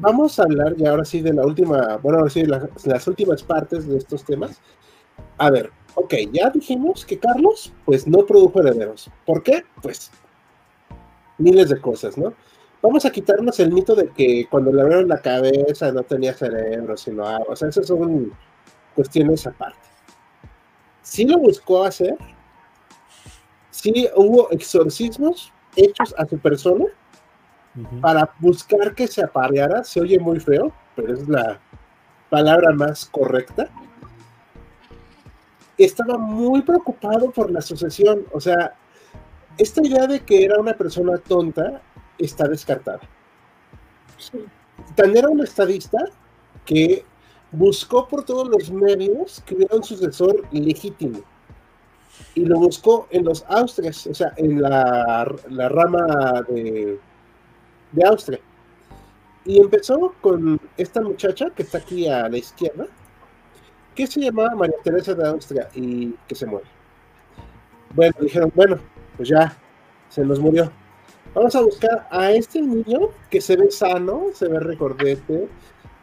[0.00, 2.48] Vamos a hablar ya ahora sí de la última, bueno, ahora sí de
[2.84, 4.60] las últimas partes de estos temas.
[5.38, 9.10] A ver, ok, ya dijimos que Carlos pues no produjo herederos.
[9.24, 9.64] ¿Por qué?
[9.80, 10.10] Pues
[11.38, 12.34] miles de cosas, ¿no?
[12.84, 16.98] vamos a quitarnos el mito de que cuando le abrieron la cabeza no tenía cerebro,
[16.98, 17.46] sino agua.
[17.48, 18.30] O sea, esas son
[18.94, 19.88] cuestiones aparte.
[21.00, 22.14] Sí lo buscó hacer.
[23.70, 26.84] Sí hubo exorcismos hechos a su persona
[28.00, 29.84] para buscar que se apareara.
[29.84, 31.60] Se oye muy feo, pero es la
[32.30, 33.68] palabra más correcta.
[35.76, 38.24] Estaba muy preocupado por la sucesión.
[38.32, 38.74] O sea,
[39.58, 41.80] esta idea de que era una persona tonta
[42.18, 43.00] está descartada.
[44.94, 45.98] Tan era un estadista
[46.64, 47.04] que
[47.52, 51.20] buscó por todos los medios que hubiera un sucesor legítimo.
[52.34, 56.98] Y lo buscó en los Austrias, o sea, en la, rama de,
[57.94, 58.40] de Austria.
[59.44, 62.86] Y empezó con esta muchacha que está aquí a la izquierda,
[63.94, 66.66] que se llamaba María Teresa de Austria y que se muere.
[67.94, 68.78] Bueno, dijeron, bueno,
[69.16, 69.56] pues ya,
[70.08, 70.70] se nos murió.
[71.34, 75.48] Vamos a buscar a este niño que se ve sano, se ve recordete,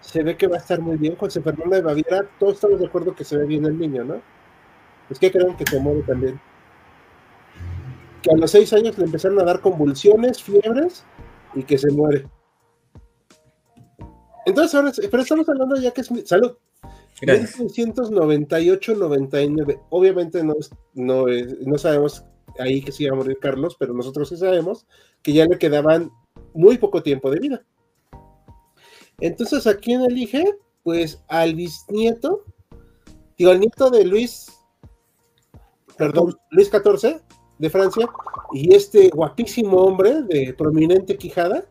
[0.01, 1.15] se ve que va a estar muy bien.
[1.15, 4.21] José Fernando de Baviera, todos estamos de acuerdo que se ve bien el niño, ¿no?
[5.09, 6.39] Es que creen que se muere también.
[8.21, 11.05] Que a los seis años le empezaron a dar convulsiones, fiebres
[11.53, 12.25] y que se muere.
[14.45, 16.57] Entonces, ahora, pero estamos hablando ya que es salud.
[17.21, 19.81] 1998-99.
[19.89, 20.55] Obviamente no,
[20.93, 22.25] no, no sabemos
[22.59, 24.87] ahí que se iba a morir Carlos, pero nosotros sí sabemos
[25.21, 26.09] que ya le quedaban
[26.53, 27.65] muy poco tiempo de vida.
[29.19, 30.43] Entonces, ¿a quién elige?
[30.83, 32.43] Pues al bisnieto,
[33.37, 34.47] digo, al nieto de Luis,
[35.95, 37.21] perdón, Luis XIV
[37.61, 38.09] de Francia,
[38.51, 41.63] y este guapísimo hombre de prominente quijada,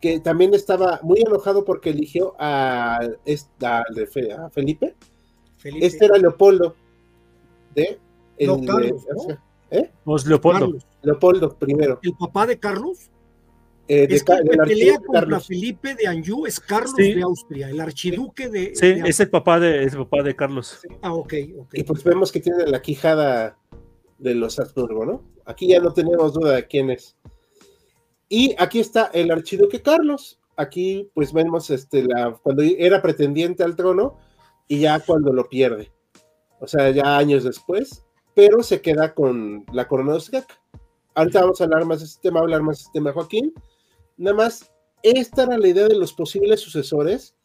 [0.00, 2.98] que también estaba muy enojado porque eligió a,
[3.62, 4.94] a, Felipe.
[5.62, 6.74] Este era Leopoldo
[7.74, 7.98] de,
[8.38, 9.02] el, Carlos,
[9.70, 9.90] ¿Eh?
[10.26, 10.78] Leopoldo.
[11.02, 12.00] Leopoldo primero.
[12.02, 13.10] ¿El papá de Carlos?
[13.86, 17.78] Eh, es que el que pelea contra Felipe de Anjou es Carlos de Austria, el
[17.80, 18.72] archiduque de.
[18.74, 20.80] Sí, es el papá de, es el papá de Carlos.
[21.02, 21.74] Ah, ok, ok.
[21.74, 23.58] Y pues vemos que tiene la quijada
[24.24, 25.22] de los Habsburgo, ¿no?
[25.44, 27.16] Aquí ya no tenemos duda de quién es.
[28.28, 30.40] Y aquí está el archiduque Carlos.
[30.56, 34.18] Aquí pues vemos este, la, cuando era pretendiente al trono
[34.66, 35.92] y ya cuando lo pierde.
[36.58, 40.60] O sea, ya años después pero se queda con la corona austriaca.
[41.14, 43.54] Ahorita vamos a hablar más de este tema, hablar más de este tema, Joaquín.
[44.16, 44.72] Nada más,
[45.02, 47.36] esta era la idea de los posibles sucesores.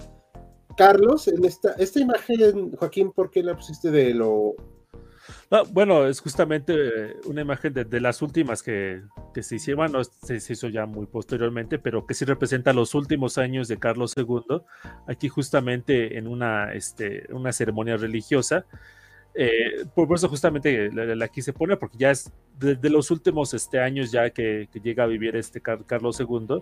[0.76, 4.56] Carlos, en esta, esta imagen, Joaquín, ¿por qué la pusiste de lo
[5.72, 6.74] bueno, es justamente
[7.26, 9.02] una imagen de, las últimas que,
[9.42, 13.68] se hicieron, no se, hizo ya muy posteriormente, pero que sí representa los últimos años
[13.68, 14.62] de Carlos II,
[15.08, 18.66] aquí justamente en una, este, una ceremonia religiosa,
[19.36, 23.80] eh, por eso justamente la, aquí se pone, porque ya es de, los últimos este,
[23.80, 26.62] años ya que, llega a vivir este Carlos II,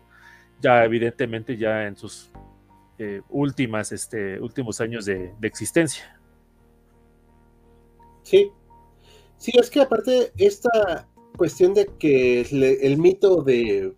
[0.62, 2.32] ya evidentemente ya en sus
[3.00, 6.20] eh, últimas, este, últimos años de, existencia.
[8.24, 8.52] Sí,
[9.38, 11.08] sí, es que aparte esta
[11.38, 13.94] cuestión de que el mito de,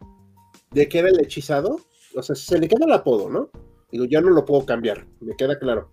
[0.72, 1.80] de que era el hechizado,
[2.16, 3.50] o sea, se le queda el apodo, ¿no?
[3.92, 5.90] Digo, ya no lo puedo cambiar, me queda claro.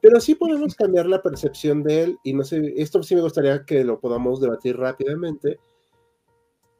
[0.00, 3.64] Pero sí podemos cambiar la percepción de él, y no sé, esto sí me gustaría
[3.64, 5.58] que lo podamos debatir rápidamente.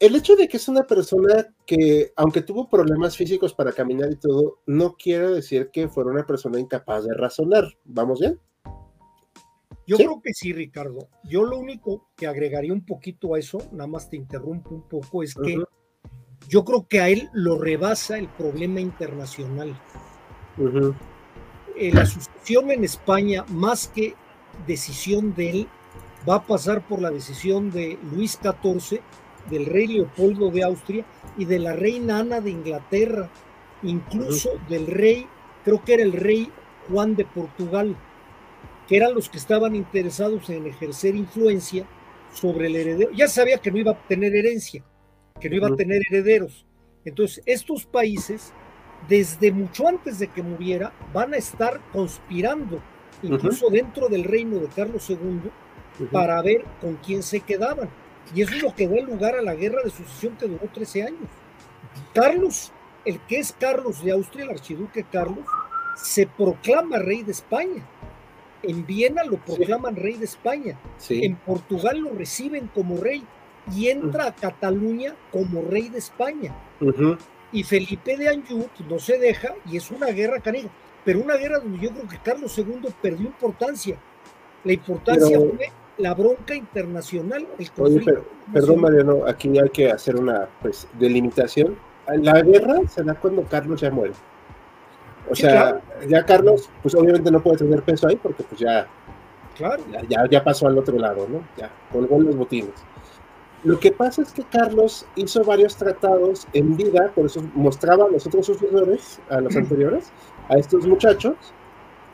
[0.00, 4.16] El hecho de que es una persona que, aunque tuvo problemas físicos para caminar y
[4.16, 7.64] todo, no quiere decir que fuera una persona incapaz de razonar.
[7.84, 8.40] ¿Vamos bien?
[9.92, 11.08] Yo creo que sí, Ricardo.
[11.24, 15.22] Yo lo único que agregaría un poquito a eso, nada más te interrumpo un poco,
[15.22, 15.62] es que
[16.48, 19.78] yo creo que a él lo rebasa el problema internacional.
[21.76, 24.14] Eh, la sucesión en España, más que
[24.66, 25.68] decisión de él,
[26.26, 29.00] va a pasar por la decisión de Luis XIV,
[29.50, 31.04] del rey Leopoldo de Austria
[31.36, 33.28] y de la reina Ana de Inglaterra,
[33.82, 35.26] incluso del rey,
[35.64, 36.50] creo que era el rey
[36.88, 37.96] Juan de Portugal,
[38.88, 41.86] que eran los que estaban interesados en ejercer influencia
[42.32, 43.10] sobre el heredero.
[43.12, 44.84] Ya sabía que no iba a tener herencia,
[45.40, 46.66] que no iba a tener herederos.
[47.04, 48.52] Entonces, estos países
[49.08, 52.80] desde mucho antes de que muriera, van a estar conspirando,
[53.22, 55.50] incluso dentro del reino de Carlos II,
[56.10, 57.88] para ver con quién se quedaban.
[58.34, 61.02] Y eso es lo que da lugar a la guerra de sucesión que duró 13
[61.02, 61.28] años.
[62.14, 62.72] Carlos,
[63.04, 65.44] el que es Carlos de Austria, el archiduque Carlos,
[65.96, 67.86] se proclama rey de España.
[68.62, 70.78] En Viena lo proclaman rey de España.
[71.08, 73.24] En Portugal lo reciben como rey
[73.74, 76.54] y entra a Cataluña como rey de España
[77.52, 80.68] y Felipe de Anjou no se deja y es una guerra canija,
[81.04, 83.96] pero una guerra donde yo creo que Carlos II perdió importancia.
[84.64, 87.46] La importancia fue la bronca internacional,
[88.52, 91.76] perdón Mariano, aquí hay que hacer una pues, delimitación.
[92.08, 94.14] la guerra se da cuando Carlos ya muere.
[95.32, 98.86] O sea, ya Carlos, pues obviamente no puede tener peso ahí porque pues ya,
[99.56, 99.82] claro.
[100.08, 101.42] ya, ya, pasó al otro lado, ¿no?
[101.56, 102.74] Ya colgó los botines.
[103.64, 108.08] Lo que pasa es que Carlos hizo varios tratados en vida, por eso mostraba a
[108.08, 110.12] los otros sucesores, a los anteriores,
[110.48, 111.36] a estos muchachos,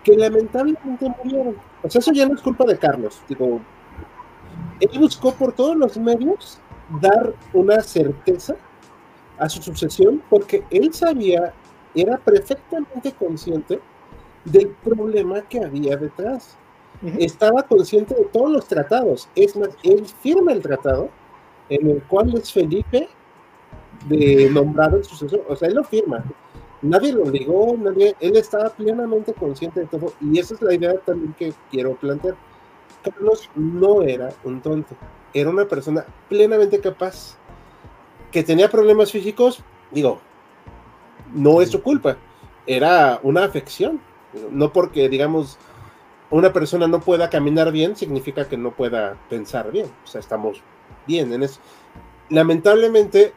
[0.04, 1.56] que lamentablemente murieron.
[1.82, 3.20] O sea, eso ya no es culpa de Carlos.
[3.28, 3.60] Digo,
[4.78, 6.60] él buscó por todos los medios
[7.00, 8.54] dar una certeza
[9.38, 11.52] a su sucesión porque él sabía,
[11.94, 13.80] era perfectamente consciente
[14.44, 16.56] del problema que había detrás.
[17.18, 19.28] Estaba consciente de todos los tratados.
[19.36, 21.10] Es más, él firma el tratado
[21.68, 23.08] en el cual es Felipe
[24.08, 25.44] de nombrado el sucesor.
[25.48, 26.24] O sea, él lo firma.
[26.80, 30.12] Nadie lo obligó, nadie, él estaba plenamente consciente de todo.
[30.20, 32.36] Y esa es la idea también que quiero plantear.
[33.02, 34.94] Carlos no era un tonto,
[35.32, 37.36] era una persona plenamente capaz
[38.30, 40.20] que tenía problemas físicos, digo,
[41.34, 42.16] no es su culpa,
[42.66, 44.00] era una afección.
[44.50, 45.58] No porque, digamos,
[46.30, 49.86] una persona no pueda caminar bien, significa que no pueda pensar bien.
[50.04, 50.62] O sea, estamos
[51.06, 51.60] bien en eso.
[52.28, 53.32] Lamentablemente,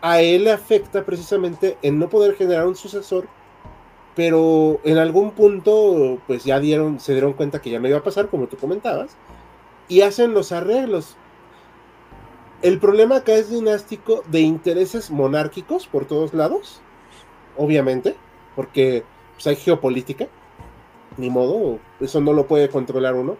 [0.00, 3.28] a él le afecta precisamente en no poder generar un sucesor,
[4.16, 8.04] pero en algún punto, pues ya dieron, se dieron cuenta que ya no iba a
[8.04, 9.16] pasar, como tú comentabas,
[9.88, 11.16] y hacen los arreglos.
[12.62, 16.80] El problema acá es dinástico de intereses monárquicos por todos lados,
[17.56, 18.16] obviamente,
[18.56, 19.04] porque
[19.34, 20.28] pues, hay geopolítica,
[21.16, 23.36] ni modo, eso no lo puede controlar uno.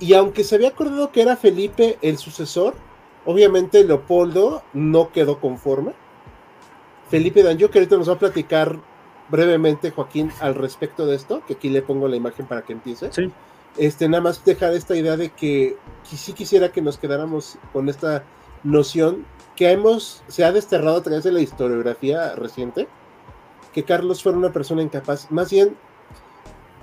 [0.00, 2.74] Y aunque se había acordado que era Felipe el sucesor,
[3.24, 5.92] obviamente Leopoldo no quedó conforme.
[7.08, 8.78] Felipe Danjo, que ahorita nos va a platicar
[9.28, 13.12] brevemente, Joaquín, al respecto de esto, que aquí le pongo la imagen para que empiece.
[13.12, 13.32] Sí
[13.76, 18.24] este, nada más dejar esta idea de que, sí quisiera que nos quedáramos con esta
[18.62, 19.24] noción
[19.56, 22.86] que hemos, se ha desterrado a través de la historiografía reciente,
[23.72, 25.76] que Carlos fue una persona incapaz, más bien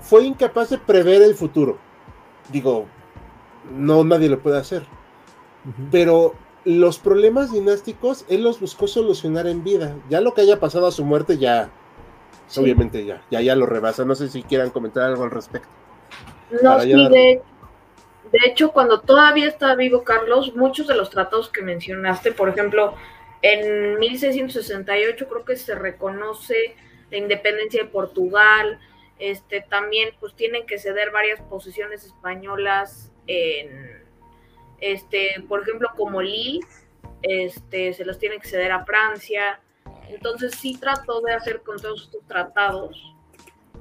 [0.02, 1.78] fue incapaz de prever el futuro.
[2.52, 2.88] Digo,
[3.72, 4.86] no nadie lo puede hacer.
[5.92, 6.34] Pero
[6.66, 9.96] los problemas dinásticos él los buscó solucionar en vida.
[10.10, 11.70] Ya lo que haya pasado a su muerte ya,
[12.58, 14.04] obviamente ya, ya, ya lo rebasa.
[14.04, 15.70] No sé si quieran comentar algo al respecto.
[16.62, 17.42] No, sí, de,
[18.46, 22.96] hecho, cuando todavía estaba vivo Carlos, muchos de los tratados que mencionaste, por ejemplo,
[23.42, 26.76] en 1668 creo que se reconoce
[27.12, 28.80] la independencia de Portugal,
[29.20, 34.04] este, también pues tienen que ceder varias posiciones españolas en,
[34.80, 36.66] este, por ejemplo, como Lille,
[37.22, 39.60] este, se los tienen que ceder a Francia,
[40.10, 43.13] entonces sí trató de hacer con todos estos tratados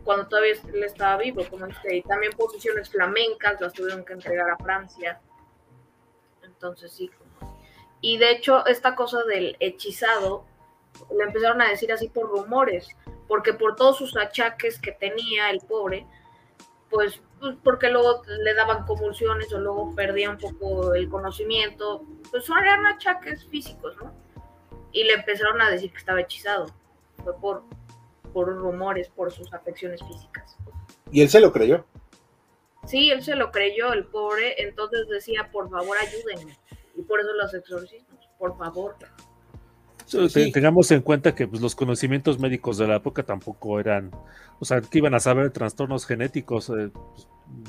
[0.05, 4.51] cuando todavía él estaba vivo, como este, y también posiciones flamencas las tuvieron que entregar
[4.51, 5.21] a Francia.
[6.43, 7.11] Entonces sí.
[8.01, 10.45] Y de hecho, esta cosa del hechizado,
[11.17, 12.89] le empezaron a decir así por rumores,
[13.29, 16.07] porque por todos sus achaques que tenía el pobre,
[16.91, 22.49] pues, pues porque luego le daban convulsiones o luego perdía un poco el conocimiento, pues
[22.51, 24.13] eran achaques físicos, ¿no?
[24.93, 26.67] Y le empezaron a decir que estaba hechizado.
[27.25, 27.63] Fue por
[28.33, 30.57] por rumores, por sus afecciones físicas.
[31.11, 31.85] Y él se lo creyó.
[32.87, 36.59] Sí, él se lo creyó, el pobre, entonces decía, por favor, ayúdenme.
[36.97, 38.97] Y por eso los exorcismos, por favor.
[40.53, 44.11] Tengamos en cuenta que pues, los conocimientos médicos de la época tampoco eran,
[44.59, 46.91] o sea, que iban a saber trastornos genéticos, eh,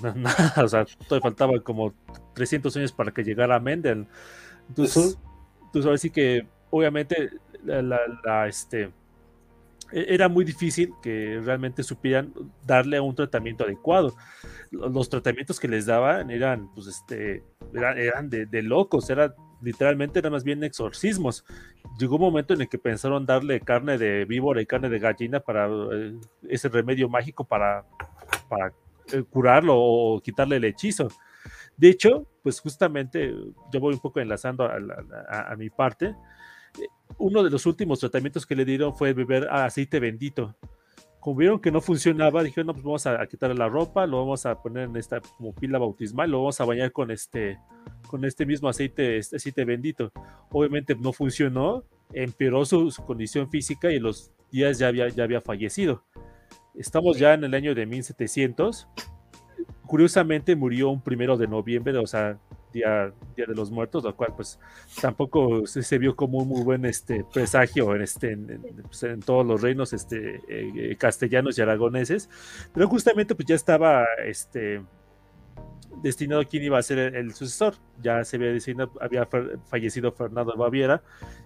[0.01, 1.93] pues, nada, o sea, todavía faltaban como
[2.33, 4.07] 300 años para que llegara Mendel.
[4.67, 5.17] Entonces,
[5.71, 7.29] tú sabes sí que obviamente
[7.63, 8.91] la este,
[9.93, 12.33] era muy difícil que realmente supieran
[12.65, 14.15] darle un tratamiento adecuado.
[14.71, 17.43] Los tratamientos que les daban eran, pues, este,
[17.73, 21.45] eran, de, locos, era, literalmente eran más bien exorcismos.
[21.99, 25.39] Llegó un momento en el que pensaron darle carne de víbora y carne de gallina
[25.39, 26.15] para eh,
[26.49, 27.85] ese remedio mágico para,
[28.49, 28.73] para
[29.13, 31.07] eh, curarlo o quitarle el hechizo.
[31.77, 33.33] De hecho, pues justamente
[33.71, 36.15] yo voy un poco enlazando a mi parte
[37.17, 40.55] uno de los últimos tratamientos que le dieron fue beber aceite bendito.
[41.19, 44.45] Como vieron que no funcionaba, dijeron, no, pues vamos a, quitarle la ropa, lo vamos
[44.45, 47.59] a poner en esta como pila bautismal, lo vamos a bañar con este,
[48.07, 50.11] con este mismo aceite, este aceite bendito.
[50.49, 56.03] Obviamente no funcionó, empeoró su, condición física y los días ya había, ya había fallecido.
[56.75, 58.89] Estamos ya en el año de 1700.
[59.87, 62.37] Curiosamente murió un primero de noviembre, o sea,
[62.73, 64.59] Día, Día de los Muertos, lo cual pues
[65.01, 68.35] tampoco se, vio como un muy buen este, presagio en, este,
[68.83, 72.29] pues, en, todos los reinos este, eh, castellanos y aragoneses,
[72.73, 74.81] pero justamente pues ya estaba este,
[76.01, 78.57] destinado quién iba a ser el, sucesor, ya se había,
[78.99, 79.27] había
[79.69, 81.03] fallecido Fernando de Baviera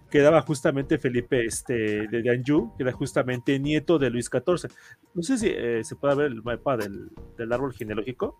[0.09, 4.71] quedaba justamente Felipe este, de Anjou, que era justamente nieto de Luis XIV.
[5.13, 8.37] No sé si eh, se puede ver el mapa del, del, árbol genealógico.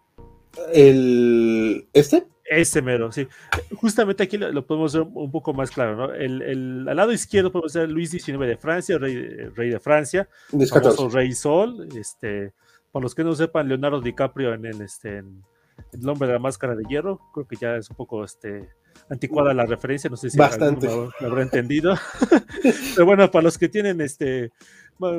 [0.73, 2.27] ¿El este?
[2.49, 3.27] Ese mero, sí.
[3.75, 6.13] Justamente aquí lo, podemos ver un poco más claro, ¿no?
[6.13, 9.15] El, el, al lado izquierdo podemos ver Luis XIX de Francia, rey,
[9.53, 10.29] rey de Francia,
[10.69, 12.53] famoso rey Sol, este,
[12.91, 15.43] para los que no sepan, Leonardo DiCaprio en, el este, en
[15.91, 18.69] El hombre de la máscara de hierro, creo que ya es un poco este,
[19.09, 20.87] anticuada la referencia, no sé si Bastante.
[20.87, 21.95] lo, habrá entendido.
[22.95, 24.51] Pero bueno, para los que tienen este,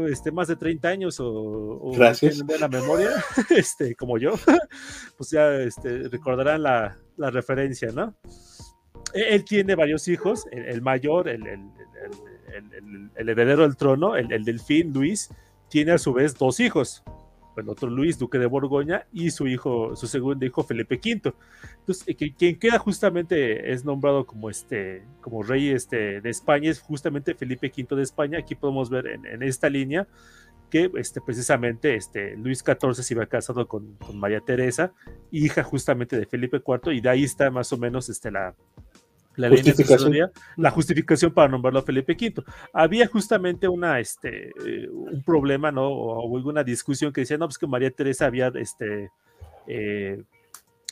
[0.08, 2.36] este más de 30 años o, o Gracias.
[2.36, 3.10] tienen la memoria,
[3.50, 4.32] este, como yo,
[5.16, 8.14] pues ya este, recordarán la, la referencia, ¿no?
[9.14, 11.60] E-, Él tiene varios hijos, el, el mayor, el, el,
[13.14, 15.30] el, heredero del trono, el, delfín, Luis,
[15.68, 17.02] tiene a su vez dos hijos,
[17.60, 21.34] el otro Luis, duque de Borgoña, y su hijo, su segundo hijo, Felipe V.
[21.78, 27.34] Entonces, quien queda justamente es nombrado como este, como rey este, de España, es justamente
[27.34, 28.38] Felipe V de España.
[28.38, 30.06] Aquí podemos ver en, en esta línea
[30.70, 34.92] que este, precisamente este, Luis XIV se iba casado con, con, María Teresa,
[35.30, 38.54] hija justamente de Felipe IV, y de ahí está más o menos este, la,
[39.38, 40.30] la, justificación.
[40.56, 42.42] la justificación para nombrarlo a Felipe V.
[42.72, 44.52] Había justamente una, este,
[44.90, 45.88] un problema, ¿no?
[45.88, 49.10] O alguna discusión que decía, no, pues que María Teresa había este,
[49.66, 50.22] eh,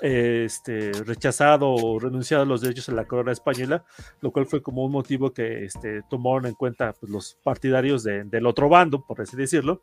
[0.01, 3.85] este, rechazado o renunciado a los derechos a la corona española,
[4.21, 8.25] lo cual fue como un motivo que este, tomaron en cuenta pues, los partidarios de,
[8.25, 9.83] del otro bando, por así decirlo.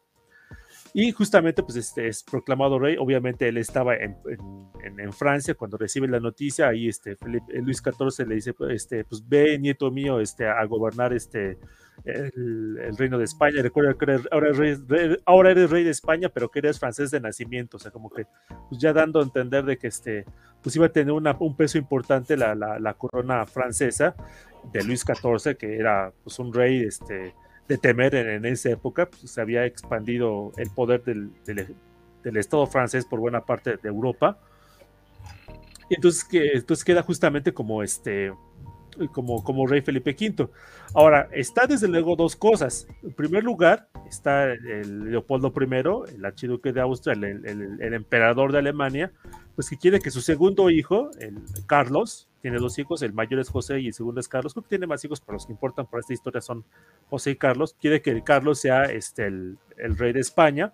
[0.96, 4.16] Y justamente pues este es proclamado rey, obviamente él estaba en,
[5.00, 9.28] en, Francia cuando recibe la noticia, ahí este Felipe, Luis XIV le dice, este, pues
[9.28, 11.58] ve nieto mío este, a gobernar este,
[12.06, 16.30] el, reino de España, recuerda que eres, ahora, eres rey, ahora, eres rey, de España,
[16.30, 18.28] pero que eres francés de nacimiento, o sea, como que
[18.70, 20.26] pues ya dando a entender de que este,
[20.62, 24.16] pues iba a tener un peso importante la, la, la, corona francesa
[24.72, 27.34] de Luis XIV, que era pues un rey este,
[27.68, 31.76] de temer en, esa época, pues, se había expandido el poder del, del,
[32.24, 34.38] del, Estado francés por buena parte de Europa.
[35.90, 38.32] Y entonces, que, entonces queda justamente como este,
[39.12, 40.50] como, como rey Felipe V.
[40.94, 42.88] Ahora, está desde luego dos cosas.
[43.02, 48.52] En primer lugar, está el Leopoldo I, el archiduque de Austria, el, el, el, emperador
[48.52, 49.12] de Alemania,
[49.56, 53.50] pues que quiere que su segundo hijo, el Carlos, tiene dos hijos, el mayor es
[53.50, 55.86] José y el segundo es Carlos, creo que tiene más hijos, pero los que importan
[55.86, 56.66] para esta historia son
[57.10, 60.74] José y Carlos, quiere que Carlos sea este, el, el rey de España.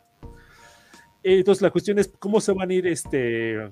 [1.22, 3.70] Entonces la cuestión es cómo se van a ir este,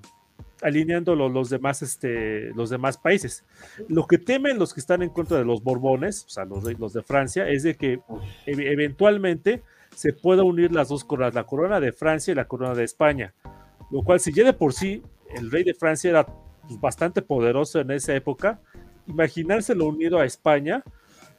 [0.62, 3.46] alineando los, los, demás, este, los demás países.
[3.88, 6.94] Lo que temen los que están en contra de los Borbones, o sea, los, los
[6.94, 8.00] de Francia, es de que
[8.46, 9.64] e eventualmente
[9.96, 13.34] se pueda unir las dos coronas, la corona de Francia y la corona de España.
[13.90, 15.02] Lo cual, si ya de por sí
[15.36, 18.60] el rey de Francia era pues, bastante poderoso en esa época,
[19.08, 20.84] imaginárselo unido a España,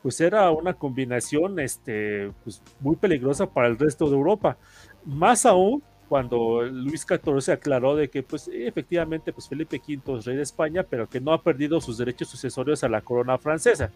[0.02, 4.56] pues era una combinación este, pues, muy peligrosa para el resto de Europa.
[5.04, 10.36] Más aún cuando Luis XIV aclaró de que pues efectivamente pues Felipe V es rey
[10.36, 13.90] de España, pero que no ha perdido sus derechos sucesorios a la corona francesa.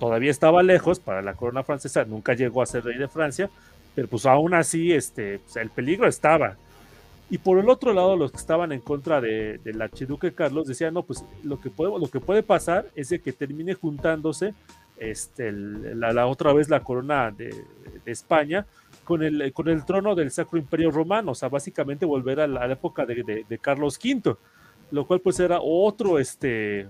[0.00, 3.48] Todavía estaba lejos para la corona francesa, nunca llegó a ser rey de Francia,
[3.94, 6.56] pero pues aún así este, pues, el peligro estaba.
[7.30, 10.94] Y por el otro lado, los que estaban en contra de, del archiduque Carlos decían,
[10.94, 14.52] no, pues lo que puede, lo que puede pasar es de que termine juntándose
[15.00, 17.64] este, la, otra vez la corona de,
[18.04, 18.66] España
[19.04, 22.66] con el, con el trono del Sacro Imperio Romano, o sea, básicamente volver a la,
[22.66, 24.36] época de, Carlos V,
[24.90, 26.88] lo cual pues era otro, este,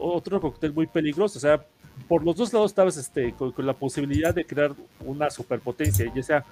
[0.00, 1.64] otro cóctel muy peligroso, o sea,
[2.08, 6.22] por los dos lados estabas este, con, con, la posibilidad de crear una superpotencia, ya
[6.22, 6.44] sea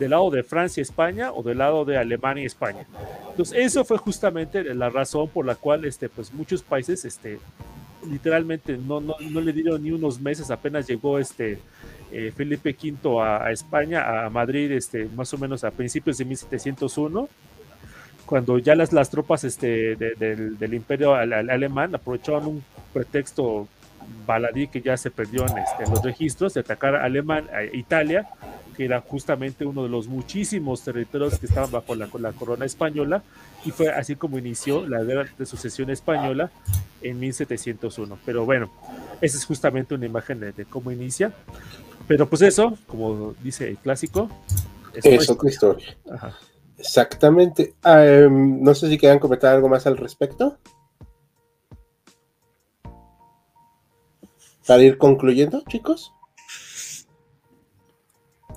[0.00, 2.86] del lado de Francia, España o del lado de Alemania y España.
[3.28, 7.38] Entonces, eso fue justamente la razón por la cual este, pues, muchos países este,
[8.10, 11.58] literalmente no, no, no le dieron ni unos meses, apenas llegó este,
[12.10, 16.24] eh, Felipe V a, a, España, a Madrid, este, más o menos a principios de
[16.24, 17.28] 1701,
[18.24, 22.64] cuando ya las, las tropas este, de, de, del imperio alemán aprovechaban un
[22.94, 23.68] pretexto
[24.26, 27.64] baladí que ya se perdió en, este, en los registros de atacar a, Alemán, a
[27.64, 28.28] Italia,
[28.76, 33.22] que era justamente uno de los muchísimos territorios que estaban bajo la, la, corona española,
[33.64, 36.50] y fue así como inició la guerra de sucesión española
[37.02, 38.18] en 1701.
[38.24, 38.70] Pero bueno,
[39.20, 41.32] esa es justamente una imagen de, de cómo inicia.
[42.08, 44.28] Pero pues eso, como dice el clásico,
[44.94, 45.96] es, es otra historia.
[46.10, 46.36] Ajá.
[46.80, 47.74] Exactamente.
[47.84, 50.58] Um, no sé si quieran comentar algo más al respecto.
[54.66, 56.12] Para ir concluyendo, chicos.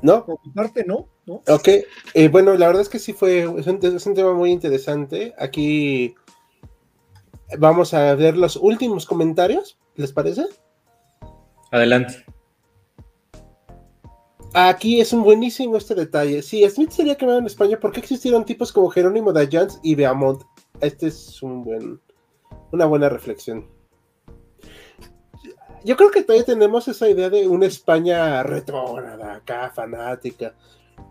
[0.01, 0.25] ¿No?
[0.25, 1.07] Por mi parte, no.
[1.25, 1.41] ¿no?
[1.47, 1.67] Ok.
[2.13, 3.41] Eh, bueno, la verdad es que sí fue.
[3.57, 5.34] Es un, es un tema muy interesante.
[5.38, 6.15] Aquí
[7.57, 9.77] vamos a ver los últimos comentarios.
[9.95, 10.45] ¿Les parece?
[11.71, 12.25] Adelante.
[14.53, 16.43] Aquí es un buenísimo este detalle.
[16.43, 19.95] Si Smith sería quemado en España, ¿por qué existieron tipos como Jerónimo de Ayans y
[19.95, 20.43] Beamont?
[20.80, 21.99] Este es un buen,
[22.71, 23.67] una buena reflexión.
[25.84, 30.53] Yo creo que todavía tenemos esa idea de una España retrógrada, acá, fanática.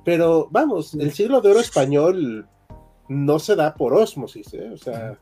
[0.04, 2.48] Pero vamos, el siglo de oro español
[3.08, 4.70] no se da por osmosis, ¿eh?
[4.72, 5.18] O sea,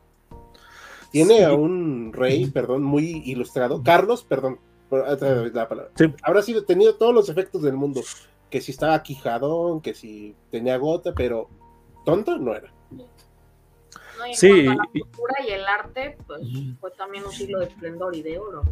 [1.11, 3.83] tiene a un rey, perdón, muy ilustrado.
[3.83, 4.59] Carlos, perdón,
[4.89, 5.91] la palabra.
[6.23, 8.01] Habrá sido, tenido todos los efectos del mundo.
[8.49, 11.49] Que si estaba quijadón, que si tenía gota, pero
[12.05, 12.73] tonto no era.
[14.33, 14.63] sí.
[14.63, 16.41] la cultura y el arte, pues
[16.79, 18.63] fue también un siglo de esplendor y de oro.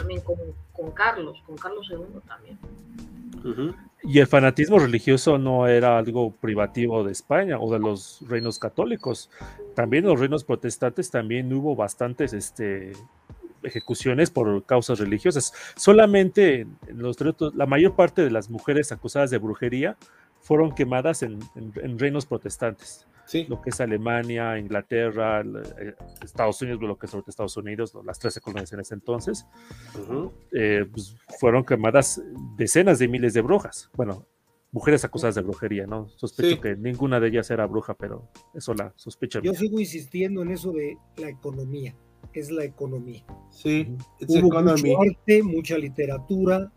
[0.00, 0.36] También con,
[0.72, 2.58] con Carlos, con Carlos II también.
[4.02, 9.30] Y el fanatismo religioso no era algo privativo de España o de los reinos católicos.
[9.74, 12.92] También los reinos protestantes también hubo bastantes este,
[13.62, 15.52] ejecuciones por causas religiosas.
[15.76, 17.16] Solamente en los
[17.54, 19.96] la mayor parte de las mujeres acusadas de brujería
[20.40, 21.40] fueron quemadas en,
[21.98, 23.06] reinos protestantes.
[23.30, 23.46] Sí.
[23.48, 28.40] Lo que es Alemania, Inglaterra, eh, Estados Unidos, lo que es Estados Unidos, las 13
[28.40, 29.46] colonias en ese entonces,
[30.52, 32.20] eh, pues, fueron quemadas
[32.56, 33.88] decenas de miles de brujas.
[33.94, 34.26] Bueno,
[34.72, 36.08] mujeres acusadas de brujería, ¿no?
[36.16, 39.40] Sospecho que ninguna de ellas era bruja, pero eso la sospecho.
[39.40, 41.94] Yo sigo insistiendo en eso de la economía
[42.32, 43.24] es la economía.
[43.50, 43.88] Sí,
[44.26, 46.72] Hubo mucho arte, mucha literatura,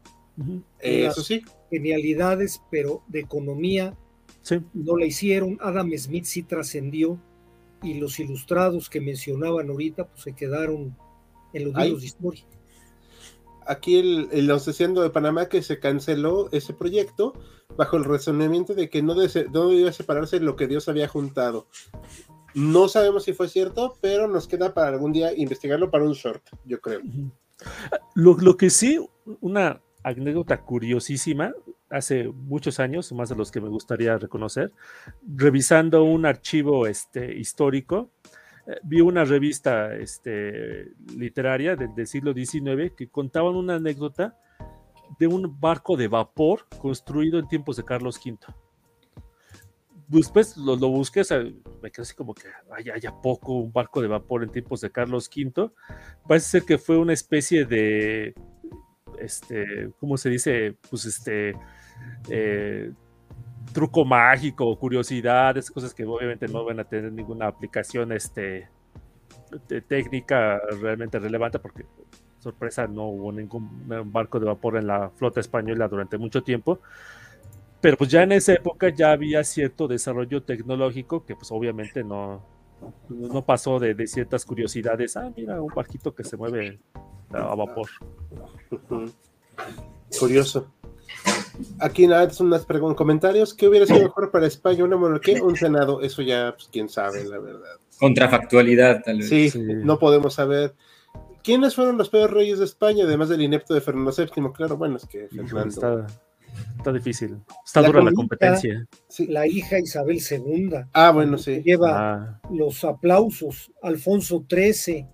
[0.79, 1.41] eso sí.
[1.69, 3.97] Genialidades, pero de economía
[4.73, 5.57] no la hicieron.
[5.61, 7.19] Adam Smith sí trascendió
[7.81, 10.97] y los ilustrados que mencionaban ahorita pues se quedaron
[11.53, 12.45] en los libros de historia.
[13.65, 17.33] Aquí el, el de Panamá que se canceló ese proyecto
[17.77, 21.67] bajo el razonamiento de que no, no debía separarse lo que Dios había juntado.
[22.53, 26.43] No sabemos si fue cierto, pero nos queda para algún día investigarlo para un short,
[26.65, 27.01] yo creo.
[28.15, 28.99] Lo, que sí,
[29.41, 31.53] una anécdota curiosísima,
[31.93, 34.71] hace muchos años, más de los que me gustaría reconocer,
[35.25, 38.11] revisando un archivo este, histórico,
[38.67, 44.37] eh, vi una revista este, literaria del, siglo XIX que contaban una anécdota
[45.19, 48.37] de un barco de vapor construido en tiempos de Carlos V
[50.07, 51.21] después lo, lo busqué,
[51.81, 54.91] me quedé así como que haya, haya poco un barco de vapor en tiempos de
[54.91, 55.71] Carlos V.
[56.27, 58.33] Parece ser que fue una especie de,
[59.19, 60.77] este, ¿cómo se dice?
[60.89, 61.55] Pues este,
[62.29, 62.91] eh,
[63.73, 68.67] truco mágico, curiosidades, cosas que obviamente no van a tener ninguna aplicación este,
[69.87, 71.85] técnica realmente relevante porque
[72.39, 76.79] sorpresa no hubo ningún barco de vapor en la flota española durante mucho tiempo
[77.83, 82.41] pero pues ya en esa época ya había cierto desarrollo tecnológico que pues obviamente no,
[83.09, 85.17] no pasó de, ciertas curiosidades.
[85.17, 86.79] Ah, mira, un barquito que se mueve
[87.33, 87.89] a vapor.
[90.17, 90.71] Curioso.
[91.79, 93.53] Aquí nada, son unas preguntas, comentarios.
[93.53, 94.83] ¿Qué hubiera sido mejor para España?
[94.83, 96.01] ¿Una monarquía un senado?
[96.01, 97.77] Eso ya, pues quién sabe, la verdad.
[97.99, 99.29] Contrafactualidad, tal vez.
[99.29, 100.73] Sí, no podemos saber.
[101.43, 104.51] ¿Quiénes fueron los peores reyes de España, además del inepto de Fernando VII?
[104.53, 106.05] Claro, bueno, es que Fernando...
[106.77, 107.37] Está difícil.
[107.65, 108.85] Está dura la competencia.
[109.27, 110.69] La hija Isabel II.
[110.93, 111.61] Ah, bueno, sí.
[111.63, 112.41] Lleva ah.
[112.51, 113.71] los aplausos.
[113.81, 115.07] Alfonso XIII.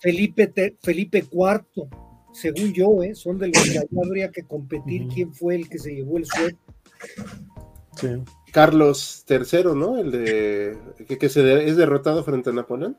[0.00, 1.88] Felipe, Felipe IV.
[2.36, 3.14] Según yo, ¿eh?
[3.14, 6.58] son de los que habría que competir quién fue el que se llevó el suelo.
[7.96, 8.08] Sí.
[8.52, 9.98] Carlos III, ¿no?
[9.98, 10.78] El de
[11.18, 12.98] que, se es derrotado frente a Napoleón.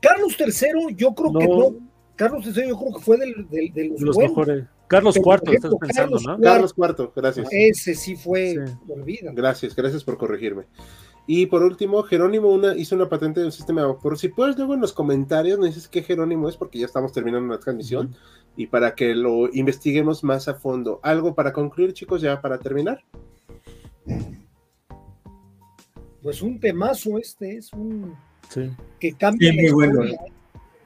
[0.00, 1.90] Carlos III, yo creo que no.
[2.16, 4.64] Carlos III, yo creo que fue del, de los, mejores.
[4.86, 6.40] Carlos IV, estás pensando, ¿no?
[6.40, 7.48] Carlos IV, gracias.
[7.50, 8.56] Ese sí fue,
[8.88, 9.30] olvida.
[9.34, 10.64] Gracias, gracias por corregirme.
[11.26, 14.18] Y por último, Jerónimo una, hizo una patente de un sistema de vapor.
[14.18, 17.54] Si puedes luego en los comentarios nos dices qué Jerónimo es, porque ya estamos terminando
[17.54, 18.14] la transmisión,
[18.56, 21.00] y para que lo investiguemos más a fondo.
[21.02, 23.04] ¿Algo para concluir, chicos, ya para terminar?
[26.22, 28.16] Pues un temazo este, es un...
[28.48, 28.70] Sí.
[29.00, 30.20] Que cambia la historia.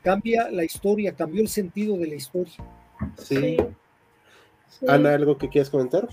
[0.02, 2.54] Cambia la historia, cambió el sentido de la historia.
[3.16, 3.56] sí.
[4.86, 6.08] Ana, ¿algo que quieras comentar?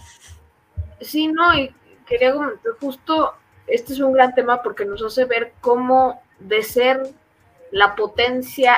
[1.02, 1.72] Sí, no, y
[2.08, 3.34] quería comentar justo,
[3.68, 7.14] este es un gran tema porque nos hace ver cómo de ser
[7.72, 8.78] la potencia,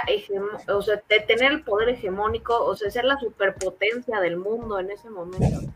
[0.68, 4.92] o sea, de tener el poder hegemónico, o sea, ser la superpotencia del mundo en
[4.92, 5.72] ese momento,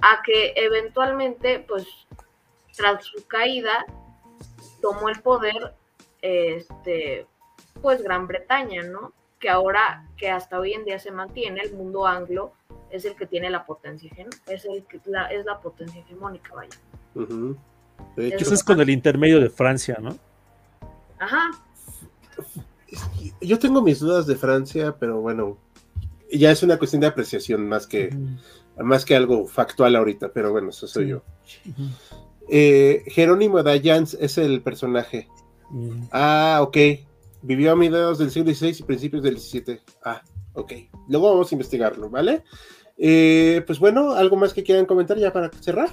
[0.00, 1.86] a que eventualmente, pues,
[2.76, 3.86] tras su caída,
[4.80, 5.74] tomó el poder,
[6.22, 7.26] este,
[7.80, 9.12] pues, Gran Bretaña, ¿no?
[9.38, 12.52] Que ahora, que hasta hoy en día se mantiene, el mundo anglo,
[12.90, 14.10] es el que tiene la potencia
[14.46, 16.76] es el que la, es la potencia hegemónica, vaya.
[18.16, 20.16] Eso es con el intermedio de Francia, ¿no?
[21.18, 21.50] Ajá.
[23.40, 25.58] Yo tengo mis dudas de Francia, pero bueno,
[26.32, 28.16] ya es una cuestión de apreciación más que,
[28.78, 31.22] más que algo factual ahorita, pero bueno, eso soy yo.
[32.48, 35.28] Eh, Jerónimo Dayans es el personaje.
[36.10, 36.76] Ah, ok.
[37.42, 39.80] Vivió a mediados del siglo XVI y principios del XVII.
[40.04, 40.22] Ah,
[40.54, 40.72] ok.
[41.08, 42.42] Luego vamos a investigarlo, ¿vale?
[42.96, 45.90] Eh, pues bueno, ¿algo más que quieran comentar ya para cerrar?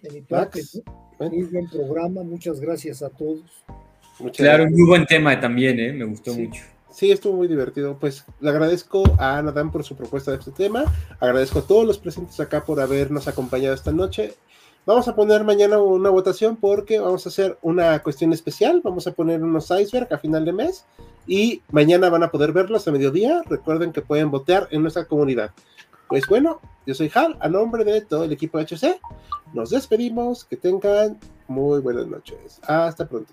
[0.00, 0.62] De mi parte,
[1.20, 3.44] muy buen programa, muchas gracias a todos.
[4.36, 5.92] Claro, muy buen tema también, ¿eh?
[5.92, 6.62] me gustó mucho.
[6.92, 7.96] Sí, estuvo muy divertido.
[7.98, 10.84] Pues le agradezco a Ana Dan por su propuesta de este tema.
[11.20, 14.34] Agradezco a todos los presentes acá por habernos acompañado esta noche.
[14.84, 18.82] Vamos a poner mañana una votación porque vamos a hacer una cuestión especial.
[18.84, 20.84] Vamos a poner unos iceberg a final de mes
[21.26, 23.42] y mañana van a poder verlos a mediodía.
[23.48, 25.52] Recuerden que pueden votar en nuestra comunidad.
[26.08, 29.00] Pues bueno, yo soy Hal, a nombre de todo el equipo de HC.
[29.54, 30.44] Nos despedimos.
[30.44, 31.18] Que tengan
[31.48, 32.60] muy buenas noches.
[32.66, 33.32] Hasta pronto.